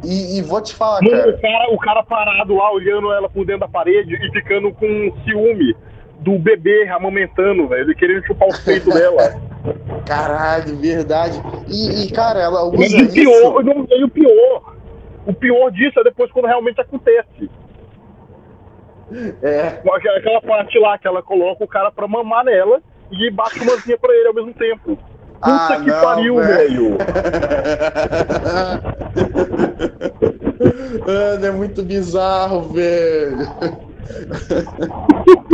E, 0.04 0.38
e 0.38 0.42
vou 0.42 0.60
te 0.62 0.74
falar, 0.74 1.00
Mano, 1.02 1.16
cara. 1.16 1.30
o 1.30 1.40
cara, 1.40 1.70
o 1.74 1.78
cara 1.78 2.02
parado 2.02 2.54
lá, 2.54 2.72
olhando 2.72 3.12
ela 3.12 3.28
por 3.28 3.44
dentro 3.44 3.60
da 3.60 3.68
parede 3.68 4.14
e 4.14 4.30
ficando 4.32 4.72
com 4.72 5.12
ciúme 5.24 5.74
do 6.20 6.38
bebê 6.38 6.88
amamentando, 6.88 7.68
velho. 7.68 7.82
Ele 7.82 7.94
querendo 7.94 8.24
chupar 8.26 8.48
os 8.48 8.58
peitos 8.60 8.92
dela. 8.94 9.40
Caralho, 10.06 10.76
verdade. 10.76 11.40
E, 11.68 12.04
e, 12.06 12.10
cara, 12.12 12.40
ela 12.40 12.62
usa 12.64 12.76
Mas 12.78 12.92
o 13.10 13.12
pior, 13.12 13.64
não, 13.64 13.86
e 13.90 14.04
o 14.04 14.08
pior. 14.08 14.74
O 15.26 15.32
pior 15.34 15.70
disso 15.70 15.98
é 16.00 16.04
depois 16.04 16.30
quando 16.30 16.46
realmente 16.46 16.80
acontece. 16.80 17.50
É, 19.42 19.80
aquela- 19.84 20.40
parte 20.40 20.78
lá 20.78 20.98
que 20.98 21.06
ela 21.06 21.22
coloca 21.22 21.62
o 21.64 21.68
cara 21.68 21.90
pra 21.92 22.08
mamar 22.08 22.44
nela 22.44 22.80
e 23.10 23.30
bate 23.30 23.60
uma 23.60 23.72
manzinha 23.72 23.96
pra 23.98 24.12
ele 24.14 24.28
ao 24.28 24.34
mesmo 24.34 24.52
tempo. 24.52 24.98
Puta 25.40 25.74
Ah, 25.74 25.80
que 25.82 25.90
não, 25.90 26.00
pariu, 26.00 26.36
velho. 26.36 26.98
Mano, 31.06 31.46
é 31.46 31.50
muito 31.50 31.82
bizarro, 31.82 32.62
velho. 32.72 33.36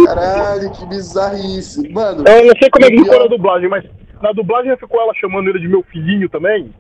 Caralho, 0.07 0.71
que 0.73 0.87
bizarrice. 0.87 1.89
Mano, 1.89 2.25
Eu 2.27 2.47
não 2.47 2.55
sei 2.59 2.71
como 2.71 2.85
é 2.85 2.91
que 2.91 2.99
ficou 3.03 3.19
na 3.21 3.27
dublagem, 3.27 3.69
mas 3.69 3.85
na 4.21 4.33
dublagem 4.33 4.77
ficou 4.77 5.01
ela 5.01 5.15
chamando 5.15 5.49
ele 5.49 5.59
de 5.61 5.69
meu 5.69 5.83
filhinho 5.91 6.29
também? 6.29 6.73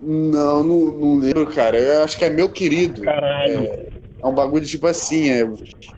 Não, 0.00 0.62
não, 0.62 0.78
não 0.92 1.18
lembro, 1.18 1.46
cara. 1.46 1.78
Eu 1.78 2.04
acho 2.04 2.18
que 2.18 2.24
é 2.24 2.30
meu 2.30 2.48
querido. 2.48 3.02
Caralho. 3.02 3.60
É, 3.64 3.88
é 4.22 4.26
um 4.26 4.34
bagulho 4.34 4.66
tipo 4.66 4.86
assim, 4.86 5.30
é. 5.30 5.48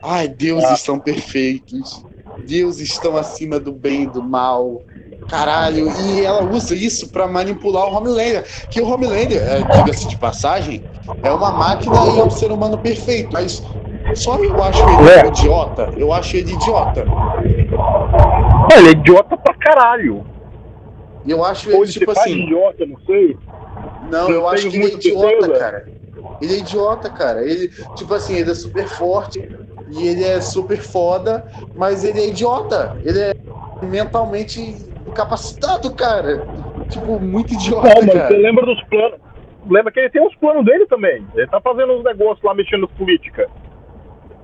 Ai, 0.01 0.27
Deus 0.27 0.63
Ah. 0.63 0.73
estão 0.73 0.99
perfeitos. 0.99 2.03
Deus 2.45 2.79
estão 2.79 3.17
acima 3.17 3.59
do 3.59 3.73
bem 3.73 4.03
e 4.03 4.07
do 4.07 4.23
mal. 4.23 4.81
Caralho, 5.27 5.89
e 6.01 6.23
ela 6.23 6.43
usa 6.43 6.73
isso 6.73 7.09
pra 7.09 7.27
manipular 7.27 7.85
o 7.87 7.95
Homelander. 7.95 8.45
Que 8.69 8.81
o 8.81 8.87
Homelander, 8.89 9.41
é, 9.41 9.63
diga-se 9.63 10.07
de 10.07 10.15
passagem, 10.15 10.85
é 11.21 11.31
uma 11.31 11.51
máquina 11.51 11.95
e 12.15 12.19
é 12.19 12.23
um 12.23 12.29
ser 12.29 12.51
humano 12.51 12.77
perfeito. 12.77 13.29
Mas 13.33 13.61
só 14.15 14.37
eu 14.41 14.63
acho 14.63 14.81
ele 14.89 15.09
É. 15.09 15.27
idiota. 15.27 15.89
Eu 15.97 16.13
acho 16.13 16.37
ele 16.37 16.53
idiota. 16.53 17.05
Ele 18.77 18.87
é 18.87 18.91
idiota 18.91 19.37
pra 19.37 19.53
caralho. 19.55 20.25
Eu 21.27 21.43
acho 21.43 21.67
Ou 21.69 21.75
ele 21.75 21.83
ele 21.83 21.91
se 21.91 21.99
tipo 21.99 22.13
faz 22.13 22.25
assim. 22.25 22.43
idiota, 22.43 22.85
não 22.85 22.97
sei. 23.05 23.37
Não, 24.09 24.29
Não 24.29 24.31
eu 24.31 24.47
acho 24.47 24.69
que 24.69 24.77
ele 24.77 24.85
é 24.85 24.93
idiota, 24.93 25.29
certeza. 25.29 25.59
cara. 25.59 25.85
Ele 26.41 26.53
é 26.53 26.57
idiota, 26.57 27.09
cara. 27.09 27.43
Ele, 27.43 27.69
tipo 27.95 28.13
assim, 28.13 28.35
ele 28.35 28.51
é 28.51 28.55
super 28.55 28.87
forte 28.87 29.49
e 29.89 30.07
ele 30.07 30.23
é 30.23 30.39
super 30.39 30.77
foda, 30.77 31.45
mas 31.75 32.03
ele 32.05 32.21
é 32.21 32.27
idiota. 32.29 32.95
Ele 33.03 33.19
é 33.19 33.33
mentalmente 33.81 34.87
incapacitado, 35.07 35.93
cara. 35.95 36.45
tipo, 36.89 37.19
muito 37.19 37.53
idiota, 37.53 37.87
Não, 37.89 37.95
mas 37.95 38.05
você 38.05 38.11
cara. 38.11 38.37
lembra 38.37 38.65
dos 38.65 38.81
planos. 38.83 39.19
Lembra 39.69 39.91
que 39.91 39.99
ele 39.99 40.09
tem 40.09 40.25
os 40.25 40.35
planos 40.35 40.65
dele 40.65 40.85
também. 40.85 41.25
Ele 41.35 41.47
tá 41.47 41.59
fazendo 41.59 41.93
uns 41.93 42.03
negócios 42.03 42.41
lá 42.43 42.53
mexendo 42.53 42.87
com 42.87 42.95
política. 42.95 43.49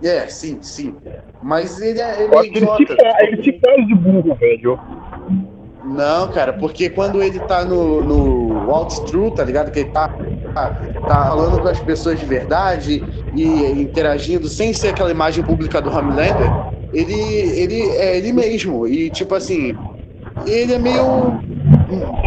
É, 0.04 0.28
sim, 0.28 0.62
sim. 0.62 0.96
Mas 1.42 1.82
ele 1.82 2.02
é, 2.02 2.24
ele 2.24 2.36
é 2.36 2.40
acho 2.40 2.52
que 2.52 2.58
ele 2.58 2.68
se, 2.68 2.84
idiota. 2.84 2.96
fa- 2.96 3.24
ele 3.24 3.44
se 3.44 3.60
faz 3.60 3.88
de 3.88 3.96
burro, 3.96 4.36
velho. 4.36 4.80
Não, 5.86 6.28
cara, 6.30 6.54
porque 6.54 6.90
quando 6.90 7.22
ele 7.22 7.40
tá 7.40 7.64
no, 7.66 8.02
no 8.02 8.68
Walt 8.68 9.00
True, 9.10 9.32
tá 9.32 9.44
ligado? 9.44 9.72
Que 9.72 9.80
ele 9.80 9.90
tá, 9.90 10.08
tá, 10.54 10.70
tá 11.08 11.26
falando 11.30 11.62
com 11.62 11.68
as 11.68 11.80
pessoas 11.80 12.20
de 12.20 12.26
verdade 12.26 13.04
e 13.36 13.82
interagindo 13.82 14.48
sem 14.48 14.74
ser 14.74 14.90
aquela 14.90 15.12
imagem 15.12 15.44
pública 15.44 15.82
do 15.82 15.90
Homelander, 15.90 16.50
ele, 16.94 17.14
ele 17.14 17.82
é 17.98 18.18
ele 18.18 18.32
mesmo. 18.32 18.88
E, 18.88 19.10
tipo 19.10 19.36
assim, 19.36 19.76
ele 20.46 20.74
é 20.74 20.80
meio. 20.80 21.40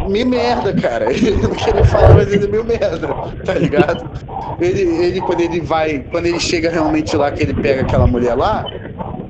meio 0.09 0.27
merda, 0.27 0.73
cara. 0.81 1.11
Ele 1.13 1.43
não 1.43 1.51
queria 1.51 1.85
falar, 1.85 2.15
mas 2.15 2.33
ele 2.33 2.45
é 2.45 2.49
meio 2.49 2.65
merda, 2.65 3.09
tá 3.45 3.55
ligado? 3.55 4.09
Ele, 4.61 4.83
ele, 5.05 5.21
quando 5.21 5.41
ele 5.41 5.61
vai. 5.61 6.01
Quando 6.11 6.27
ele 6.27 6.41
chega 6.41 6.71
realmente 6.71 7.17
lá, 7.17 7.31
que 7.31 7.43
ele 7.43 7.55
pega 7.55 7.83
aquela 7.83 8.07
mulher 8.07 8.35
lá, 8.35 8.65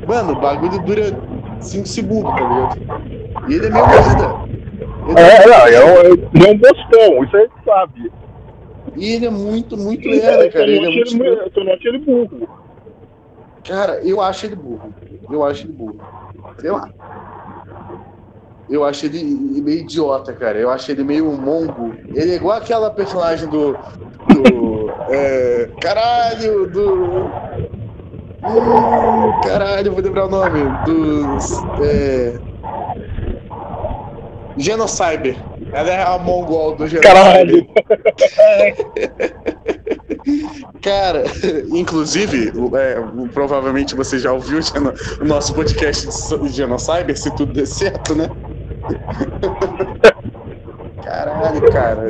mano, 0.06 0.32
o 0.32 0.40
bagulho 0.40 0.78
dura 0.82 1.18
5 1.60 1.86
segundos, 1.86 2.30
tá 2.34 2.48
ligado? 2.48 3.48
E 3.48 3.54
ele 3.54 3.66
é 3.66 3.70
meio 3.70 3.86
merda. 3.86 4.34
Ele 5.08 5.20
É, 5.20 5.46
não, 5.46 5.66
é 5.66 5.84
um, 5.84 6.44
é 6.44 6.50
um 6.50 6.58
bostão, 6.58 7.24
isso 7.24 7.36
a 7.36 7.40
gente 7.40 7.52
sabe. 7.64 8.12
E 8.96 9.12
ele 9.14 9.26
é 9.26 9.30
muito, 9.30 9.76
muito 9.76 10.08
merda, 10.08 10.50
cara. 10.50 10.70
Ele 10.70 10.86
é 10.86 10.90
muito... 10.90 11.24
Eu 11.24 11.64
não 11.64 11.72
achei 11.72 11.90
ele 11.90 11.98
burro. 11.98 12.48
Cara, 13.66 14.00
eu 14.02 14.20
acho 14.20 14.46
ele 14.46 14.56
burro. 14.56 14.94
Eu 15.30 15.44
acho 15.44 15.64
ele 15.64 15.72
burro. 15.72 16.00
Sei 16.58 16.70
lá. 16.70 16.88
Eu 18.68 18.84
acho 18.84 19.06
ele 19.06 19.22
meio 19.22 19.80
idiota, 19.80 20.32
cara. 20.32 20.58
Eu 20.58 20.70
acho 20.70 20.90
ele 20.90 21.04
meio 21.04 21.26
mongo. 21.32 21.94
Ele 22.14 22.32
é 22.32 22.34
igual 22.34 22.58
aquela 22.58 22.90
personagem 22.90 23.48
do. 23.48 23.72
do 23.72 24.90
é, 25.08 25.68
caralho, 25.80 26.66
do. 26.68 27.24
Hum, 28.44 29.40
caralho, 29.44 29.92
vou 29.92 30.02
lembrar 30.02 30.26
o 30.26 30.30
nome. 30.30 30.60
Dos. 30.84 31.52
É, 31.80 32.38
Genocyber. 34.56 35.36
Ela 35.72 35.90
é 35.90 36.02
a 36.02 36.18
mongol 36.18 36.74
do 36.74 36.88
Genocyber. 36.88 37.14
Caralho. 37.14 37.66
Cara, 40.82 41.24
inclusive, 41.70 42.52
é, 42.76 42.96
provavelmente 43.32 43.94
você 43.94 44.18
já 44.18 44.32
ouviu 44.32 44.58
o 45.20 45.24
nosso 45.24 45.54
podcast 45.54 46.08
de 46.40 46.48
Genocyber, 46.48 47.16
se 47.16 47.30
tudo 47.36 47.52
der 47.52 47.66
certo, 47.66 48.14
né? 48.14 48.28
Caralho, 51.02 51.72
cara. 51.72 52.02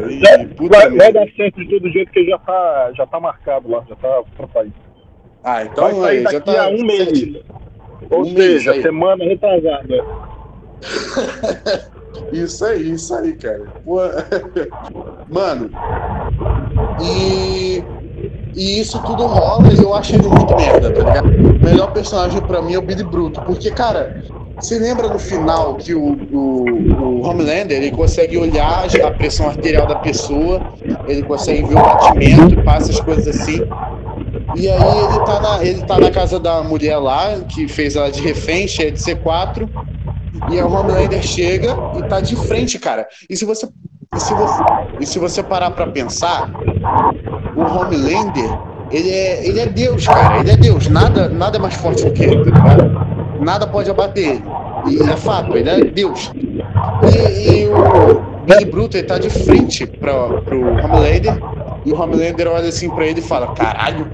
Puta 0.57 0.79
Vai, 0.79 0.91
vai 0.91 1.13
dar 1.13 1.27
certo 1.37 1.57
de 1.61 1.69
todo 1.69 1.91
jeito 1.91 2.11
que 2.13 2.25
já 2.27 2.39
tá, 2.39 2.91
já 2.97 3.07
tá 3.07 3.21
marcado 3.21 3.69
lá, 3.71 3.85
já 3.89 3.97
tá 3.97 4.23
pra 4.37 4.49
sair. 4.55 4.73
Ah, 5.45 5.65
então 5.65 5.85
Vai 5.85 5.95
sair 5.95 6.17
aí, 6.19 6.23
daqui 6.25 6.37
já 6.37 6.41
tá 6.41 6.65
a 6.65 6.69
um 6.69 6.83
mês. 6.85 7.05
certinho. 7.05 7.43
Ou 8.11 8.21
Um 8.21 8.25
mês 8.25 8.37
seja, 8.37 8.73
aí. 8.73 8.83
semana 8.83 9.25
retrasada. 9.25 10.05
Isso 12.33 12.65
aí, 12.65 12.93
isso 12.93 13.15
aí, 13.15 13.35
cara. 13.35 13.63
Pô, 13.85 13.99
Mano, 15.29 15.71
e, 17.01 17.85
e 18.55 18.81
isso 18.81 19.01
tudo 19.05 19.27
rola 19.27 19.69
e 19.69 19.77
eu 19.83 19.95
acho 19.95 20.15
ele 20.15 20.27
muito 20.27 20.57
merda, 20.57 20.91
tá 20.93 20.99
ligado? 21.05 21.27
O 21.29 21.65
melhor 21.65 21.93
personagem 21.93 22.41
pra 22.41 22.63
mim 22.63 22.73
é 22.73 22.79
o 22.79 22.83
Billy 22.83 23.05
Bruto, 23.05 23.43
porque, 23.43 23.71
cara, 23.71 24.23
você 24.59 24.79
lembra 24.79 25.09
no 25.09 25.19
final 25.19 25.75
que 25.75 25.95
o, 25.95 26.15
o, 26.33 26.65
o 26.65 27.27
Homelander 27.27 27.77
ele 27.77 27.91
consegue 27.91 28.39
olhar 28.39 28.87
a 29.05 29.11
pressão 29.11 29.49
arterial 29.49 29.87
da 29.87 29.97
pessoa, 29.97 30.61
ele 31.07 31.23
consegue 31.23 31.63
ver 31.65 31.75
o 31.75 31.83
batimento, 31.83 32.63
passa 32.65 32.91
as 32.91 33.01
coisas 33.01 33.29
assim. 33.29 33.61
E 34.55 34.69
aí 34.69 34.99
ele 34.99 35.25
tá, 35.25 35.41
na, 35.41 35.65
ele 35.65 35.83
tá 35.83 35.99
na 35.99 36.11
casa 36.11 36.41
da 36.41 36.63
mulher 36.63 36.97
lá, 36.97 37.41
que 37.41 37.69
fez 37.69 37.97
ela 37.97 38.11
de 38.11 38.23
refém, 38.23 38.67
cheia 38.67 38.91
de 38.91 38.99
C4. 38.99 39.69
E 40.51 40.59
a 40.59 40.67
Homelander 40.67 41.23
chega 41.23 41.77
e 41.97 42.03
tá 42.05 42.21
de 42.21 42.37
frente, 42.37 42.79
cara. 42.79 43.07
E 43.29 43.37
se 43.37 43.45
você, 43.45 43.69
e 44.15 44.21
se 44.21 44.35
você, 44.35 44.63
e 45.01 45.07
se 45.07 45.19
você 45.19 45.43
parar 45.43 45.71
pra 45.71 45.87
pensar, 45.89 46.51
o 47.55 47.61
Homelander, 47.61 48.59
ele 48.91 49.11
é, 49.11 49.47
ele 49.47 49.61
é 49.61 49.67
Deus, 49.67 50.07
cara. 50.07 50.41
Ele 50.41 50.51
é 50.51 50.57
Deus. 50.57 50.89
Nada, 50.89 51.29
nada 51.29 51.59
é 51.59 51.61
mais 51.61 51.75
forte 51.75 52.05
do 52.05 52.13
que 52.13 52.25
ele, 52.25 52.51
tá 52.51 52.75
ligado? 52.75 53.16
Nada 53.41 53.67
pode 53.67 53.91
abater 53.91 54.29
ele. 54.29 54.45
E 54.89 55.03
é 55.03 55.17
fato, 55.17 55.57
ele 55.57 55.69
é 55.69 55.85
Deus. 55.85 56.33
E, 57.03 57.63
e 57.63 57.69
o 57.69 58.21
Billy 58.45 58.65
Bruto, 58.65 58.97
ele 58.97 59.07
tá 59.07 59.19
de 59.19 59.31
frente 59.31 59.87
pra, 59.87 60.29
pro 60.43 60.61
Homelander. 60.61 61.39
E 61.85 61.93
o 61.93 62.01
Homelander 62.01 62.49
olha 62.49 62.69
assim 62.69 62.89
pra 62.91 63.07
ele 63.07 63.21
e 63.21 63.23
fala: 63.23 63.49
Caralho, 63.55 64.11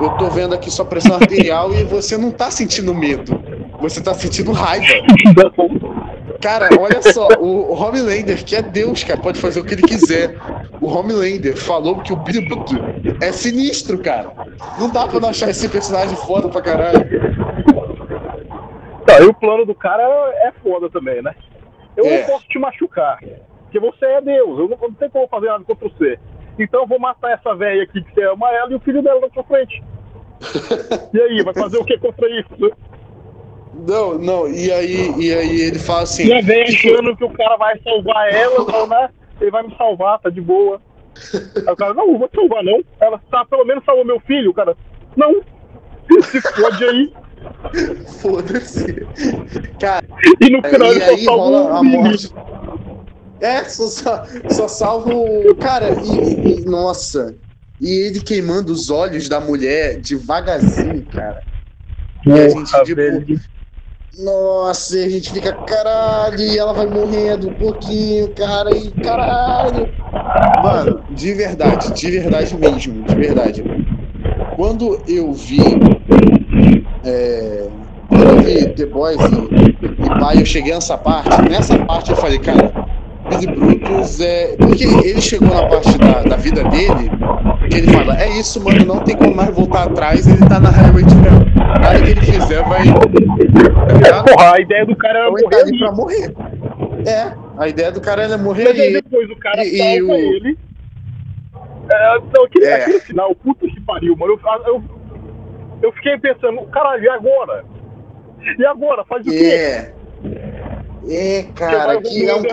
eu 0.00 0.10
tô 0.10 0.28
vendo 0.28 0.54
aqui 0.54 0.70
sua 0.70 0.84
pressão 0.84 1.14
arterial 1.14 1.72
e 1.72 1.84
você 1.84 2.16
não 2.16 2.30
tá 2.30 2.50
sentindo 2.50 2.94
medo. 2.94 3.38
Você 3.80 4.00
tá 4.00 4.12
sentindo 4.14 4.52
raiva. 4.52 4.86
Cara, 6.40 6.68
olha 6.78 7.02
só, 7.02 7.28
o 7.40 7.72
Homelander, 7.72 8.44
que 8.44 8.54
é 8.54 8.62
Deus, 8.62 9.02
cara, 9.02 9.18
pode 9.18 9.40
fazer 9.40 9.60
o 9.60 9.64
que 9.64 9.74
ele 9.74 9.82
quiser. 9.82 10.36
O 10.80 10.86
Homelander 10.86 11.56
falou 11.56 11.96
que 11.98 12.12
o 12.12 12.16
Billy 12.16 12.48
Bruto 12.48 12.76
é 13.20 13.32
sinistro, 13.32 13.98
cara. 13.98 14.30
Não 14.78 14.88
dá 14.88 15.06
pra 15.08 15.18
não 15.18 15.30
achar 15.30 15.50
esse 15.50 15.68
personagem 15.68 16.16
foda 16.16 16.48
pra 16.48 16.62
caralho. 16.62 17.27
Tá, 19.08 19.20
e 19.22 19.26
o 19.26 19.32
plano 19.32 19.64
do 19.64 19.74
cara 19.74 20.02
é 20.02 20.52
foda 20.62 20.90
também, 20.90 21.22
né? 21.22 21.34
Eu 21.96 22.04
É. 22.04 22.18
não 22.20 22.26
posso 22.26 22.46
te 22.46 22.58
machucar, 22.58 23.18
porque 23.62 23.80
você 23.80 24.04
é 24.04 24.20
Deus, 24.20 24.58
eu 24.58 24.68
não, 24.68 24.76
não 24.76 24.92
tenho 24.92 25.10
como 25.10 25.26
fazer 25.28 25.46
nada 25.46 25.64
contra 25.64 25.88
você. 25.88 26.18
Então 26.58 26.82
eu 26.82 26.86
vou 26.86 26.98
matar 26.98 27.30
essa 27.30 27.54
velha 27.54 27.84
aqui 27.84 28.02
que 28.02 28.12
você 28.12 28.22
ama 28.24 28.50
ela 28.52 28.70
e 28.70 28.74
o 28.74 28.80
filho 28.80 29.02
dela 29.02 29.20
na 29.20 29.30
sua 29.30 29.44
frente. 29.44 29.82
E 31.12 31.20
aí, 31.20 31.42
vai 31.42 31.54
fazer 31.54 31.78
o 31.78 31.84
que 31.86 31.96
contra 31.98 32.28
isso? 32.38 32.50
Não, 33.74 34.18
não, 34.18 34.46
e 34.46 34.70
aí, 34.70 35.10
e 35.18 35.32
aí 35.34 35.60
ele 35.62 35.78
fala 35.78 36.02
assim. 36.02 36.26
E 36.26 36.32
a 36.32 36.42
velha 36.42 36.64
tipo, 36.66 36.92
achando 36.92 37.16
que 37.16 37.24
o 37.24 37.30
cara 37.30 37.56
vai 37.56 37.78
salvar 37.80 38.32
ela, 38.32 38.64
não, 38.64 38.86
né? 38.86 39.08
Ele 39.40 39.50
vai 39.50 39.62
me 39.62 39.74
salvar, 39.76 40.18
tá 40.18 40.28
de 40.28 40.40
boa. 40.40 40.82
Aí 41.66 41.72
o 41.72 41.76
cara, 41.76 41.94
não, 41.94 42.08
não 42.08 42.18
vou 42.18 42.28
te 42.28 42.36
salvar 42.36 42.62
não. 42.62 42.80
Ela, 43.00 43.18
tá, 43.30 43.44
pelo 43.46 43.64
menos 43.64 43.84
salvou 43.84 44.04
meu 44.04 44.20
filho, 44.20 44.50
o 44.50 44.54
cara. 44.54 44.76
Não, 45.16 45.40
se 46.22 46.40
fode 46.42 46.84
aí. 46.84 47.12
Foda-se. 48.20 48.94
Cara, 49.78 50.04
E 50.40 50.50
no 50.50 50.62
final 50.62 50.94
e 50.94 51.02
aí 51.02 51.26
rola 51.26 51.78
a 51.78 51.82
morte. 51.82 52.32
É, 53.40 53.64
só, 53.64 53.88
só, 54.50 54.68
salva 54.68 55.10
o. 55.12 55.54
Cara, 55.56 55.90
e, 55.90 56.60
e- 56.62 56.64
Nossa. 56.64 57.36
E 57.80 57.88
ele 58.06 58.20
queimando 58.20 58.72
os 58.72 58.90
olhos 58.90 59.28
da 59.28 59.38
mulher 59.38 60.00
devagarzinho, 60.00 61.06
cara. 61.06 61.44
E 62.26 62.32
a 62.32 62.48
gente, 62.48 62.72
tipo, 62.84 62.96
velho. 62.96 63.40
Nossa, 64.18 64.98
e 64.98 65.04
a 65.04 65.08
gente 65.08 65.30
fica, 65.32 65.52
caralho, 65.52 66.40
e 66.40 66.58
ela 66.58 66.72
vai 66.72 66.86
morrendo 66.86 67.48
um 67.48 67.54
pouquinho, 67.54 68.34
cara, 68.34 68.72
e 68.72 68.90
caralho. 68.94 69.88
Mano, 70.60 71.04
de 71.08 71.32
verdade, 71.34 71.92
de 71.92 72.10
verdade 72.10 72.56
mesmo, 72.56 73.04
de 73.04 73.14
verdade. 73.14 73.62
Quando 74.56 75.04
eu 75.06 75.32
vi. 75.32 75.58
É, 77.04 77.68
quando 78.08 78.24
eu 78.24 78.36
vi 78.42 78.68
The 78.74 78.86
Boys 78.86 79.18
e, 79.20 80.04
e 80.04 80.08
pai, 80.20 80.40
eu 80.40 80.46
cheguei 80.46 80.74
nessa 80.74 80.96
parte, 80.98 81.42
nessa 81.48 81.78
parte 81.84 82.10
eu 82.10 82.16
falei, 82.16 82.38
cara, 82.38 82.72
Billy 83.28 83.46
Brutus 83.46 84.20
é. 84.20 84.56
Porque 84.56 84.84
ele 84.84 85.20
chegou 85.20 85.48
na 85.48 85.66
parte 85.66 85.96
da, 85.98 86.22
da 86.22 86.36
vida 86.36 86.64
dele 86.64 87.10
que 87.70 87.76
ele 87.78 87.92
fala, 87.92 88.18
é 88.20 88.28
isso, 88.38 88.62
mano, 88.62 88.84
não 88.84 89.00
tem 89.00 89.16
como 89.16 89.34
mais 89.34 89.54
voltar 89.54 89.84
atrás, 89.84 90.26
ele 90.26 90.38
tá 90.48 90.58
na 90.58 90.70
Highway 90.70 91.04
to 91.04 91.14
Hell. 91.14 91.48
Nada 91.80 92.02
que 92.02 92.10
ele 92.10 92.20
fizer 92.22 92.62
vai. 92.64 92.84
Tá? 94.10 94.22
Porra, 94.32 94.54
a 94.54 94.60
ideia 94.60 94.86
do 94.86 94.96
cara 94.96 95.18
era 95.18 95.28
Então 95.28 95.50
tá 95.50 95.56
morrer 95.58 95.62
ali 95.62 95.70
ali. 95.70 95.78
pra 95.78 95.92
morrer. 95.92 96.34
É, 97.06 97.32
a 97.58 97.68
ideia 97.68 97.92
do 97.92 98.00
cara 98.00 98.22
era 98.22 98.38
morrer 98.38 98.64
Mas 98.64 98.80
aí 98.80 98.92
depois 98.94 99.30
o 99.30 99.36
cara 99.36 99.64
e- 99.64 99.74
e 99.74 99.78
salva 99.98 100.12
o- 100.12 100.16
ele. 100.16 100.58
É, 101.90 102.16
então, 102.18 102.44
aquele, 102.44 102.64
É. 102.66 102.74
aquele 102.82 103.00
final, 103.00 103.34
puta 103.34 103.66
que 103.66 103.80
pariu, 103.80 104.16
mano. 104.16 104.38
Eu, 104.66 104.74
eu, 104.74 104.82
eu 105.82 105.92
fiquei 105.92 106.18
pensando, 106.18 106.62
caralho, 106.68 107.02
e 107.04 107.08
agora? 107.08 107.64
E 108.58 108.64
agora? 108.66 109.04
Faz 109.04 109.26
o 109.26 109.30
quê? 109.30 109.36
É. 109.44 109.98
É, 111.10 111.42
cara, 111.54 112.00
que 112.02 112.28
é 112.28 112.34
um 112.34 112.38
ele 112.44 112.48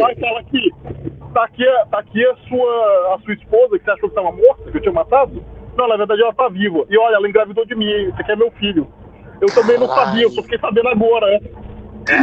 lá 0.00 0.10
e 0.10 0.16
cliffhanger. 0.16 0.18
fala 0.20 0.40
aqui, 0.40 0.70
tá 1.32 1.44
aqui, 1.44 1.68
a- 1.68 1.86
tá 1.86 1.98
aqui 2.00 2.26
a, 2.26 2.36
sua, 2.48 3.14
a 3.14 3.18
sua 3.24 3.34
esposa 3.34 3.78
que 3.78 3.84
você 3.84 3.90
achou 3.92 4.08
que 4.08 4.14
tava 4.14 4.32
morta, 4.32 4.70
que 4.70 4.76
eu 4.76 4.80
tinha 4.82 4.92
matado. 4.92 5.44
Não, 5.76 5.86
na 5.88 5.96
verdade 5.96 6.20
ela 6.22 6.34
tá 6.34 6.48
viva. 6.48 6.84
E 6.90 6.98
olha, 6.98 7.14
ela 7.16 7.28
engravidou 7.28 7.64
de 7.64 7.74
mim, 7.76 7.88
esse 8.08 8.20
aqui 8.20 8.32
é 8.32 8.36
meu 8.36 8.50
filho. 8.52 8.88
Eu 9.40 9.46
também 9.48 9.78
não 9.78 9.86
Caralho. 9.88 10.06
sabia, 10.08 10.22
eu 10.24 10.30
só 10.30 10.42
fiquei 10.42 10.58
sabendo 10.58 10.88
agora, 10.88 11.26
né? 11.26 11.40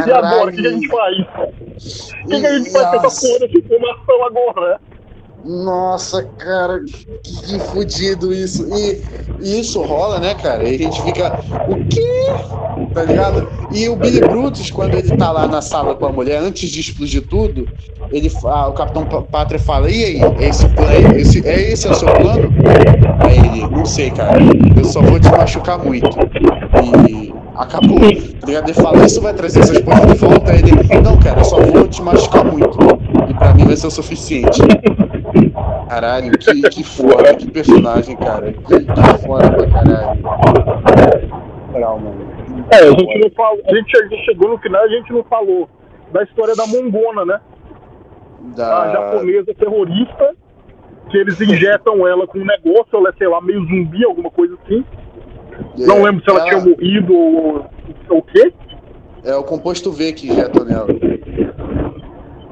E 0.06 0.12
agora, 0.12 0.50
o 0.50 0.52
que, 0.52 0.60
que 0.60 0.68
a 0.68 0.70
gente 0.70 0.88
faz? 0.88 1.16
O 1.18 2.28
que, 2.28 2.40
que 2.40 2.46
a 2.46 2.58
gente 2.58 2.70
faz 2.72 2.90
com 2.90 2.96
essa 3.06 3.26
porra 3.26 3.38
dessa 3.40 3.58
informação 3.58 4.24
agora, 4.24 4.68
né? 4.72 4.78
Nossa, 5.44 6.22
cara, 6.38 6.80
que, 6.84 7.06
que 7.22 7.58
fudido 7.58 8.32
isso. 8.32 8.66
E, 8.76 9.00
e 9.40 9.60
isso 9.60 9.80
rola, 9.82 10.18
né, 10.18 10.34
cara? 10.34 10.62
E 10.68 10.74
a 10.74 10.78
gente 10.78 11.00
fica. 11.02 11.40
O 11.68 11.84
quê? 11.86 12.26
Tá 12.92 13.02
ligado? 13.04 13.48
E 13.72 13.88
o 13.88 13.96
Billy 13.96 14.20
Brutus, 14.20 14.70
quando 14.70 14.94
ele 14.94 15.16
tá 15.16 15.30
lá 15.32 15.46
na 15.48 15.62
sala 15.62 15.94
com 15.94 16.06
a 16.06 16.12
mulher, 16.12 16.38
antes 16.42 16.68
de 16.68 16.80
explodir 16.80 17.22
tudo, 17.26 17.66
ele, 18.12 18.28
fa- 18.28 18.68
o 18.68 18.72
Capitão 18.72 19.04
Pátria 19.24 19.58
fala: 19.58 19.90
E 19.90 20.04
aí, 20.04 20.20
é 20.40 20.48
esse 20.48 20.68
plano? 20.68 21.16
Esse, 21.16 21.46
é 21.46 21.72
esse 21.72 21.86
é 21.86 21.90
o 21.90 21.94
seu 21.94 22.08
plano? 22.08 22.50
Aí 23.20 23.38
ele, 23.38 23.66
não 23.70 23.86
sei, 23.86 24.10
cara. 24.10 24.38
Eu 24.76 24.84
só 24.84 25.00
vou 25.00 25.18
te 25.18 25.30
machucar 25.30 25.78
muito. 25.78 26.08
E 27.08 27.32
acabou. 27.56 27.98
Tá 27.98 28.46
ligado? 28.46 28.64
Ele 28.68 28.74
fala: 28.74 29.06
Isso 29.06 29.20
vai 29.22 29.32
trazer 29.32 29.60
essas 29.60 29.78
coisas 29.80 30.06
de 30.06 30.14
volta. 30.18 30.52
Aí 30.52 30.58
ele, 30.58 31.00
não, 31.00 31.16
cara, 31.18 31.40
eu 31.40 31.44
só 31.44 31.60
vou 31.60 31.86
te 31.88 32.02
machucar 32.02 32.44
muito. 32.44 32.76
E 33.28 33.34
pra 33.34 33.54
mim 33.54 33.64
vai 33.64 33.76
ser 33.76 33.86
o 33.86 33.90
suficiente. 33.90 34.60
Caralho, 35.90 36.30
que, 36.38 36.68
que 36.68 36.84
foda, 36.84 37.34
que 37.34 37.50
personagem, 37.50 38.16
cara. 38.16 38.52
Que, 38.52 38.78
que 38.78 39.26
foda 39.26 39.50
pra 39.50 39.66
caralho. 39.68 40.20
É, 42.70 42.76
a 42.76 42.90
gente 42.92 43.18
não 43.18 43.30
falou. 43.32 43.60
A 43.68 43.74
gente 43.74 43.90
che- 43.90 44.24
chegou 44.24 44.50
no 44.50 44.58
final, 44.58 44.82
a 44.84 44.88
gente 44.88 45.12
não 45.12 45.24
falou 45.24 45.68
da 46.12 46.22
história 46.22 46.54
da 46.54 46.64
Mongona, 46.68 47.24
né? 47.24 47.40
A 48.52 48.56
Da... 48.56 48.92
japonesa 48.92 49.52
terrorista, 49.54 50.34
que 51.10 51.18
eles 51.18 51.40
injetam 51.40 52.06
ela 52.06 52.24
com 52.24 52.38
um 52.38 52.44
negócio, 52.46 52.86
ela 52.96 53.08
é, 53.08 53.12
sei 53.18 53.26
lá, 53.26 53.40
meio 53.40 53.60
zumbi, 53.66 54.04
alguma 54.04 54.30
coisa 54.30 54.56
assim. 54.64 54.84
Não 55.76 56.04
lembro 56.04 56.22
se 56.22 56.30
ela, 56.30 56.44
tinha 56.44 56.60
morrido 56.60 57.12
ou 57.12 57.66
ou 58.08 58.18
o 58.18 58.22
quê. 58.22 58.52
É 59.24 59.34
o 59.34 59.42
composto 59.42 59.90
V 59.90 60.12
que 60.12 60.28
injetam 60.28 60.64
nela. 60.64 60.86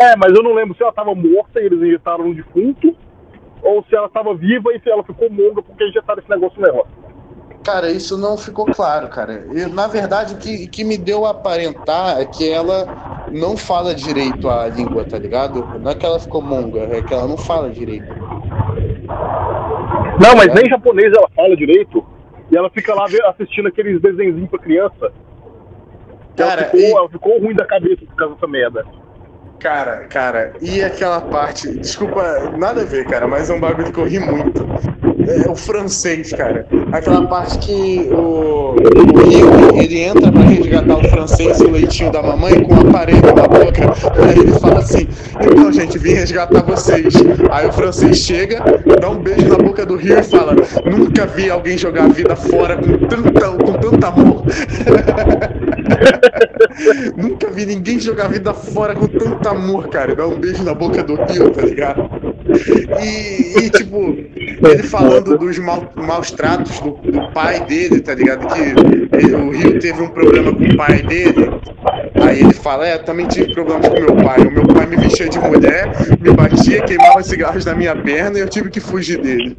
É, 0.01 0.17
mas 0.17 0.35
eu 0.35 0.43
não 0.43 0.55
lembro 0.55 0.77
se 0.77 0.83
ela 0.83 0.93
tava 0.93 1.15
morta 1.15 1.61
e 1.61 1.67
eles 1.67 1.81
injetaram 1.81 2.29
no 2.29 2.35
defunto, 2.35 2.97
ou 3.63 3.85
se 3.89 3.95
ela 3.95 4.09
tava 4.09 4.35
viva 4.35 4.73
e 4.75 4.81
se 4.81 4.91
ela 4.91 5.03
ficou 5.05 5.31
monga 5.31 5.63
porque 5.63 5.85
injetaram 5.85 6.21
esse 6.21 6.31
negócio 6.31 6.61
nela. 6.61 6.85
Cara, 7.65 7.91
isso 7.91 8.17
não 8.17 8.39
ficou 8.39 8.65
claro, 8.67 9.09
cara. 9.09 9.45
Eu, 9.53 9.69
na 9.69 9.87
verdade, 9.87 10.35
o 10.35 10.39
que, 10.39 10.67
que 10.69 10.85
me 10.85 10.97
deu 10.97 11.27
a 11.27 11.31
aparentar 11.31 12.19
é 12.19 12.25
que 12.25 12.49
ela 12.51 12.87
não 13.31 13.57
fala 13.57 13.95
direito 13.95 14.49
a 14.49 14.69
língua, 14.69 15.05
tá 15.05 15.19
ligado? 15.19 15.67
Não 15.79 15.91
é 15.91 15.95
que 15.95 16.07
ela 16.07 16.19
ficou 16.19 16.41
monga, 16.41 16.81
é 16.81 17.03
que 17.03 17.13
ela 17.13 17.27
não 17.27 17.37
fala 17.37 17.69
direito. 17.69 18.07
Não, 20.21 20.35
mas 20.37 20.53
nem 20.55 20.69
japonês 20.69 21.13
ela 21.15 21.29
fala 21.35 21.57
direito. 21.57 22.05
E 22.51 22.57
ela 22.57 22.71
fica 22.71 22.95
lá 22.95 23.05
assistindo 23.29 23.69
aqueles 23.69 24.01
desenhinhos 24.01 24.49
pra 24.49 24.59
criança. 24.59 25.13
E 26.37 26.41
ela, 26.41 26.51
Cara, 26.51 26.65
ficou, 26.65 26.81
e- 26.81 26.93
ela 26.93 27.09
ficou 27.09 27.41
ruim 27.41 27.55
da 27.55 27.67
cabeça 27.67 28.05
por 28.07 28.15
causa 28.17 28.35
dessa 28.35 28.47
merda. 28.47 28.87
Cara, 29.61 30.05
cara, 30.09 30.53
e 30.61 30.83
aquela 30.83 31.21
parte, 31.21 31.69
desculpa, 31.81 32.53
nada 32.57 32.83
a 32.83 32.85
ver, 32.85 33.05
cara, 33.07 33.27
mas 33.27 33.51
é 33.51 33.55
um 33.55 33.61
bagulho 33.61 33.93
que 33.93 33.99
eu 33.99 34.05
ri 34.05 34.21
muito. 34.21 34.65
É 35.45 35.51
o 35.51 35.57
francês, 35.57 36.33
cara. 36.33 36.65
Aquela 36.93 37.27
parte 37.27 37.59
que 37.59 38.09
o, 38.13 38.77
o 38.77 39.29
Rio, 39.29 39.77
ele 39.77 40.01
entra 40.01 40.31
pra 40.31 40.41
resgatar 40.43 40.97
o 40.97 41.09
francês 41.11 41.61
e 41.61 41.65
o 41.65 41.71
leitinho 41.71 42.11
da 42.11 42.23
mamãe 42.23 42.63
com 42.63 42.73
o 42.73 42.89
aparelho 42.89 43.21
na 43.35 43.43
boca. 43.43 44.23
Aí 44.25 44.39
ele 44.39 44.53
fala 44.53 44.79
assim: 44.79 45.07
Então, 45.39 45.71
gente, 45.71 45.99
vim 45.99 46.15
resgatar 46.15 46.63
vocês. 46.63 47.13
Aí 47.51 47.67
o 47.67 47.73
francês 47.73 48.17
chega, 48.17 48.63
dá 49.01 49.11
um 49.11 49.19
beijo 49.19 49.49
na 49.49 49.59
boca 49.59 49.85
do 49.85 49.97
Rio 49.97 50.19
e 50.19 50.23
fala: 50.23 50.55
Nunca 50.87 51.27
vi 51.27 51.51
alguém 51.51 51.77
jogar 51.77 52.05
a 52.05 52.09
vida 52.09 52.35
fora 52.35 52.77
com 52.77 52.97
tanta, 53.07 53.51
com 53.51 53.73
tanta 53.75 54.09
amor. 54.09 54.45
Nunca 57.17 57.49
vi 57.51 57.67
ninguém 57.67 57.99
jogar 57.99 58.27
a 58.27 58.29
vida 58.29 58.55
fora 58.55 58.95
com 58.95 59.07
tanto 59.07 59.49
amor, 59.49 59.89
cara. 59.89 60.15
Dá 60.15 60.27
um 60.27 60.39
beijo 60.39 60.63
na 60.63 60.75
boca 60.75 61.03
do 61.03 61.15
Rio, 61.15 61.51
tá 61.51 61.63
ligado? 61.63 62.09
E, 63.01 63.59
e, 63.65 63.71
tipo, 63.71 64.17
ele 64.67 64.83
falando 64.83 65.37
dos 65.37 65.59
mal- 65.59 65.93
maus 65.97 66.31
tratos 66.31 66.81
do, 66.81 66.93
do 66.93 67.33
pai 67.33 67.65
dele, 67.67 68.01
tá 68.01 68.15
ligado? 68.15 68.47
Que 68.49 68.61
ele- 68.61 69.35
o 69.37 69.51
Rio 69.51 69.79
teve 69.79 70.03
um 70.03 70.09
problema 70.09 70.53
com 70.55 70.65
o 70.65 70.77
pai 70.77 71.03
dele. 71.03 71.51
Aí 72.23 72.41
ele 72.41 72.53
fala, 72.55 72.87
é, 72.87 72.99
também 72.99 73.27
tive 73.27 73.53
problemas 73.55 73.89
com 73.89 73.95
meu 74.01 74.17
pai. 74.17 74.39
O 74.41 74.51
meu 74.51 74.67
pai 74.67 74.87
me 74.87 74.97
vestia 74.97 75.29
de 75.29 75.39
mulher, 75.39 75.91
me 76.21 76.33
batia, 76.33 76.83
queimava 76.83 77.23
cigarros 77.23 77.65
na 77.65 77.75
minha 77.75 77.95
perna 77.95 78.39
e 78.39 78.41
eu 78.43 78.49
tive 78.49 78.71
que 78.71 78.81
fugir 78.81 79.21
dele. 79.21 79.57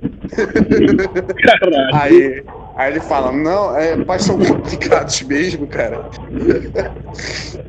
Caralho. 1.59 1.95
Aí, 1.95 2.43
aí 2.75 2.91
ele 2.91 2.99
fala, 2.99 3.31
não, 3.31 3.77
é, 3.77 3.95
pais 4.03 4.23
são 4.23 4.37
complicados 4.37 5.21
mesmo, 5.23 5.67
cara. 5.67 6.05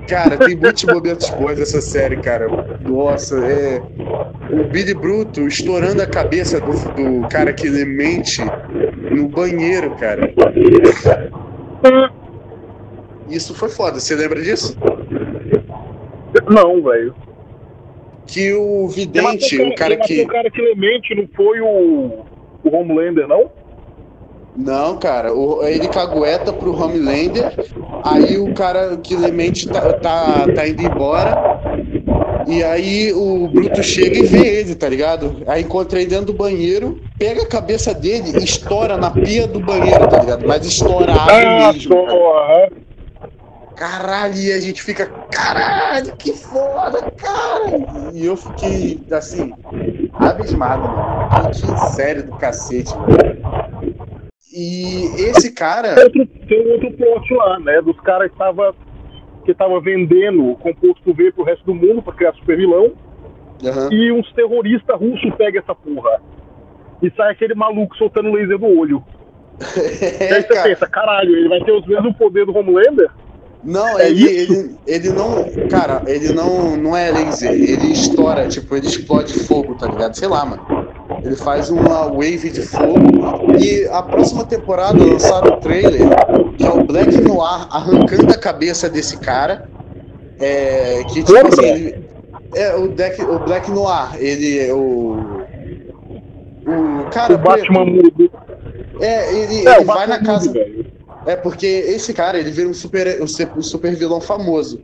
Cara, 0.09 0.37
tem 0.37 0.57
muitos 0.57 0.85
momentos 0.85 1.31
bons 1.31 1.57
dessa 1.57 1.81
série, 1.81 2.17
cara. 2.17 2.49
Nossa, 2.81 3.39
é. 3.39 3.81
O 4.51 4.65
Billy 4.65 4.95
Bruto 4.95 5.47
estourando 5.47 6.03
a 6.03 6.07
cabeça 6.07 6.61
do, 6.61 6.73
do 6.73 7.29
cara 7.29 7.53
que 7.53 7.67
ele 7.67 7.85
mente 7.85 8.43
no 9.11 9.29
banheiro, 9.29 9.95
cara. 9.97 10.33
Isso 13.29 13.55
foi 13.55 13.69
foda, 13.69 14.01
você 14.01 14.17
lembra 14.17 14.43
disso? 14.43 14.77
Não, 16.49 16.83
velho. 16.83 17.15
Que 18.27 18.53
o 18.53 18.89
vidente, 18.89 19.61
o 19.61 19.75
cara 19.75 19.97
que. 19.97 20.23
o 20.23 20.27
cara 20.27 20.51
que 20.51 20.61
lemente 20.61 21.15
não 21.15 21.29
foi 21.35 21.61
o, 21.61 22.25
o 22.65 22.77
Homelander, 22.77 23.27
não? 23.27 23.51
Não, 24.57 24.99
cara, 24.99 25.33
o- 25.33 25.63
ele 25.65 25.89
cagueta 25.89 26.53
pro 26.53 26.73
Homelander, 26.75 27.55
aí 28.05 28.37
o 28.39 28.53
cara 28.53 28.97
que 28.97 29.17
Lemente 29.17 29.69
tá, 29.71 29.93
tá, 29.95 30.49
tá 30.49 30.69
indo 30.69 30.83
embora, 30.83 31.39
e 32.47 32.63
aí 32.63 33.13
o 33.13 33.49
Bruto 33.49 33.83
chega 33.83 34.19
e 34.19 34.23
vê 34.25 34.61
ele, 34.61 34.75
tá 34.75 34.89
ligado? 34.89 35.43
Aí 35.47 35.63
encontra 35.63 36.01
ele 36.01 36.11
dentro 36.11 36.27
do 36.27 36.33
banheiro, 36.35 37.01
pega 37.19 37.43
a 37.43 37.47
cabeça 37.49 37.95
dele 37.95 38.33
e 38.41 38.45
estoura 38.45 38.97
na 38.97 39.11
pia 39.11 39.47
do 39.47 39.61
banheiro, 39.61 40.09
tá 40.09 40.19
ligado? 40.19 40.45
Mas 40.47 40.67
estourado 40.67 41.31
Ah, 41.31 41.73
mesmo. 41.73 41.95
porra. 41.95 42.71
Caralho, 43.77 44.35
e 44.37 44.53
a 44.53 44.61
gente 44.61 44.83
fica, 44.83 45.07
caralho, 45.31 46.13
que 46.19 46.33
foda, 46.35 47.01
cara! 47.17 47.71
E 48.13 48.25
eu 48.27 48.37
fiquei, 48.37 49.07
assim, 49.13 49.55
abismado, 50.19 50.83
mano. 50.83 51.51
Que 51.53 51.95
série 51.95 52.23
do 52.23 52.33
cacete, 52.33 52.95
mano. 52.95 53.40
E 54.53 55.05
esse 55.17 55.53
cara. 55.53 55.95
Tem 55.95 56.05
outro, 56.05 56.27
tem 56.49 56.73
outro 56.73 56.93
plot 56.93 57.35
lá, 57.35 57.59
né? 57.61 57.81
Dos 57.83 57.99
caras 58.01 58.31
que 58.31 58.37
tava, 58.39 58.75
que 59.45 59.55
tava 59.55 59.81
vendendo 59.81 60.51
o 60.51 60.57
composto 60.57 61.15
V 61.15 61.33
pro 61.33 61.45
resto 61.45 61.65
do 61.65 61.75
mundo 61.75 62.03
pra 62.03 62.13
criar 62.13 62.33
super 62.35 62.57
vilão. 62.57 62.93
Aham. 63.65 63.89
E 63.93 64.11
uns 64.11 64.33
terroristas 64.33 64.99
russos 64.99 65.35
pegam 65.37 65.63
essa 65.63 65.75
porra. 65.75 66.21
E 67.03 67.11
sai 67.17 67.33
aquele 67.33 67.55
maluco 67.55 67.97
soltando 67.97 68.33
laser 68.33 68.59
do 68.59 68.67
olho. 68.67 69.05
e 69.61 70.25
É, 70.25 70.35
aí 70.35 70.43
você 70.43 70.49
cara. 70.55 70.69
pensa, 70.69 70.87
caralho, 70.87 71.37
ele 71.37 71.49
vai 71.49 71.63
ter 71.63 71.73
os 71.73 71.87
mesmos 71.87 72.17
poderes 72.17 72.53
do 72.53 72.59
Homelander? 72.59 73.11
Não, 73.63 73.99
É 73.99 74.09
ele, 74.09 74.27
ele, 74.27 74.77
ele 74.87 75.09
não. 75.11 75.45
Cara, 75.71 76.03
ele 76.07 76.33
não, 76.33 76.77
não 76.77 76.97
é 76.97 77.11
laser, 77.11 77.53
ele 77.53 77.93
estoura, 77.93 78.49
tipo, 78.49 78.75
ele 78.75 78.87
explode 78.87 79.35
fogo, 79.45 79.75
tá 79.75 79.87
ligado? 79.87 80.15
Sei 80.15 80.27
lá, 80.27 80.45
mano. 80.47 80.90
Ele 81.25 81.37
faz 81.37 81.71
uma 81.71 82.05
wave 82.09 82.51
de 82.51 82.63
fogo. 82.63 83.57
E 83.59 83.87
a 83.89 84.03
próxima 84.03 84.45
temporada 84.45 84.99
lançaram 85.03 85.55
o 85.55 85.57
trailer, 85.61 86.09
que 86.57 86.65
é 86.65 86.71
o 86.71 86.85
Black 86.85 87.21
Noir 87.21 87.67
arrancando 87.71 88.33
a 88.33 88.39
cabeça 88.39 88.89
desse 88.89 89.17
cara. 89.19 89.69
É. 90.39 91.03
Que 91.09 91.23
tipo 91.23 91.47
assim, 91.47 91.65
ele- 91.67 92.11
é 92.55 92.75
o, 92.77 92.89
Deck, 92.89 93.23
o 93.23 93.39
Black 93.41 93.71
Noir, 93.71 94.17
ele 94.19 94.59
é 94.59 94.73
o. 94.73 95.43
O 96.67 97.11
cara. 97.11 97.35
o 97.35 97.39
Batman 97.39 97.85
preto. 97.87 98.31
É, 99.01 99.35
ele, 99.35 99.69
É, 99.69 99.77
ele 99.77 99.85
vai 99.85 100.07
na 100.07 100.23
casa. 100.23 100.53
velho. 100.53 100.87
É 101.27 101.37
porque 101.37 101.67
esse 101.67 102.15
cara, 102.15 102.39
ele 102.39 102.51
vira 102.51 102.69
um 102.69 102.75
super, 102.75 103.21
um 103.23 103.63
super 103.63 103.95
vilão 103.95 104.21
famoso. 104.21 104.81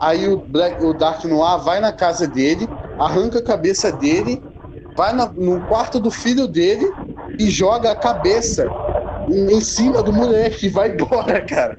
Aí 0.00 0.28
o, 0.28 0.36
Black, 0.36 0.84
o 0.84 0.92
Dark 0.92 1.24
Noir 1.24 1.58
vai 1.62 1.80
na 1.80 1.92
casa 1.92 2.26
dele, 2.26 2.68
arranca 2.98 3.38
a 3.38 3.42
cabeça 3.42 3.90
dele, 3.92 4.42
vai 4.96 5.12
na- 5.14 5.32
no 5.34 5.60
quarto 5.62 5.98
do 6.00 6.10
filho 6.10 6.46
dele 6.46 6.90
e 7.38 7.50
joga 7.50 7.92
a 7.92 7.96
cabeça 7.96 8.66
em, 9.28 9.60
cima 9.60 10.02
do 10.02 10.12
moleque 10.12 10.66
e 10.66 10.68
vai 10.68 10.90
embora, 10.90 11.40
cara. 11.46 11.78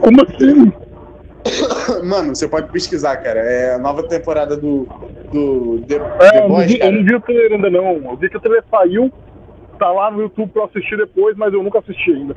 Como 0.00 0.22
assim? 0.22 0.72
Mano, 2.04 2.34
você 2.34 2.48
pode 2.48 2.70
pesquisar, 2.70 3.16
cara. 3.18 3.40
É 3.40 3.74
a 3.74 3.78
nova 3.78 4.02
temporada 4.02 4.56
do, 4.56 4.86
do 5.32 5.82
The, 5.86 5.94
É, 5.94 6.30
The 6.32 6.48
Boys, 6.48 6.78
eu 6.80 6.92
não 6.92 7.04
vi 7.04 7.14
o 7.14 7.20
trailer 7.20 7.52
ainda 7.52 7.70
não. 7.70 8.10
Eu 8.10 8.16
vi 8.16 8.28
que 8.28 8.36
o 8.36 8.40
trailer 8.40 8.64
saiu, 8.70 9.12
tá 9.78 9.90
lá 9.90 10.10
no 10.10 10.22
YouTube 10.22 10.50
pra 10.52 10.64
assistir 10.64 10.96
depois, 10.96 11.36
mas 11.36 11.52
eu 11.52 11.62
nunca 11.62 11.78
assisti 11.78 12.10
ainda. 12.10 12.36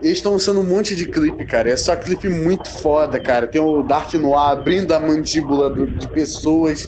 Eles 0.00 0.18
estão 0.18 0.32
lançando 0.32 0.60
um 0.60 0.64
monte 0.64 0.94
de 0.94 1.06
clipe, 1.06 1.44
cara. 1.46 1.70
É 1.70 1.76
só 1.76 1.96
clipe 1.96 2.28
muito 2.28 2.68
foda, 2.68 3.18
cara. 3.18 3.46
Tem 3.46 3.60
o 3.60 3.82
Dark 3.82 4.12
Noir 4.14 4.36
abrindo 4.52 4.92
a 4.92 5.00
mandíbula 5.00 5.70
do- 5.70 5.86
de 5.86 6.06
pessoas. 6.08 6.86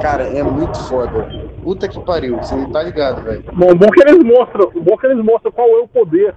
Cara, 0.00 0.24
é 0.24 0.42
muito 0.42 0.78
foda. 0.88 1.28
Puta 1.62 1.88
que 1.88 1.98
pariu, 2.04 2.36
você 2.36 2.54
não 2.54 2.70
tá 2.70 2.82
ligado, 2.82 3.22
velho. 3.24 3.42
Bom, 3.52 3.74
bom 3.74 3.90
que 3.90 4.00
eles 4.08 4.22
mostram, 4.22 4.70
bom 4.76 4.96
que 4.96 5.06
eles 5.06 5.24
mostram 5.24 5.50
qual 5.50 5.68
é 5.68 5.80
o 5.82 5.88
poder 5.88 6.34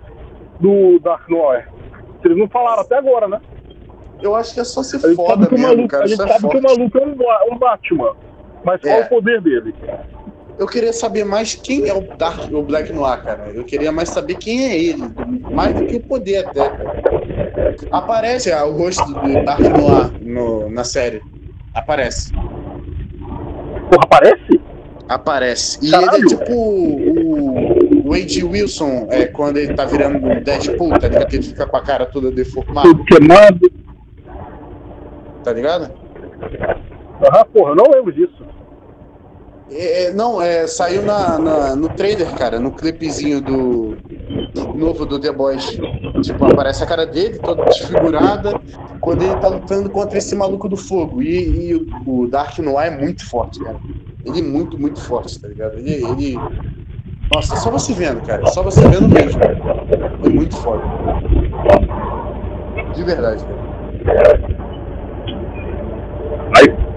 do 0.60 1.00
Dark 1.00 1.30
Noir. 1.30 1.68
Eles 2.26 2.38
não 2.38 2.50
falaram 2.50 2.82
até 2.82 2.98
agora, 2.98 3.28
né? 3.28 3.40
Eu 4.22 4.36
acho 4.36 4.54
que 4.54 4.60
é 4.60 4.64
só 4.64 4.82
ser 4.82 5.00
foda 5.16 5.48
mesmo, 5.50 5.60
maluco, 5.68 5.88
cara. 5.88 6.04
a 6.04 6.08
gente 6.08 6.22
é 6.22 6.28
sabe 6.28 6.50
que 6.50 6.58
o 6.58 6.62
maluco 6.62 6.98
é 6.98 7.06
um, 7.06 7.16
Ba- 7.16 7.42
um 7.52 7.58
Batman. 7.58 8.14
Mas 8.64 8.82
Mas 8.82 8.82
qual 8.82 8.94
É. 9.00 9.06
o 9.06 9.10
poder 9.10 9.42
dele? 9.42 9.74
Eu 10.60 10.68
queria 10.68 10.92
saber 10.92 11.24
mais 11.24 11.56
quem 11.56 11.88
é 11.88 11.94
o 11.94 12.02
Dark, 12.18 12.52
o 12.52 12.62
Black 12.62 12.92
Noir, 12.92 13.24
cara. 13.24 13.50
Eu 13.56 13.64
queria 13.64 13.94
mais 13.94 14.10
saber 14.10 14.36
quem 14.36 14.66
é 14.66 14.78
ele, 14.78 15.04
mais 15.52 15.74
do 15.74 15.86
que 15.86 15.96
o 15.96 16.02
poder 16.02 16.46
até. 16.46 16.70
Aparece 17.90 18.52
ah, 18.52 18.66
o 18.66 18.74
rosto 18.78 19.06
do 19.06 19.46
Dark 19.46 19.62
Noir 19.62 20.12
no, 20.22 20.70
na 20.70 20.84
série. 20.84 21.22
Aparece. 21.74 22.34
Porra, 22.34 24.04
aparece? 24.04 24.62
Aparece. 25.08 25.80
E 25.88 25.92
Caralho. 25.92 26.16
ele 26.18 26.26
é 26.26 26.28
tipo 26.28 26.54
o, 26.54 28.06
o 28.06 28.12
Wade 28.12 28.44
Wilson, 28.44 29.08
é, 29.10 29.28
quando 29.28 29.58
ele 29.58 29.74
tá 29.74 29.86
virando 29.86 30.44
Deadpool, 30.44 31.00
tá 31.00 31.08
ligado? 31.08 31.28
Que 31.28 31.38
ele 31.38 31.44
fica 31.44 31.66
com 31.66 31.78
a 31.78 31.82
cara 31.82 32.06
toda 32.06 32.30
deformada, 32.32 32.88
Tudo 32.90 33.06
queimado. 33.06 33.72
tá 35.42 35.54
ligado? 35.54 35.90
Aham, 37.24 37.46
porra, 37.54 37.72
eu 37.72 37.76
não 37.76 37.86
lembro 37.92 38.12
disso. 38.12 38.46
É, 39.72 40.04
é, 40.06 40.14
não, 40.14 40.42
é, 40.42 40.66
saiu 40.68 41.04
na, 41.04 41.38
na- 41.38 41.76
no 41.76 41.90
trailer, 41.90 42.34
cara, 42.36 42.60
no 42.60 42.72
clipezinho 42.72 43.42
do 43.42 43.98
novo 44.76 45.06
do 45.06 45.20
The 45.20 45.32
Boys. 45.32 45.78
Tipo, 46.22 46.46
aparece 46.46 46.84
a 46.84 46.88
cara 46.88 47.06
dele, 47.06 47.40
toda 47.40 47.66
desfigurada, 47.66 48.60
quando 49.00 49.24
ele 49.24 49.36
tá 49.36 49.48
lutando 49.48 49.90
contra 49.90 50.18
esse 50.18 50.36
maluco 50.36 50.68
do 50.68 50.78
fogo. 50.78 51.22
E, 51.22 51.70
e 51.72 51.76
o, 52.06 52.28
Dark 52.28 52.58
Noir 52.60 52.88
é 52.88 52.98
muito 52.98 53.26
forte, 53.26 53.60
cara. 53.64 53.80
Ele 54.26 54.40
é 54.40 54.44
muito, 54.44 54.80
muito 54.80 55.00
forte, 55.00 55.40
tá 55.40 55.48
ligado? 55.48 55.78
Ele. 55.78 55.94
ele... 55.94 56.38
Nossa, 57.34 57.56
só 57.58 57.70
você 57.70 57.94
vendo, 57.94 58.22
cara. 58.26 58.48
Só 58.48 58.64
você 58.64 58.82
vendo 58.82 59.08
mesmo. 59.08 59.40
É 60.26 60.30
muito 60.30 60.56
foda. 60.58 60.84
De 62.96 63.04
verdade, 63.04 63.44
cara. 63.46 64.40
Aí. 66.58 66.90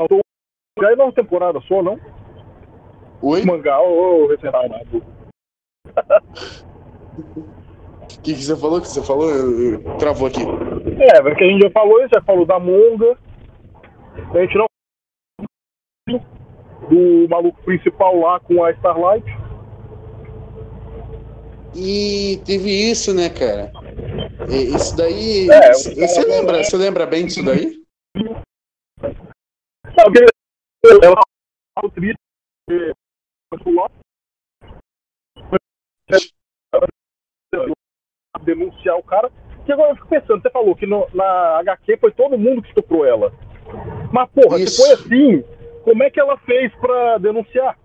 Faltou. 0.00 0.20
Já 0.80 0.90
é 0.92 0.94
uma 0.94 1.12
temporada 1.12 1.60
só, 1.68 1.82
não? 1.82 2.00
Oi? 3.20 3.44
Mangá 3.44 3.78
ou 3.80 4.28
recém-nado? 4.28 5.04
O 8.02 8.06
que, 8.22 8.34
que 8.34 8.34
você 8.34 8.56
falou? 8.56 8.78
O 8.78 8.80
que 8.80 8.88
você 8.88 9.02
falou? 9.02 9.28
Eu- 9.30 9.72
eu- 9.74 9.98
Travou 9.98 10.26
aqui. 10.26 10.40
É, 10.40 11.20
porque 11.20 11.44
a 11.44 11.46
gente 11.48 11.62
já 11.62 11.70
falou 11.70 12.00
isso, 12.00 12.14
já 12.14 12.22
falou 12.22 12.46
da 12.46 12.58
Monga. 12.58 13.18
A 14.34 14.38
gente 14.40 14.56
não. 14.56 14.66
Do 16.88 17.28
maluco 17.28 17.62
principal 17.62 18.18
lá 18.18 18.40
com 18.40 18.64
a 18.64 18.70
Starlight. 18.72 19.26
E 21.76 22.40
teve 22.46 22.70
isso, 22.90 23.14
né, 23.14 23.28
cara? 23.28 23.70
E- 24.50 24.74
Isso 24.74 24.96
daí. 24.96 25.48
É, 25.50 25.72
você, 25.72 26.24
lembra, 26.24 26.64
você 26.64 26.76
lembra 26.76 27.06
bem 27.06 27.26
disso 27.26 27.44
daí? 27.44 27.80
Sabe 29.98 30.18
que 30.20 31.04
ela 31.04 31.16
tava 31.74 31.90
triste. 31.94 32.16
porque. 32.68 32.92
Denunciar 38.42 38.96
o 38.96 39.02
cara. 39.02 39.30
Que 39.66 39.72
agora 39.72 39.90
eu 39.90 39.96
fico 39.96 40.08
pensando, 40.08 40.40
você 40.40 40.50
falou 40.50 40.74
que 40.74 40.86
no- 40.86 41.06
na 41.12 41.58
HQ 41.58 41.98
foi 41.98 42.10
todo 42.12 42.38
mundo 42.38 42.62
que 42.62 42.68
estuprou 42.68 43.04
ela. 43.04 43.32
Mas, 44.12 44.28
porra, 44.30 44.58
Isso. 44.58 44.76
se 44.76 44.82
foi 44.82 44.92
assim, 44.94 45.44
como 45.84 46.02
é 46.02 46.10
que 46.10 46.18
ela 46.18 46.36
fez 46.38 46.72
pra 46.76 47.18
denunciar? 47.18 47.78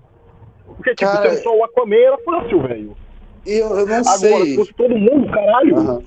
Porque, 0.66 0.96
tipo, 0.96 1.12
Cara, 1.12 1.36
só 1.38 1.56
o 1.56 1.64
Aquaman 1.64 1.96
era 1.98 2.18
fácil, 2.20 2.62
velho. 2.62 2.98
Eu, 3.46 3.68
eu 3.78 3.86
não 3.86 3.96
Agora, 3.98 4.04
sei. 4.18 4.46
se 4.46 4.56
fosse 4.56 4.74
todo 4.74 4.98
mundo, 4.98 5.30
caralho. 5.32 5.78
Aham. 5.78 6.04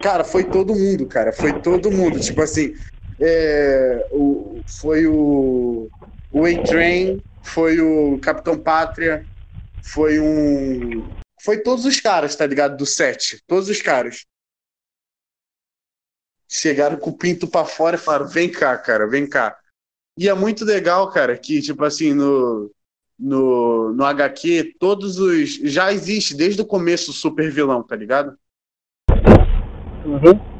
Cara, 0.00 0.24
foi 0.24 0.44
todo 0.44 0.74
mundo, 0.74 1.06
cara. 1.06 1.32
Foi 1.32 1.52
todo 1.60 1.90
mundo. 1.90 2.20
Tipo 2.20 2.42
assim, 2.42 2.74
é, 3.20 4.06
o, 4.12 4.62
foi 4.66 5.06
o, 5.06 5.88
o 6.30 6.44
A-Train, 6.44 7.22
foi 7.42 7.80
o 7.80 8.18
Capitão 8.20 8.58
Pátria, 8.58 9.26
foi 9.82 10.20
um. 10.20 11.12
Foi 11.42 11.62
todos 11.62 11.84
os 11.84 12.00
caras, 12.00 12.36
tá 12.36 12.46
ligado? 12.46 12.76
Do 12.76 12.86
set. 12.86 13.42
Todos 13.46 13.68
os 13.68 13.80
caras. 13.80 14.26
Chegaram 16.50 16.96
com 16.96 17.10
o 17.10 17.16
pinto 17.16 17.46
pra 17.48 17.64
fora 17.64 17.96
e 17.96 17.98
falaram: 17.98 18.28
vem 18.28 18.50
cá, 18.50 18.76
cara, 18.76 19.06
vem 19.06 19.28
cá. 19.28 19.58
E 20.16 20.28
é 20.28 20.34
muito 20.34 20.64
legal, 20.64 21.10
cara, 21.10 21.38
que, 21.38 21.60
tipo 21.60 21.84
assim, 21.84 22.12
no, 22.12 22.72
no, 23.18 23.92
no 23.92 24.04
HQ, 24.04 24.74
todos 24.78 25.18
os. 25.18 25.54
Já 25.54 25.92
existe 25.92 26.34
desde 26.34 26.60
o 26.60 26.66
começo 26.66 27.10
o 27.10 27.14
super 27.14 27.50
vilão, 27.50 27.82
tá 27.82 27.96
ligado? 27.96 28.36
Uhum. 30.04 30.57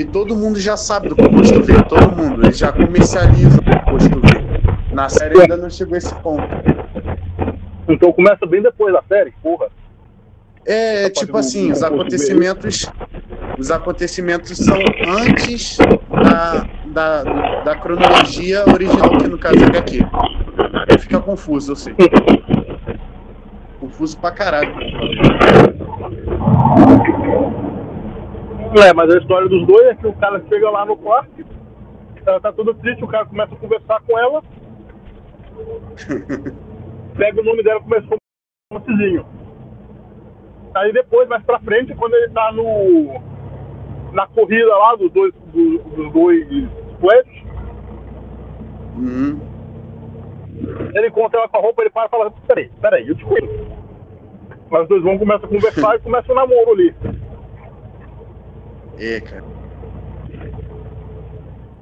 E 0.00 0.04
todo 0.06 0.34
mundo 0.34 0.58
já 0.58 0.78
sabe 0.78 1.10
do 1.10 1.14
composto 1.14 1.62
V, 1.62 1.74
todo 1.82 2.16
mundo. 2.16 2.42
Eles 2.42 2.56
já 2.56 2.72
comercializam 2.72 3.58
o 3.58 3.84
composto 3.84 4.18
V. 4.18 4.94
Na 4.94 5.10
série 5.10 5.38
ainda 5.42 5.58
não 5.58 5.68
chegou 5.68 5.94
a 5.94 5.98
esse 5.98 6.14
ponto. 6.22 6.42
Então 7.86 8.10
começa 8.10 8.46
bem 8.46 8.62
depois 8.62 8.94
da 8.94 9.02
série, 9.06 9.30
porra. 9.42 9.66
É, 10.64 11.10
Tá 11.10 11.20
tipo 11.20 11.36
assim, 11.36 11.70
os 11.70 11.82
acontecimentos. 11.82 12.90
Os 13.58 13.70
acontecimentos 13.70 14.56
são 14.56 14.78
antes 15.06 15.76
da, 15.76 16.66
da, 16.86 17.62
da 17.62 17.76
cronologia 17.76 18.64
original, 18.72 19.18
que 19.18 19.28
no 19.28 19.36
caso 19.36 19.58
é 19.58 19.66
HQ. 19.66 19.98
Fica 20.98 21.20
confuso, 21.20 21.72
eu 21.72 21.76
sei. 21.76 21.94
Confuso 23.78 24.16
pra 24.16 24.30
caralho. 24.30 24.74
É, 28.78 28.92
mas 28.94 29.12
a 29.12 29.18
história 29.18 29.48
dos 29.48 29.66
dois 29.66 29.86
é 29.88 29.94
que 29.94 30.06
o 30.06 30.12
cara 30.14 30.40
chega 30.48 30.70
lá 30.70 30.84
no 30.86 30.96
quarto, 30.96 31.44
ela 32.24 32.40
tá 32.40 32.52
toda 32.52 32.72
triste, 32.74 33.02
o 33.04 33.08
cara 33.08 33.26
começa 33.26 33.52
a 33.54 33.58
conversar 33.58 34.00
com 34.02 34.18
ela, 34.18 34.42
pega 37.16 37.40
o 37.40 37.44
nome 37.44 37.62
dela 37.62 37.80
e 37.80 37.82
começa 37.82 38.06
a 38.10 38.14
um 38.14 38.78
romancezinho. 38.78 39.26
Aí 40.74 40.92
depois, 40.92 41.28
mais 41.28 41.42
pra 41.42 41.58
frente, 41.60 41.94
quando 41.96 42.14
ele 42.14 42.28
tá 42.30 42.52
no. 42.52 43.20
na 44.12 44.26
corrida 44.28 44.76
lá 44.76 44.94
dos 44.94 45.10
dois, 45.12 45.32
do- 45.52 45.78
dos 45.78 46.12
dois 46.12 46.46
Flash, 47.00 47.40
Uhum. 48.96 49.40
ele 50.94 51.08
encontra 51.08 51.40
ela 51.40 51.48
com 51.48 51.56
a 51.56 51.60
roupa, 51.60 51.82
ele 51.82 51.90
para 51.90 52.06
e 52.06 52.10
fala, 52.10 52.30
peraí, 52.46 52.70
peraí, 52.80 53.08
eu 53.08 53.14
te 53.16 53.24
conheço. 53.24 53.66
Mas 54.70 54.82
os 54.82 54.88
dois 54.88 55.02
vão 55.02 55.18
começam 55.18 55.46
a 55.46 55.48
conversar 55.48 55.94
e 55.96 56.00
começa 56.00 56.30
o 56.30 56.34
namoro 56.36 56.72
ali. 56.72 56.94
É, 59.00 59.18
cara. 59.20 59.42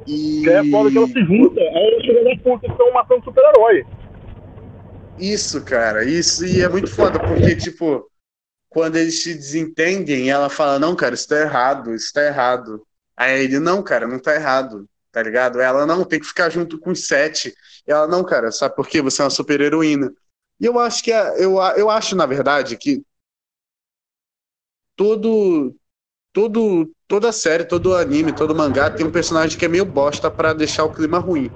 E... 0.07 0.43
Que 0.45 0.51
é 0.51 0.71
foda 0.71 0.91
que 0.91 0.97
ela 0.97 1.07
se 1.09 1.25
junta, 1.25 1.61
aí 1.61 1.93
ela 1.93 2.03
chega 2.05 2.25
da 2.25 2.43
puta, 2.43 2.67
estão 2.69 2.93
matando 2.93 3.25
super-herói. 3.25 3.85
Isso, 5.19 5.65
cara, 5.65 6.05
isso 6.05 6.47
e 6.47 6.63
é 6.63 6.69
muito 6.69 6.89
foda, 6.89 7.19
porque, 7.19 7.57
tipo, 7.57 8.09
quando 8.69 8.97
eles 8.97 9.21
se 9.21 9.35
desentendem, 9.35 10.31
ela 10.31 10.49
fala, 10.49 10.79
não, 10.79 10.95
cara, 10.95 11.15
isso 11.15 11.29
tá 11.29 11.41
errado, 11.41 11.93
isso 11.93 12.13
tá 12.13 12.25
errado. 12.25 12.87
Aí 13.17 13.43
ele, 13.43 13.59
não, 13.59 13.83
cara, 13.83 14.07
não 14.07 14.21
tá 14.21 14.37
errado, 14.37 14.89
tá 15.11 15.21
ligado? 15.21 15.61
Ela, 15.61 15.85
não, 15.85 16.05
tem 16.05 16.21
que 16.21 16.27
ficar 16.27 16.49
junto 16.51 16.79
com 16.79 16.91
os 16.91 17.09
sete. 17.09 17.53
E 17.85 17.91
ela, 17.91 18.07
não, 18.07 18.25
cara, 18.25 18.53
sabe 18.53 18.77
por 18.77 18.87
quê? 18.87 19.03
Você 19.03 19.21
é 19.21 19.25
uma 19.25 19.31
super 19.31 19.61
heroína. 19.61 20.13
E 20.61 20.67
eu 20.67 20.79
acho 20.79 21.03
que, 21.03 21.13
é, 21.13 21.35
eu, 21.43 21.57
eu 21.77 21.91
acho, 21.91 22.15
na 22.15 22.27
verdade, 22.27 22.77
que 22.77 23.03
todo, 24.95 25.75
todo, 26.33 26.89
toda 27.09 27.33
série, 27.33 27.65
todo 27.65 27.97
anime, 27.97 28.33
todo 28.33 28.55
mangá 28.55 28.91
tem 28.91 29.05
um 29.07 29.11
personagem 29.11 29.59
que 29.59 29.65
é 29.65 29.69
meio 29.69 29.87
bosta 29.87 30.31
pra 30.31 30.53
deixar 30.53 30.85
o 30.85 30.91
clima 30.91 31.19
ruim. 31.19 31.51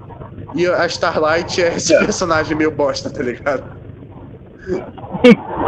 E 0.54 0.66
a 0.66 0.86
Starlight 0.86 1.62
é 1.62 1.76
esse 1.76 1.96
personagem 1.98 2.56
meio 2.56 2.70
bosta, 2.70 3.10
tá 3.10 3.22
ligado? 3.22 3.64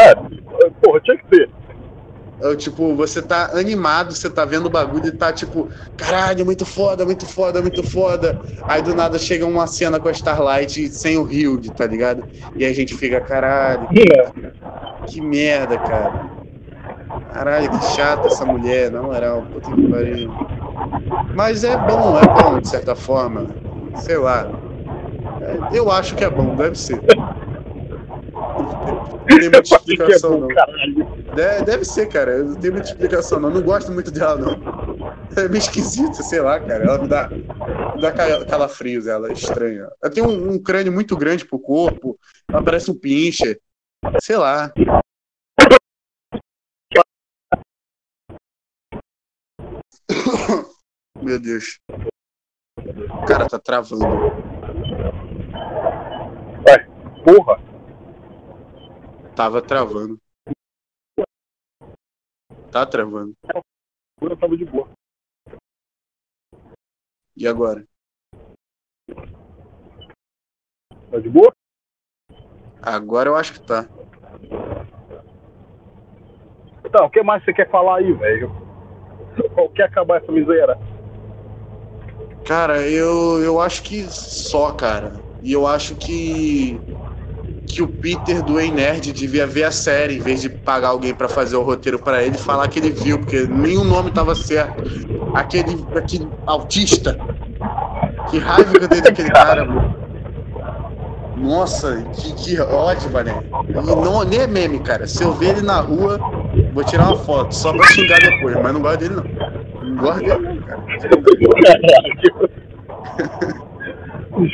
É, 0.01 0.15
porra, 0.83 1.01
tinha 1.01 1.19
que 1.19 1.27
ter. 1.27 1.51
É, 2.41 2.57
tipo, 2.57 2.95
você 2.97 3.23
tá 3.23 3.51
animado, 3.55 4.13
você 4.13 4.29
tá 4.29 4.45
vendo 4.45 4.67
o 4.67 4.71
bagulho 4.71 5.07
e 5.07 5.13
tá 5.13 5.33
tipo, 5.33 5.69
caralho, 5.97 6.45
muito 6.45 6.67
foda, 6.67 7.05
muito 7.05 7.27
foda, 7.27 7.61
muito 7.63 7.83
foda. 7.83 8.41
Aí 8.65 8.83
do 8.83 8.95
nada 8.95 9.19
chega 9.19 9.47
uma 9.47 9.67
cena 9.67 10.01
com 10.01 10.09
a 10.09 10.13
Starlight 10.13 10.89
sem 10.89 11.17
o 11.17 11.31
Hilde, 11.31 11.71
tá 11.73 11.87
ligado? 11.87 12.25
E 12.57 12.65
aí 12.65 12.71
a 12.71 12.75
gente 12.75 12.95
fica, 12.95 13.21
caralho, 13.21 13.89
É. 13.93 14.33
que 15.07 15.21
merda, 15.21 15.79
cara. 15.79 16.44
Caralho, 17.33 17.71
que 17.71 17.85
chata 17.87 18.29
essa 18.29 18.45
mulher, 18.45 18.91
na 18.91 19.03
moral, 19.03 19.43
puta 19.53 19.71
que 19.75 19.89
pariu. 19.89 20.31
Mas 21.35 21.65
é 21.65 21.77
bom, 21.77 22.19
é 22.19 22.27
bom, 22.43 22.61
de 22.61 22.69
certa 22.69 22.95
forma. 22.95 23.47
Sei 23.97 24.17
lá. 24.17 24.49
É, 25.41 25.79
Eu 25.79 25.91
acho 25.91 26.15
que 26.15 26.25
é 26.25 26.31
bom, 26.31 26.55
deve 26.55 26.77
ser. 26.77 27.03
Não 28.35 29.39
tem 29.39 29.51
muita 29.51 29.59
é 29.59 29.61
explicação, 29.63 30.41
bom, 30.41 30.41
não. 30.41 30.49
De- 31.35 31.63
Deve 31.65 31.85
ser, 31.85 32.07
cara. 32.07 32.43
Não 32.45 32.57
tenho 32.57 32.73
muita 32.75 32.89
explicação, 32.89 33.41
não. 33.41 33.51
Não 33.51 33.63
gosto 33.63 33.91
muito 33.91 34.11
dela, 34.11 34.37
não. 34.39 34.61
É 35.37 35.49
meio 35.49 35.59
esquisita, 35.59 36.23
sei 36.23 36.41
lá, 36.41 36.61
cara. 36.61 36.85
Ela 36.85 36.99
me 37.03 37.09
dá, 37.09 37.31
me 37.95 38.01
dá 38.01 38.13
ca- 38.13 38.45
calafrios, 38.45 39.07
ela 39.07 39.29
é 39.29 39.33
estranha. 39.33 39.89
Ela 40.03 40.13
tem 40.13 40.23
um, 40.23 40.53
um 40.53 40.63
crânio 40.63 40.93
muito 40.93 41.17
grande 41.17 41.45
pro 41.45 41.59
corpo. 41.59 42.19
Ela 42.49 42.63
parece 42.63 42.91
um 42.91 42.95
pincher. 42.95 43.59
Sei 44.21 44.37
lá. 44.37 44.73
Meu 51.25 51.41
Deus. 51.41 51.81
O 52.77 53.27
cara 53.27 53.49
tá 53.49 53.59
travando. 53.59 54.05
Ué, 56.69 56.87
porra. 57.25 57.57
Tava 59.35 59.63
travando. 59.63 60.21
Tá 62.71 62.85
travando. 62.85 63.35
Eu 64.21 64.37
tava 64.37 64.55
de 64.55 64.67
boa. 64.67 64.87
E 67.35 67.49
agora? 67.49 67.87
Tá 71.11 71.19
de 71.21 71.31
boa? 71.31 71.55
Agora 72.83 73.31
eu 73.31 73.37
acho 73.37 73.55
que 73.55 73.67
tá. 73.67 73.89
Então, 76.85 77.07
o 77.07 77.11
que 77.11 77.23
mais 77.23 77.43
você 77.43 77.55
quer 77.55 77.71
falar 77.71 77.97
aí, 77.97 78.13
velho? 78.13 78.51
Qual 79.55 79.71
quer 79.71 79.85
acabar 79.85 80.23
essa 80.23 80.31
miséria? 80.31 80.77
Cara, 82.45 82.83
eu, 82.83 83.43
eu 83.43 83.61
acho 83.61 83.83
que 83.83 84.07
só, 84.11 84.71
cara. 84.73 85.15
E 85.43 85.53
eu 85.53 85.67
acho 85.67 85.95
que 85.95 86.81
que 87.67 87.83
o 87.83 87.89
Peter 87.89 88.41
do 88.43 88.61
Ei 88.61 88.71
Nerd 88.71 89.13
devia 89.13 89.47
ver 89.47 89.65
a 89.65 89.71
série 89.73 90.17
em 90.17 90.21
vez 90.21 90.41
de 90.41 90.49
pagar 90.49 90.89
alguém 90.89 91.13
pra 91.13 91.29
fazer 91.29 91.57
o 91.57 91.63
roteiro 91.63 91.99
pra 91.99 92.23
ele 92.23 92.37
e 92.37 92.39
falar 92.39 92.69
que 92.69 92.79
ele 92.79 92.91
viu, 92.91 93.19
porque 93.19 93.49
nenhum 93.49 93.83
nome 93.83 94.13
tava 94.13 94.35
certo. 94.35 94.85
Aquele, 95.35 95.85
aquele 95.97 96.29
autista. 96.47 97.19
Que 98.31 98.39
raiva 98.39 98.79
que 98.79 98.85
eu 98.85 98.89
dei 98.89 99.01
daquele 99.01 99.31
cara, 99.31 99.65
mano. 99.65 99.95
Nossa, 101.37 102.01
que, 102.15 102.33
que 102.35 102.61
ódio, 102.61 103.11
mané. 103.11 103.35
E 103.69 103.73
não, 103.73 104.23
nem 104.23 104.41
é 104.41 104.47
meme, 104.47 104.79
cara. 104.79 105.07
Se 105.07 105.25
eu 105.25 105.33
ver 105.33 105.57
ele 105.57 105.63
na 105.63 105.81
rua, 105.81 106.19
vou 106.73 106.85
tirar 106.85 107.09
uma 107.09 107.19
foto, 107.19 107.55
só 107.55 107.73
pra 107.73 107.87
xingar 107.89 108.21
depois, 108.21 108.57
mas 108.63 108.73
não 108.73 108.81
gosto 108.81 108.99
dele 109.01 109.17
não. 109.17 109.25
Cara. 109.99 110.39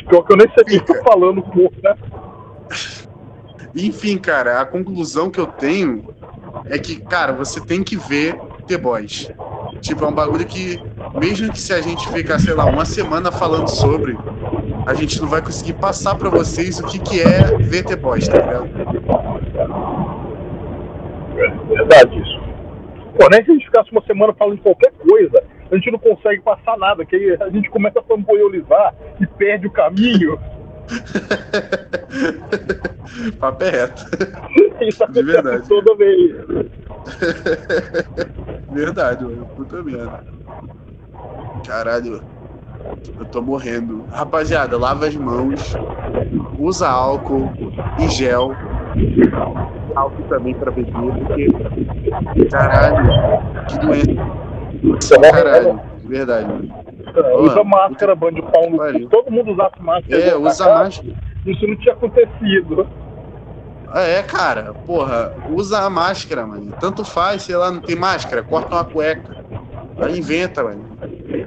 Pior 0.09 0.23
que 0.23 0.33
eu 0.33 0.37
nem 0.37 0.47
sei 0.49 0.61
o 0.61 0.65
que 0.65 0.75
eu 0.75 0.85
tô 0.85 1.03
falando, 1.03 1.41
porra. 1.41 1.97
Enfim, 3.75 4.17
cara, 4.17 4.61
a 4.61 4.65
conclusão 4.65 5.29
que 5.29 5.39
eu 5.39 5.47
tenho 5.47 6.13
é 6.65 6.77
que, 6.77 6.97
cara, 6.97 7.31
você 7.31 7.61
tem 7.61 7.81
que 7.83 7.95
ver 7.95 8.37
The 8.67 8.77
Boys. 8.77 9.31
Tipo, 9.79 10.05
é 10.05 10.07
um 10.07 10.13
bagulho 10.13 10.45
que, 10.45 10.79
mesmo 11.15 11.51
que 11.51 11.59
se 11.59 11.73
a 11.73 11.81
gente 11.81 12.07
ficar, 12.09 12.39
sei 12.39 12.53
lá, 12.53 12.65
uma 12.65 12.85
semana 12.85 13.31
falando 13.31 13.67
sobre, 13.67 14.17
a 14.85 14.93
gente 14.93 15.21
não 15.21 15.27
vai 15.27 15.41
conseguir 15.41 15.73
passar 15.73 16.15
pra 16.15 16.29
vocês 16.29 16.79
o 16.79 16.83
que, 16.83 16.99
que 16.99 17.21
é 17.21 17.57
ver 17.57 17.83
The 17.83 17.95
Boys, 17.95 18.27
tá 18.27 18.37
ligado? 18.37 18.69
É 21.37 21.47
verdade. 21.67 22.20
Pô, 23.21 23.29
nem 23.29 23.45
se 23.45 23.51
a 23.51 23.53
gente 23.53 23.65
ficasse 23.65 23.91
uma 23.91 24.01
semana 24.01 24.33
falando 24.33 24.59
qualquer 24.61 24.91
coisa, 24.93 25.43
a 25.71 25.75
gente 25.75 25.91
não 25.91 25.99
consegue 25.99 26.41
passar 26.41 26.75
nada, 26.75 27.05
que 27.05 27.15
aí 27.15 27.37
a 27.39 27.49
gente 27.51 27.69
começa 27.69 27.99
a 27.99 28.03
fanboyolizar 28.03 28.95
e 29.19 29.27
perde 29.27 29.67
o 29.67 29.71
caminho. 29.71 30.39
Papo 33.39 33.63
é 33.63 33.69
reto. 33.69 34.03
Isso 34.81 35.05
De 35.11 35.21
verdade. 35.21 35.67
toda 35.67 35.95
vez. 35.95 36.35
Verdade, 38.71 39.23
mano. 39.23 39.45
Puta 39.55 39.83
merda. 39.83 40.23
Caralho. 41.67 42.23
Eu 43.19 43.25
tô 43.25 43.43
morrendo. 43.43 44.03
Rapaziada, 44.11 44.79
lava 44.79 45.05
as 45.05 45.15
mãos. 45.15 45.75
Usa 46.57 46.89
álcool 46.89 47.53
e 47.99 48.09
gel. 48.09 48.55
Álcool 49.95 50.23
também 50.29 50.53
pra 50.55 50.71
beber, 50.71 50.91
porque. 50.91 52.45
Caralho. 52.49 53.03
Que 53.67 53.79
doença. 53.79 55.19
Caralho. 55.19 55.79
De 56.01 56.07
verdade, 56.07 56.47
mano. 56.47 56.69
Usa 57.41 57.63
máscara, 57.63 58.15
bando 58.15 58.35
de 58.35 58.41
pau 58.43 58.69
no. 58.69 59.09
Todo 59.09 59.31
mundo 59.31 59.51
usasse 59.51 59.81
máscara. 59.81 60.21
É, 60.21 60.29
pra 60.31 60.39
usa 60.39 60.65
cá, 60.65 60.83
máscara. 60.83 61.13
Isso 61.45 61.67
não 61.67 61.75
tinha 61.77 61.93
acontecido. 61.93 62.87
Ah, 63.93 64.01
É, 64.01 64.23
cara, 64.23 64.73
porra, 64.85 65.33
usa 65.49 65.79
a 65.79 65.89
máscara, 65.89 66.45
mano. 66.45 66.71
Tanto 66.79 67.03
faz, 67.03 67.43
sei 67.43 67.55
lá, 67.57 67.71
não 67.71 67.81
tem 67.81 67.95
máscara, 67.95 68.41
corta 68.43 68.75
uma 68.75 68.85
cueca. 68.85 69.41
Aí 69.99 70.17
inventa, 70.17 70.63
mano. 70.63 70.85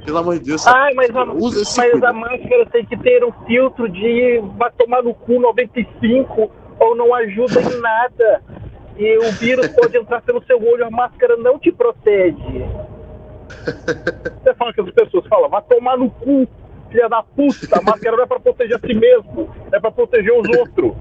Pelo 0.05 0.17
amor 0.19 0.37
de 0.37 0.45
Deus. 0.45 0.65
Ai, 0.67 0.93
mas 0.93 1.15
a, 1.15 1.23
usa 1.33 1.61
esse 1.63 1.77
mas 1.77 1.91
cuida. 1.91 2.09
a 2.09 2.13
máscara 2.13 2.65
tem 2.71 2.85
que 2.85 2.95
ter 2.97 3.23
um 3.25 3.31
filtro 3.47 3.89
de 3.89 4.41
vai 4.57 4.71
tomar 4.77 5.01
no 5.01 5.13
cu 5.13 5.39
95 5.39 6.51
ou 6.79 6.95
não 6.95 7.13
ajuda 7.13 7.61
em 7.61 7.79
nada. 7.81 8.41
E 8.97 9.17
o 9.17 9.31
vírus 9.33 9.67
pode 9.75 9.97
entrar 9.97 10.21
pelo 10.21 10.43
seu 10.45 10.57
olho, 10.63 10.85
a 10.85 10.91
máscara 10.91 11.35
não 11.37 11.59
te 11.59 11.71
protege. 11.71 12.65
Você 14.43 14.53
fala 14.55 14.73
que 14.73 14.81
as 14.81 14.91
pessoas 14.91 15.27
falam, 15.27 15.49
vai 15.49 15.61
tomar 15.63 15.97
no 15.97 16.09
cu, 16.09 16.47
filha 16.89 17.07
da 17.09 17.21
puta. 17.23 17.77
A 17.77 17.81
máscara 17.81 18.15
não 18.17 18.23
é 18.23 18.27
pra 18.27 18.39
proteger 18.39 18.77
a 18.77 18.79
si 18.79 18.93
mesmo, 18.93 19.49
é 19.71 19.79
pra 19.79 19.91
proteger 19.91 20.33
os 20.33 20.47
outros. 20.57 20.93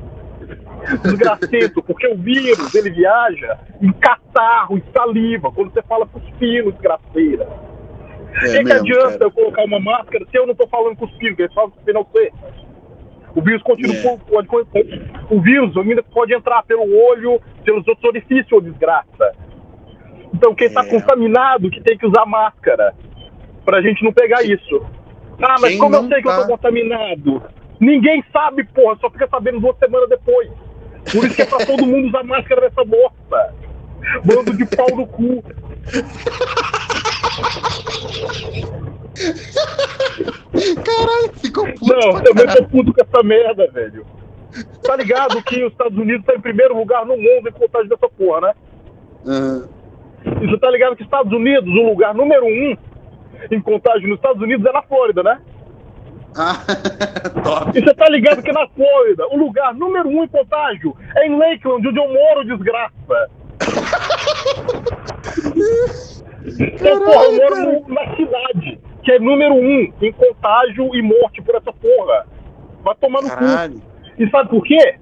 Desgracento, 1.03 1.83
porque 1.83 2.07
o 2.09 2.17
vírus 2.17 2.75
ele 2.75 2.91
viaja 2.91 3.59
em 3.81 3.91
catarro, 3.93 4.77
em 4.77 4.85
saliva, 4.93 5.51
quando 5.51 5.73
você 5.73 5.83
fala 5.83 6.07
cuspindo, 6.07 6.73
desgraceira. 6.73 7.47
O 7.47 8.37
É 8.37 8.41
que, 8.49 8.59
que 8.59 8.65
mesmo, 8.65 8.81
adianta 8.81 9.13
cara. 9.13 9.25
eu 9.25 9.31
colocar 9.31 9.65
uma 9.65 9.81
máscara 9.81 10.27
se 10.31 10.37
eu 10.37 10.47
não 10.47 10.55
tô 10.55 10.67
falando 10.67 10.97
cuspindo, 10.97 11.41
eles 11.41 11.55
falam 11.55 11.71
cuspindo 11.71 11.95
não 12.01 12.07
sei. 12.13 12.33
O 13.35 13.43
vírus 13.43 13.63
continua, 13.63 13.97
É. 13.97 14.17
pode, 14.17 14.49
o 15.31 15.41
vírus 15.41 15.77
ainda 15.77 16.03
pode 16.03 16.35
entrar 16.35 16.63
pelo 16.65 16.83
olho, 17.11 17.41
pelos 17.65 17.87
outros 17.89 18.05
orifícios, 18.05 18.53
ô 18.53 18.61
desgraça. 18.61 19.33
Então 20.33 20.55
quem 20.55 20.69
está 20.69 20.85
É. 20.85 20.89
contaminado 20.89 21.71
que 21.71 21.81
tem 21.81 21.97
que 21.99 22.07
usar 22.07 22.25
máscara 22.27 22.95
pra 23.65 23.81
gente 23.83 24.05
não 24.05 24.13
pegar 24.13 24.43
isso. 24.45 24.85
Ah, 25.43 25.57
mas 25.61 25.71
Quem 25.71 25.79
como 25.79 25.97
eu 25.97 26.09
sei 26.09 26.23
que 26.23 26.29
eu 26.29 26.33
tá- 26.33 26.43
tô 26.43 26.49
contaminado? 26.49 27.43
Ninguém 27.81 28.25
sabe, 28.33 28.65
porra, 28.65 28.97
só 29.01 29.11
fica 29.11 29.27
sabendo 29.29 29.61
duas 29.61 29.77
semanas 29.79 30.09
depois. 30.09 30.49
Por 31.13 31.25
isso 31.25 31.35
que 31.35 31.43
é 31.43 31.47
pra 31.47 31.59
todo 31.67 31.85
mundo 31.87 32.09
usar 32.09 32.23
máscara 32.23 32.61
nessa 32.63 32.85
bosta. 32.85 33.55
Bando 34.25 34.57
de 34.57 34.65
pau 34.77 34.87
no 34.97 35.07
cu. 35.07 35.43
Caralho, 40.85 41.33
ficou 41.35 41.65
puto. 41.67 41.87
Não, 41.87 42.13
pra 42.13 42.23
também 42.23 42.47
caralho. 42.47 42.65
tô 42.65 42.69
puto 42.71 42.95
com 42.95 43.03
essa 43.03 43.23
merda, 43.23 43.69
velho. 43.73 44.07
Tá 44.83 44.97
ligado 44.97 45.43
que 45.43 45.65
os 45.65 45.73
Estados 45.73 45.99
Unidos 45.99 46.25
tá 46.25 46.35
em 46.35 46.41
primeiro 46.41 46.77
lugar 46.79 47.05
no 47.05 47.17
mundo 47.17 47.49
em 47.49 47.53
contagem 47.53 47.89
dessa 47.89 48.09
porra, 48.09 48.41
né? 48.43 48.55
Aham. 49.27 49.69
E 50.41 50.47
você 50.47 50.59
tá 50.59 50.71
ligado 50.71 50.97
que 50.97 51.03
os 51.03 51.07
Estados 51.07 51.33
Unidos, 51.33 51.69
o 51.69 51.89
lugar 51.89 52.15
número 52.15 52.47
um 52.47 52.77
em 53.51 53.61
contagem 53.61 54.09
nos 54.09 54.17
Estados 54.17 54.41
Unidos 54.41 54.65
é 54.65 54.73
na 54.73 54.83
Flórida, 54.83 55.23
né? 55.23 55.41
Ah, 56.37 56.55
top. 57.45 57.79
E 57.79 57.83
você 57.85 57.95
tá 57.95 58.09
ligado 58.09 58.43
que 58.43 58.53
na 58.53 58.67
Flórida, 58.69 59.27
o 59.29 59.37
lugar 59.37 59.75
número 59.75 60.09
um 60.09 60.25
em 60.25 60.29
contágio 60.29 60.97
é 61.17 61.27
em 61.27 61.37
Lakeland, 61.39 61.87
onde 61.89 61.99
eu 61.99 62.09
moro, 62.13 62.45
desgraça. 62.45 63.31
Então, 66.47 67.01
porra, 67.05 67.25
eu 67.25 67.37
moro 67.37 67.57
no- 67.57 67.89
na 67.95 68.17
cidade, 68.17 68.79
que 69.05 69.13
é 69.13 69.19
número 69.19 69.55
um 69.55 69.93
em 70.01 70.13
contágio 70.13 70.95
e 70.95 71.03
morte 71.03 71.43
por 71.43 71.55
essa 71.55 71.73
porra. 71.73 72.27
Vai 72.83 72.95
tomar 72.97 73.23
no 73.23 73.29
cu. 73.31 73.37
Caralho. 73.37 73.83
E 74.19 74.29
sabe 74.31 74.49
por 74.49 74.63
quê? 74.65 74.97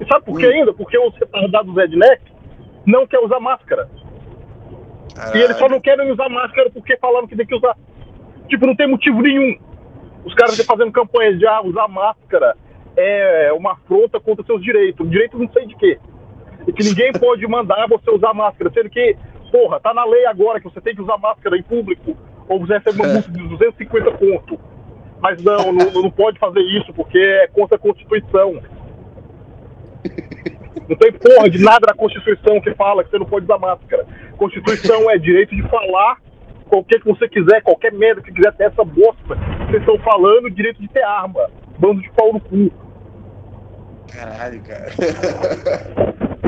E 0.00 0.06
sabe 0.06 0.24
por 0.24 0.38
quê 0.38 0.46
Hum. 0.46 0.50
ainda? 0.50 0.72
Porque 0.72 0.96
os 0.98 1.14
retardados 1.16 1.74
redneck 1.74 2.22
não 2.86 3.06
querem 3.06 3.26
usar 3.26 3.40
máscara. 3.40 3.88
E 5.34 5.38
eles 5.38 5.48
só 5.48 5.54
Caralho. 5.54 5.70
não 5.74 5.80
querem 5.80 6.12
usar 6.12 6.28
máscara 6.28 6.70
porque 6.70 6.96
falaram 6.96 7.26
que 7.26 7.36
tem 7.36 7.46
que 7.46 7.54
usar. 7.54 7.76
Tipo, 8.48 8.66
não 8.66 8.76
tem 8.76 8.88
motivo 8.88 9.20
nenhum. 9.20 9.56
Os 10.24 10.34
caras 10.34 10.56
ficam 10.56 10.76
fazendo 10.76 10.92
campanhas 10.92 11.38
de 11.38 11.46
ah, 11.46 11.60
usar 11.62 11.88
máscara 11.88 12.56
é 12.96 13.52
uma 13.52 13.72
afronta 13.72 14.20
contra 14.20 14.44
seus 14.44 14.62
direitos. 14.62 15.08
Direito 15.10 15.38
não 15.38 15.48
sei 15.50 15.66
de 15.66 15.74
quê. 15.76 15.98
E 16.66 16.72
que 16.72 16.84
ninguém 16.84 17.12
pode 17.18 17.46
mandar 17.46 17.86
você 17.88 18.10
usar 18.10 18.32
máscara. 18.34 18.70
Sendo 18.72 18.90
que, 18.90 19.16
porra, 19.50 19.80
tá 19.80 19.92
na 19.92 20.04
lei 20.04 20.24
agora 20.26 20.60
que 20.60 20.64
você 20.68 20.80
tem 20.80 20.94
que 20.94 21.02
usar 21.02 21.18
máscara 21.18 21.56
em 21.56 21.62
público 21.62 22.16
ou 22.48 22.60
você 22.60 22.74
recebe 22.74 23.00
uma 23.00 23.12
multa 23.12 23.30
de 23.30 23.48
250 23.48 24.10
pontos. 24.12 24.58
Mas 25.20 25.42
não, 25.42 25.72
não, 25.72 25.90
não 26.02 26.10
pode 26.10 26.38
fazer 26.38 26.60
isso 26.60 26.92
porque 26.92 27.18
é 27.18 27.46
contra 27.48 27.76
a 27.76 27.80
Constituição. 27.80 28.60
Não 30.86 30.96
tem 30.96 31.10
porra 31.12 31.48
de 31.48 31.62
nada 31.62 31.86
na 31.86 31.94
Constituição 31.94 32.60
que 32.60 32.74
fala 32.74 33.02
que 33.02 33.10
você 33.10 33.18
não 33.18 33.24
pode 33.24 33.46
usar 33.46 33.58
máscara. 33.58 34.06
Constituição 34.36 35.10
é 35.10 35.16
direito 35.16 35.56
de 35.56 35.62
falar 35.62 36.18
qualquer 36.68 37.00
que 37.00 37.06
você 37.06 37.26
quiser, 37.26 37.62
qualquer 37.62 37.90
merda 37.92 38.20
que 38.20 38.30
quiser 38.30 38.52
ter 38.52 38.64
essa 38.64 38.84
bosta 38.84 39.34
vocês 39.74 39.80
estão 39.80 39.98
falando, 39.98 40.50
direito 40.50 40.80
de 40.80 40.88
ter 40.88 41.02
arma. 41.02 41.50
Bando 41.78 42.00
de 42.00 42.10
pau 42.12 42.32
no 42.32 42.40
cu. 42.40 42.70
Caralho, 44.12 44.62
cara. 44.62 44.90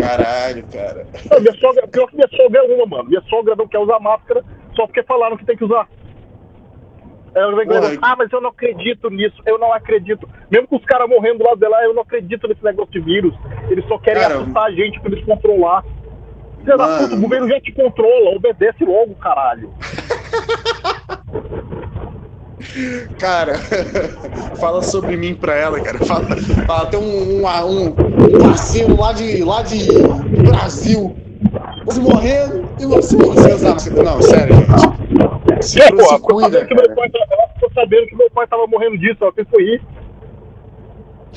Caralho, 0.01 0.65
cara. 0.73 1.07
Não, 1.31 1.41
minha 1.41 1.55
sogra, 1.55 1.89
pior 1.89 2.07
que 2.07 2.15
minha 2.15 2.29
sogra 2.29 2.61
é 2.61 2.63
uma, 2.63 2.87
mano. 2.87 3.09
Minha 3.09 3.23
sogra 3.23 3.57
não 3.57 3.67
quer 3.67 3.79
usar 3.79 3.99
máscara 3.99 4.45
só 4.77 4.87
porque 4.87 5.03
falaram 5.03 5.37
que 5.37 5.45
tem 5.45 5.57
que 5.57 5.65
usar. 5.65 5.89
Dizendo, 7.37 7.99
ah, 8.01 8.17
mas 8.17 8.33
eu 8.33 8.41
não 8.41 8.49
acredito 8.49 9.11
nisso, 9.11 9.37
eu 9.45 9.59
não 9.59 9.73
acredito. 9.73 10.27
Mesmo 10.51 10.69
com 10.69 10.77
os 10.77 10.85
caras 10.87 11.09
morrendo 11.09 11.45
lá 11.45 11.55
dela, 11.55 11.83
eu 11.85 11.93
não 11.93 12.03
acredito 12.03 12.49
nesse 12.49 12.65
negócio 12.65 12.93
de 12.93 13.01
vírus. 13.01 13.35
Eles 13.69 13.87
só 13.87 13.99
querem 13.99 14.23
Cara, 14.23 14.37
assustar 14.37 14.65
a 14.65 14.71
gente 14.71 14.99
pra 15.01 15.13
eles 15.13 15.25
controlar. 15.25 15.85
Filha 16.61 16.77
da 16.79 16.87
Mano. 16.87 17.03
puta, 17.03 17.15
o 17.15 17.21
governo 17.21 17.49
já 17.49 17.61
te 17.61 17.73
controla, 17.73 18.37
obedece 18.37 18.85
logo, 18.85 19.15
caralho. 19.17 19.71
Cara, 23.19 23.55
fala 24.59 24.83
sobre 24.83 25.17
mim 25.17 25.35
pra 25.35 25.55
ela, 25.55 25.81
cara. 25.81 25.99
Fala, 26.05 26.25
fala 26.67 26.87
tem 26.87 27.01
um, 27.01 27.43
um, 27.43 27.47
um, 27.47 27.87
um 27.89 28.39
parceiro 28.43 28.99
lá 28.99 29.13
de, 29.13 29.43
lá 29.43 29.63
de 29.63 29.87
Brasil. 30.43 31.17
Você 31.85 32.01
morrendo 32.01 32.69
e 32.81 32.87
você, 32.87 33.17
você 33.17 33.55
usa 33.55 33.71
máscara. 33.71 34.03
Não, 34.03 34.23
sério, 34.23 34.55
gente. 34.55 35.65
Se, 35.65 35.81
É, 35.81 35.87
se 35.87 35.93
pô, 35.93 36.05
ficou 36.15 36.41
cuida, 36.41 36.61
meu 36.69 36.95
pai, 36.95 37.11
ela 37.31 37.49
ficou 37.55 37.71
sabendo 37.75 38.07
que 38.07 38.17
meu 38.17 38.31
pai 38.31 38.47
tava 38.47 38.67
morrendo 38.67 38.99
disso, 38.99 39.19
ela 39.23 39.33
foi 39.51 39.63
rir. 39.65 39.83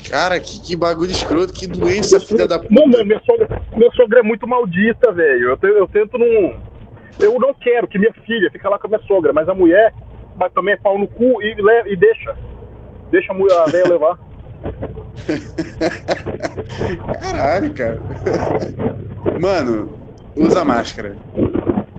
Cara, 0.08 0.40
que, 0.40 0.60
que 0.60 0.76
bagulho 0.76 1.10
escroto, 1.10 1.52
que 1.52 1.66
doença, 1.66 2.18
filha 2.18 2.48
da 2.48 2.58
puta. 2.58 2.72
Não, 2.74 2.86
não, 2.86 3.04
minha 3.04 3.20
sogra, 3.24 3.62
minha 3.76 3.90
sogra 3.92 4.20
é 4.20 4.22
muito 4.22 4.46
maldita, 4.46 5.12
velho. 5.12 5.50
Eu, 5.50 5.56
te- 5.56 5.66
eu 5.66 5.86
tento 5.88 6.18
não. 6.18 6.54
Eu 7.20 7.38
não 7.38 7.52
quero 7.54 7.86
que 7.86 7.98
minha 7.98 8.12
filha 8.26 8.50
fique 8.50 8.66
lá 8.66 8.78
com 8.78 8.86
a 8.86 8.90
minha 8.90 9.02
sogra, 9.06 9.32
mas 9.32 9.48
a 9.48 9.54
mulher 9.54 9.92
mas 10.36 10.52
também 10.54 10.72
é 10.72 10.76
pau 10.78 10.98
no 10.98 11.06
cu 11.06 11.42
e, 11.42 11.54
e 11.86 11.96
deixa. 11.96 12.34
Deixa 13.10 13.30
a 13.32 13.34
mulher 13.34 13.58
a 13.58 13.88
levar. 13.88 14.18
Caralho, 17.20 17.74
cara. 17.74 18.00
Mano, 19.40 19.90
usa 20.36 20.64
máscara. 20.64 21.16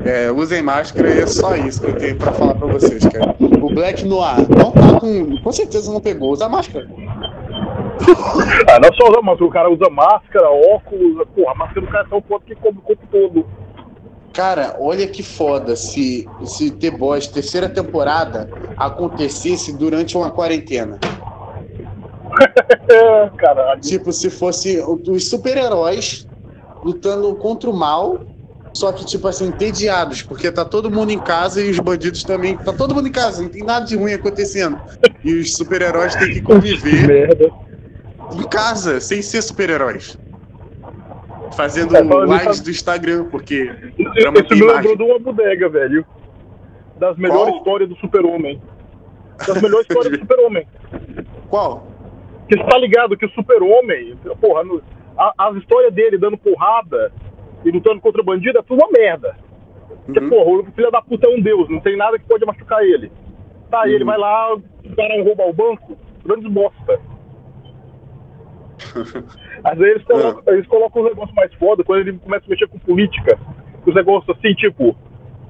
É, 0.04 0.32
usem 0.32 0.64
máscara 0.64 1.14
e 1.14 1.20
é 1.20 1.28
só 1.28 1.56
isso 1.56 1.82
que 1.82 1.88
eu 1.88 1.96
tenho 1.96 2.16
pra 2.16 2.32
falar 2.32 2.56
pra 2.56 2.68
vocês, 2.68 3.06
cara. 3.06 3.36
O 3.40 3.74
Black 3.74 4.04
Noir 4.06 4.48
não 4.50 4.72
tá 4.72 5.00
com. 5.00 5.38
Com 5.38 5.52
certeza 5.52 5.92
não 5.92 6.02
pegou. 6.02 6.32
Usa 6.32 6.50
máscara. 6.50 6.88
Ah, 8.68 8.80
não 8.80 8.92
só 8.94 9.10
usa 9.10 9.22
máscara, 9.22 9.46
o 9.46 9.50
cara 9.52 9.70
usa 9.70 9.90
máscara, 9.90 10.50
óculos, 10.50 11.28
porra, 11.36 11.52
a 11.52 11.56
máscara 11.56 11.82
do 11.82 11.92
cara 11.92 12.06
é 12.06 12.10
tão 12.10 12.22
foda 12.22 12.44
que 12.48 12.56
cobre 12.56 12.80
o 12.80 12.82
corpo 12.82 13.08
todo. 13.12 13.46
Cara, 14.34 14.78
olha 14.80 15.06
que 15.08 15.22
foda 15.22 15.76
se, 15.76 16.28
se 16.46 16.72
The 16.72 16.90
Boys 16.90 17.28
terceira 17.28 17.68
temporada 17.68 18.50
acontecesse 18.78 19.78
durante 19.78 20.16
uma 20.18 20.32
quarentena. 20.32 21.00
Caralho. 23.38 23.82
Tipo, 23.82 24.12
se 24.12 24.30
fosse 24.30 24.80
os 25.08 25.30
super-heróis 25.30 26.28
lutando 26.84 27.34
contra 27.36 27.70
o 27.70 27.74
mal, 27.74 28.22
só 28.74 28.92
que, 28.92 29.06
tipo 29.06 29.28
assim, 29.28 29.48
entediados, 29.48 30.22
porque 30.22 30.52
tá 30.52 30.64
todo 30.66 30.90
mundo 30.90 31.12
em 31.12 31.20
casa 31.20 31.62
e 31.62 31.70
os 31.70 31.80
bandidos 31.80 32.24
também. 32.24 32.58
Tá 32.58 32.72
todo 32.74 32.96
mundo 32.96 33.08
em 33.08 33.12
casa, 33.12 33.42
não 33.42 33.50
tem 33.50 33.64
nada 33.64 33.86
de 33.86 33.96
ruim 33.98 34.14
acontecendo. 34.14 34.80
E 35.24 35.34
os 35.36 35.54
super-heróis 35.56 36.16
têm 36.16 36.34
que 36.34 36.42
conviver 36.42 37.38
em 38.34 38.44
casa, 38.44 39.00
sem 39.00 39.22
ser 39.22 39.42
super-heróis. 39.42 40.18
Fazendo 41.56 41.96
É, 41.98 42.02
lives 42.02 42.48
nisso- 42.48 42.64
do 42.64 42.72
Instagram, 42.72 43.26
porque. 43.26 43.70
Esse 44.18 44.30
manter 44.32 44.56
me 44.56 44.64
lembrou 44.64 44.96
de 44.96 45.04
uma 45.04 45.20
bodega, 45.20 45.68
velho. 45.68 46.06
Das 46.98 47.18
melhores 47.18 47.50
Qual? 47.52 47.58
histórias 47.58 47.90
do 47.90 47.96
super-homem. 47.98 48.62
Das 49.46 49.62
melhores 49.62 49.86
histórias 49.90 50.14
do 50.14 50.20
super-homem. 50.22 50.66
Qual? 51.50 51.88
Porque 52.42 52.58
você 52.58 52.70
tá 52.70 52.78
ligado 52.78 53.18
que 53.18 53.26
o 53.26 53.30
super-homem, 53.32 54.16
porra, 54.40 54.64
no- 54.64 54.82
a- 55.18 55.34
as 55.38 55.56
histórias 55.58 55.94
dele 55.94 56.18
dando 56.18 56.38
porrada 56.38 57.12
e 57.64 57.72
lutando 57.72 58.02
contra 58.02 58.24
bandido 58.24 58.60
é 58.60 58.62
tudo 58.62 58.82
uma 58.84 58.92
merda. 58.92 59.36
Porque, 60.06 60.20
Uhum. 60.20 60.30
porra, 60.30 60.52
o 60.70 60.72
filho 60.74 60.92
da 60.92 61.02
puta 61.02 61.28
é 61.28 61.30
um 61.30 61.42
deus, 61.42 61.70
não 61.70 61.80
tem 61.80 61.96
nada 61.96 62.18
que 62.18 62.26
pode 62.26 62.46
machucar 62.46 62.84
ele. 62.84 63.12
Tá, 63.70 63.88
e 63.88 63.94
ele 63.94 64.04
Uhum. 64.04 64.10
vai 64.10 64.18
lá, 64.18 64.54
o 64.56 64.62
cara 64.96 65.24
roubar 65.24 65.48
o 65.48 65.54
banco, 65.54 65.98
grande 66.26 66.50
bosta. 66.50 67.00
Às 69.64 69.78
vezes 69.78 69.96
eles 69.96 70.04
colocam, 70.06 70.54
eles 70.54 70.68
colocam 70.68 71.02
um 71.02 71.06
negócio 71.06 71.36
mais 71.36 71.54
foda 71.56 71.84
quando 71.84 72.00
ele 72.02 72.18
começa 72.18 72.46
a 72.46 72.50
mexer 72.50 72.68
com 72.68 72.80
política. 72.80 73.38
Os 73.86 73.94
negócios 73.96 74.36
assim, 74.38 74.54
tipo, 74.56 74.96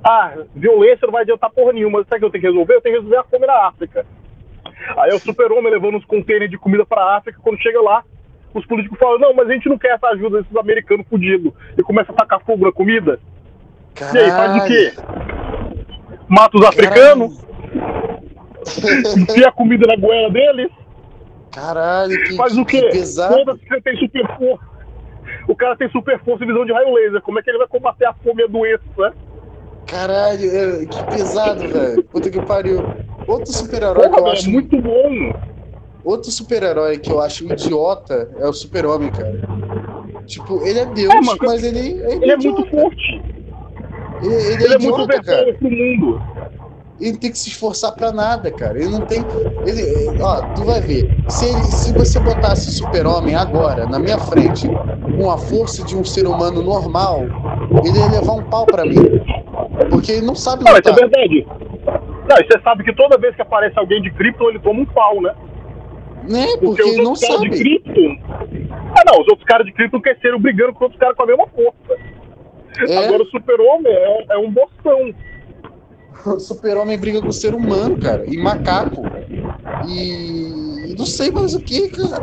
ah, 0.03 0.33
violência 0.53 1.05
não 1.05 1.11
vai 1.13 1.21
adiantar 1.23 1.49
porra 1.51 1.73
nenhuma, 1.73 2.03
sabe 2.03 2.17
o 2.17 2.19
que 2.19 2.25
eu 2.25 2.29
tenho 2.31 2.41
que 2.41 2.47
resolver? 2.49 2.73
Eu 2.75 2.81
tenho 2.81 2.95
que 2.95 3.01
resolver 3.01 3.17
a 3.17 3.23
fome 3.29 3.47
na 3.47 3.67
África. 3.67 4.05
Aí 4.97 5.11
é 5.11 5.15
o 5.15 5.19
super-homem 5.19 5.71
levando 5.71 5.97
uns 5.97 6.05
containers 6.05 6.49
de 6.49 6.57
comida 6.57 6.85
pra 6.85 7.17
África, 7.17 7.39
quando 7.41 7.61
chega 7.61 7.81
lá, 7.81 8.03
os 8.53 8.65
políticos 8.65 8.99
falam, 8.99 9.19
não, 9.19 9.33
mas 9.33 9.49
a 9.49 9.53
gente 9.53 9.69
não 9.69 9.77
quer 9.77 9.95
essa 9.95 10.07
ajuda 10.07 10.41
desses 10.41 10.55
americanos 10.55 11.05
fudidos. 11.07 11.53
E 11.77 11.83
começa 11.83 12.11
a 12.11 12.15
tacar 12.15 12.41
fogo 12.41 12.65
na 12.65 12.71
comida. 12.71 13.19
E 14.13 14.17
aí, 14.17 14.31
faz 14.31 14.55
o 14.55 14.65
quê? 14.65 14.93
Mata 16.27 16.57
os 16.57 16.65
africanos, 16.65 17.45
enfia 19.17 19.47
a 19.47 19.51
comida 19.51 19.85
na 19.85 19.95
goela 19.95 20.29
deles, 20.29 20.71
Caralho, 21.51 22.23
que, 22.23 22.35
faz 22.35 22.57
o 22.57 22.65
quê? 22.65 22.89
Foda-se 23.27 23.65
que 23.65 23.81
tem 23.81 23.97
super 23.97 24.37
força. 24.37 24.71
O 25.47 25.55
cara 25.55 25.75
tem 25.75 25.89
super 25.89 26.17
força 26.23 26.43
e 26.43 26.47
visão 26.47 26.65
de 26.65 26.71
raio 26.71 26.93
laser. 26.93 27.21
Como 27.21 27.39
é 27.39 27.43
que 27.43 27.49
ele 27.49 27.57
vai 27.57 27.67
combater 27.67 28.05
a 28.05 28.13
fome 28.13 28.41
e 28.41 28.45
a 28.45 28.47
doença, 28.47 28.83
né? 28.97 29.11
Caralho, 29.87 30.49
é, 30.55 30.85
que 30.85 31.03
pesado, 31.15 31.67
velho. 31.67 32.03
Puta 32.05 32.29
que 32.29 32.41
pariu. 32.41 32.81
Outro 33.27 33.51
super-herói 33.53 34.09
que 34.09 34.19
eu 34.19 34.27
acho. 34.27 34.49
é 34.49 34.51
muito 34.53 34.81
bom. 34.81 35.33
Outro 36.03 36.31
super-herói 36.31 36.97
que 36.97 37.11
eu 37.11 37.19
acho 37.21 37.45
idiota 37.45 38.29
é 38.39 38.47
o 38.47 38.53
super-homem, 38.53 39.11
cara. 39.11 39.39
Tipo, 40.25 40.65
ele 40.65 40.79
é 40.79 40.85
Deus, 40.85 41.13
É, 41.13 41.21
mano, 41.21 41.37
mas 41.41 41.63
ele, 41.63 41.79
ele, 41.79 42.03
Ele 42.23 42.31
é 42.31 42.35
idiota. 42.35 42.59
muito 42.61 42.71
forte. 42.71 43.21
Ele, 44.23 44.33
ele 44.33 44.63
Ele 44.63 44.73
é 44.73 44.75
é 44.75 44.77
muito 44.79 45.01
idiota, 45.01 45.23
cara. 45.23 45.57
mundo. 45.61 46.21
Ele 47.01 47.13
não 47.13 47.19
tem 47.19 47.31
que 47.31 47.37
se 47.37 47.49
esforçar 47.49 47.93
pra 47.93 48.11
nada, 48.11 48.51
cara. 48.51 48.77
Ele 48.77 48.89
não 48.89 49.01
tem. 49.01 49.19
Ele, 49.65 50.21
ó, 50.21 50.41
tu 50.53 50.63
vai 50.63 50.79
ver. 50.79 51.09
Se, 51.27 51.45
ele, 51.47 51.63
se 51.63 51.91
você 51.93 52.19
botasse 52.19 52.69
o 52.69 52.71
super-homem 52.71 53.35
agora, 53.35 53.87
na 53.87 53.97
minha 53.97 54.19
frente, 54.19 54.67
com 55.17 55.31
a 55.31 55.37
força 55.37 55.83
de 55.83 55.97
um 55.97 56.05
ser 56.05 56.27
humano 56.27 56.61
normal, 56.61 57.21
ele 57.83 57.97
ia 57.97 58.07
levar 58.07 58.33
um 58.33 58.43
pau 58.43 58.67
pra 58.67 58.85
mim. 58.85 58.95
Porque 59.89 60.11
ele 60.11 60.25
não 60.27 60.35
sabe 60.35 60.63
Não, 60.63 60.71
isso 60.73 60.87
é 60.87 60.91
lutar. 60.91 61.09
verdade. 61.09 61.47
Não, 62.29 62.37
e 62.37 62.45
você 62.45 62.61
sabe 62.63 62.83
que 62.83 62.93
toda 62.95 63.17
vez 63.17 63.35
que 63.35 63.41
aparece 63.41 63.77
alguém 63.79 64.01
de 64.01 64.11
Krypton, 64.11 64.49
ele 64.49 64.59
toma 64.59 64.81
um 64.81 64.85
pau, 64.85 65.19
né? 65.21 65.33
Né? 66.29 66.45
Porque 66.59 66.65
Porque 66.65 66.83
os 66.83 66.93
ele 66.93 67.03
não 67.03 67.13
caras 67.15 67.41
de 67.41 67.47
sabe. 67.47 67.49
Krypton... 67.49 68.17
Ah, 68.95 69.03
não, 69.11 69.21
os 69.21 69.27
outros 69.27 69.43
caras 69.45 69.65
de 69.65 69.73
Krypton 69.73 69.99
cresceram 70.01 70.39
brigando 70.39 70.73
com 70.73 70.83
outros 70.83 70.99
caras 70.99 71.15
com 71.17 71.23
a 71.23 71.25
mesma 71.25 71.47
força. 71.47 71.99
É. 72.87 73.05
Agora 73.05 73.23
o 73.23 73.27
super-homem 73.27 73.91
é, 73.91 74.25
é 74.29 74.37
um 74.37 74.51
bostão. 74.51 75.13
Super-homem 76.39 76.97
briga 76.97 77.21
com 77.21 77.27
o 77.27 77.33
ser 77.33 77.53
humano, 77.53 77.97
cara. 77.99 78.23
E 78.27 78.37
macaco. 78.37 79.03
E. 79.87 80.89
e 80.91 80.95
não 80.97 81.05
sei 81.05 81.31
mais 81.31 81.53
o 81.53 81.59
que, 81.59 81.89
cara. 81.89 82.19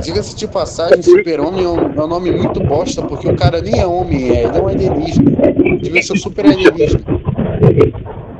Diga-se 0.00 0.34
de 0.34 0.48
passagem, 0.48 1.02
super-homem 1.02 1.64
é, 1.64 1.68
um, 1.68 1.92
é 1.92 2.04
um 2.04 2.06
nome 2.06 2.30
muito 2.30 2.60
bosta, 2.60 3.02
porque 3.02 3.28
o 3.28 3.36
cara 3.36 3.60
nem 3.60 3.78
é 3.78 3.86
homem, 3.86 4.30
é, 4.30 4.44
ele 4.44 4.58
é 4.58 4.62
um 4.62 4.68
alienígena. 4.68 5.30
Devia 5.80 6.02
ser 6.02 6.14
um 6.14 6.16
super 6.16 6.46
alienígena. 6.46 7.04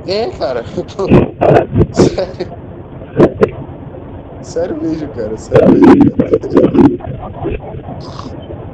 É, 0.07 0.29
cara. 0.31 0.65
tô- 0.65 1.07
Sério. 1.93 2.63
Sério 4.43 4.83
mesmo, 4.83 5.09
cara. 5.09 5.37
Sério 5.37 5.71
mesmo, 5.73 6.11
cara. 6.17 6.31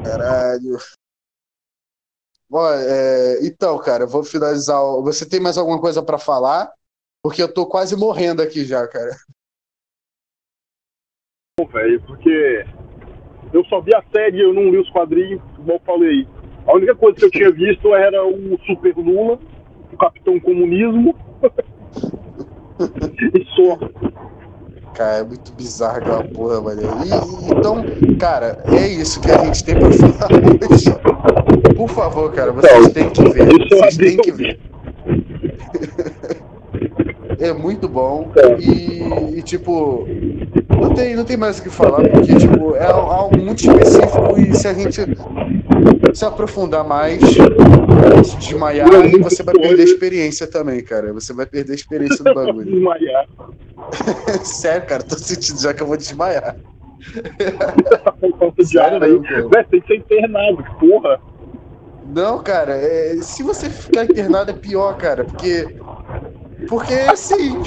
Caralho. 0.05 0.79
Bom, 2.51 2.67
é, 2.67 3.47
então, 3.47 3.79
cara, 3.79 4.07
vou 4.07 4.25
finalizar. 4.25 4.81
Você 5.03 5.29
tem 5.29 5.41
mais 5.41 5.59
alguma 5.59 5.81
coisa 5.81 6.03
pra 6.03 6.19
falar? 6.19 6.73
Porque 7.23 7.43
eu 7.43 7.53
tô 7.53 7.67
quase 7.67 7.95
morrendo 7.97 8.41
aqui 8.41 8.65
já, 8.65 8.87
cara. 8.89 9.11
velho, 11.73 12.01
porque 12.03 12.65
eu 13.53 13.65
só 13.67 13.81
vi 13.81 13.95
a 13.95 14.03
série, 14.15 14.41
eu 14.41 14.55
não 14.55 14.71
li 14.71 14.79
os 14.79 14.91
quadrinhos, 14.91 15.43
como 15.57 15.73
eu 15.73 15.81
falei. 15.81 16.27
A 16.67 16.75
única 16.75 16.95
coisa 16.95 17.17
que 17.19 17.25
eu 17.25 17.31
tinha 17.31 17.51
visto 17.51 17.95
era 17.95 18.25
o 18.25 18.59
Super 18.67 18.97
Lula, 18.97 19.39
o 19.93 19.97
Capitão 19.97 20.39
Comunismo. 20.41 21.17
e 23.35 23.45
só. 23.57 23.79
Cara, 24.99 25.19
é 25.19 25.23
muito 25.23 25.53
bizarro 25.53 25.99
aquela 25.99 26.25
porra, 26.25 26.61
mano. 26.61 26.83
E- 26.83 27.53
então, 27.53 27.85
cara, 28.19 28.65
é 28.67 28.89
isso 28.89 29.21
que 29.21 29.31
a 29.31 29.39
gente 29.45 29.63
tem 29.63 29.79
pra 29.79 29.93
falar 29.95 30.29
hoje. 30.73 30.91
Por 31.77 31.89
favor, 31.89 32.33
cara, 32.33 32.51
vocês 32.51 32.89
têm 32.89 33.09
que 33.09 33.23
ver. 33.31 33.47
Vocês 33.69 33.97
têm 33.97 34.17
que 34.17 34.33
ver. 34.33 34.59
É 37.39 37.53
muito 37.53 37.89
bom. 37.89 38.31
E, 38.59 39.39
e, 39.39 39.43
tipo, 39.43 40.07
não 40.71 40.91
tem, 40.95 41.15
não 41.15 41.25
tem 41.25 41.37
mais 41.37 41.59
o 41.59 41.63
que 41.63 41.71
falar, 41.71 42.09
porque, 42.09 42.35
tipo, 42.35 42.75
é 42.75 42.87
al- 42.87 43.11
algo 43.11 43.39
muito 43.41 43.61
específico 43.61 44.39
e 44.39 44.55
se 44.55 44.67
a 44.67 44.75
gente 44.75 45.01
se 46.15 46.25
aprofundar 46.25 46.85
mais, 46.85 47.21
se 48.25 48.37
desmaiar, 48.39 48.89
É 48.93 49.19
você 49.19 49.43
vai 49.45 49.55
perder 49.55 49.83
a 49.83 49.85
experiência 49.85 50.47
também, 50.49 50.83
cara. 50.83 51.13
Você 51.13 51.33
vai 51.33 51.47
perder 51.47 51.73
a 51.73 51.77
experiência 51.77 52.25
do 52.25 52.35
bagulho. 52.35 52.65
Desmaiar. 52.71 53.27
Sério, 54.43 54.87
cara, 54.87 55.03
tô 55.05 55.17
sentindo 55.17 55.61
já 55.61 55.73
que 55.73 55.83
eu 55.83 55.87
vou 55.87 55.97
desmaiar. 55.97 56.57
Sério 58.65 59.03
aí. 59.03 59.21
cara? 59.21 59.49
Velho, 59.49 59.67
tem 59.71 59.81
que 59.81 59.87
ser 59.87 59.97
internado, 59.97 60.65
porra. 60.81 61.21
Não, 62.13 62.43
cara, 62.43 62.75
é, 62.75 63.17
se 63.21 63.43
você 63.43 63.69
ficar 63.71 64.05
internado 64.05 64.51
é 64.51 64.55
pior, 64.55 64.97
cara, 64.97 65.25
porque. 65.25 65.77
Porque 66.67 66.95
assim. 66.95 67.59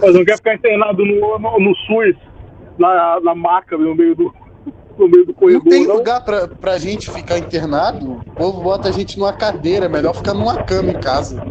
Mas 0.00 0.14
não 0.14 0.24
quer 0.24 0.36
ficar 0.36 0.54
internado 0.54 1.04
no, 1.04 1.38
no, 1.38 1.58
no 1.60 1.76
SUS, 1.76 2.16
na, 2.78 3.20
na 3.20 3.34
maca, 3.34 3.76
no 3.78 3.94
meio 3.94 4.14
do, 4.14 4.34
no 4.98 5.08
meio 5.08 5.24
do 5.24 5.28
Não 5.28 5.34
corredor, 5.34 5.62
tem 5.68 5.86
não. 5.86 5.96
lugar 5.96 6.20
pra, 6.24 6.46
pra 6.48 6.78
gente 6.78 7.10
ficar 7.10 7.38
internado, 7.38 8.12
o 8.12 8.20
povo 8.32 8.60
bota 8.62 8.88
a 8.88 8.92
gente 8.92 9.18
numa 9.18 9.32
cadeira, 9.32 9.86
é 9.86 9.88
melhor 9.88 10.14
ficar 10.14 10.34
numa 10.34 10.58
cama 10.64 10.90
em 10.90 11.00
casa. 11.00 11.42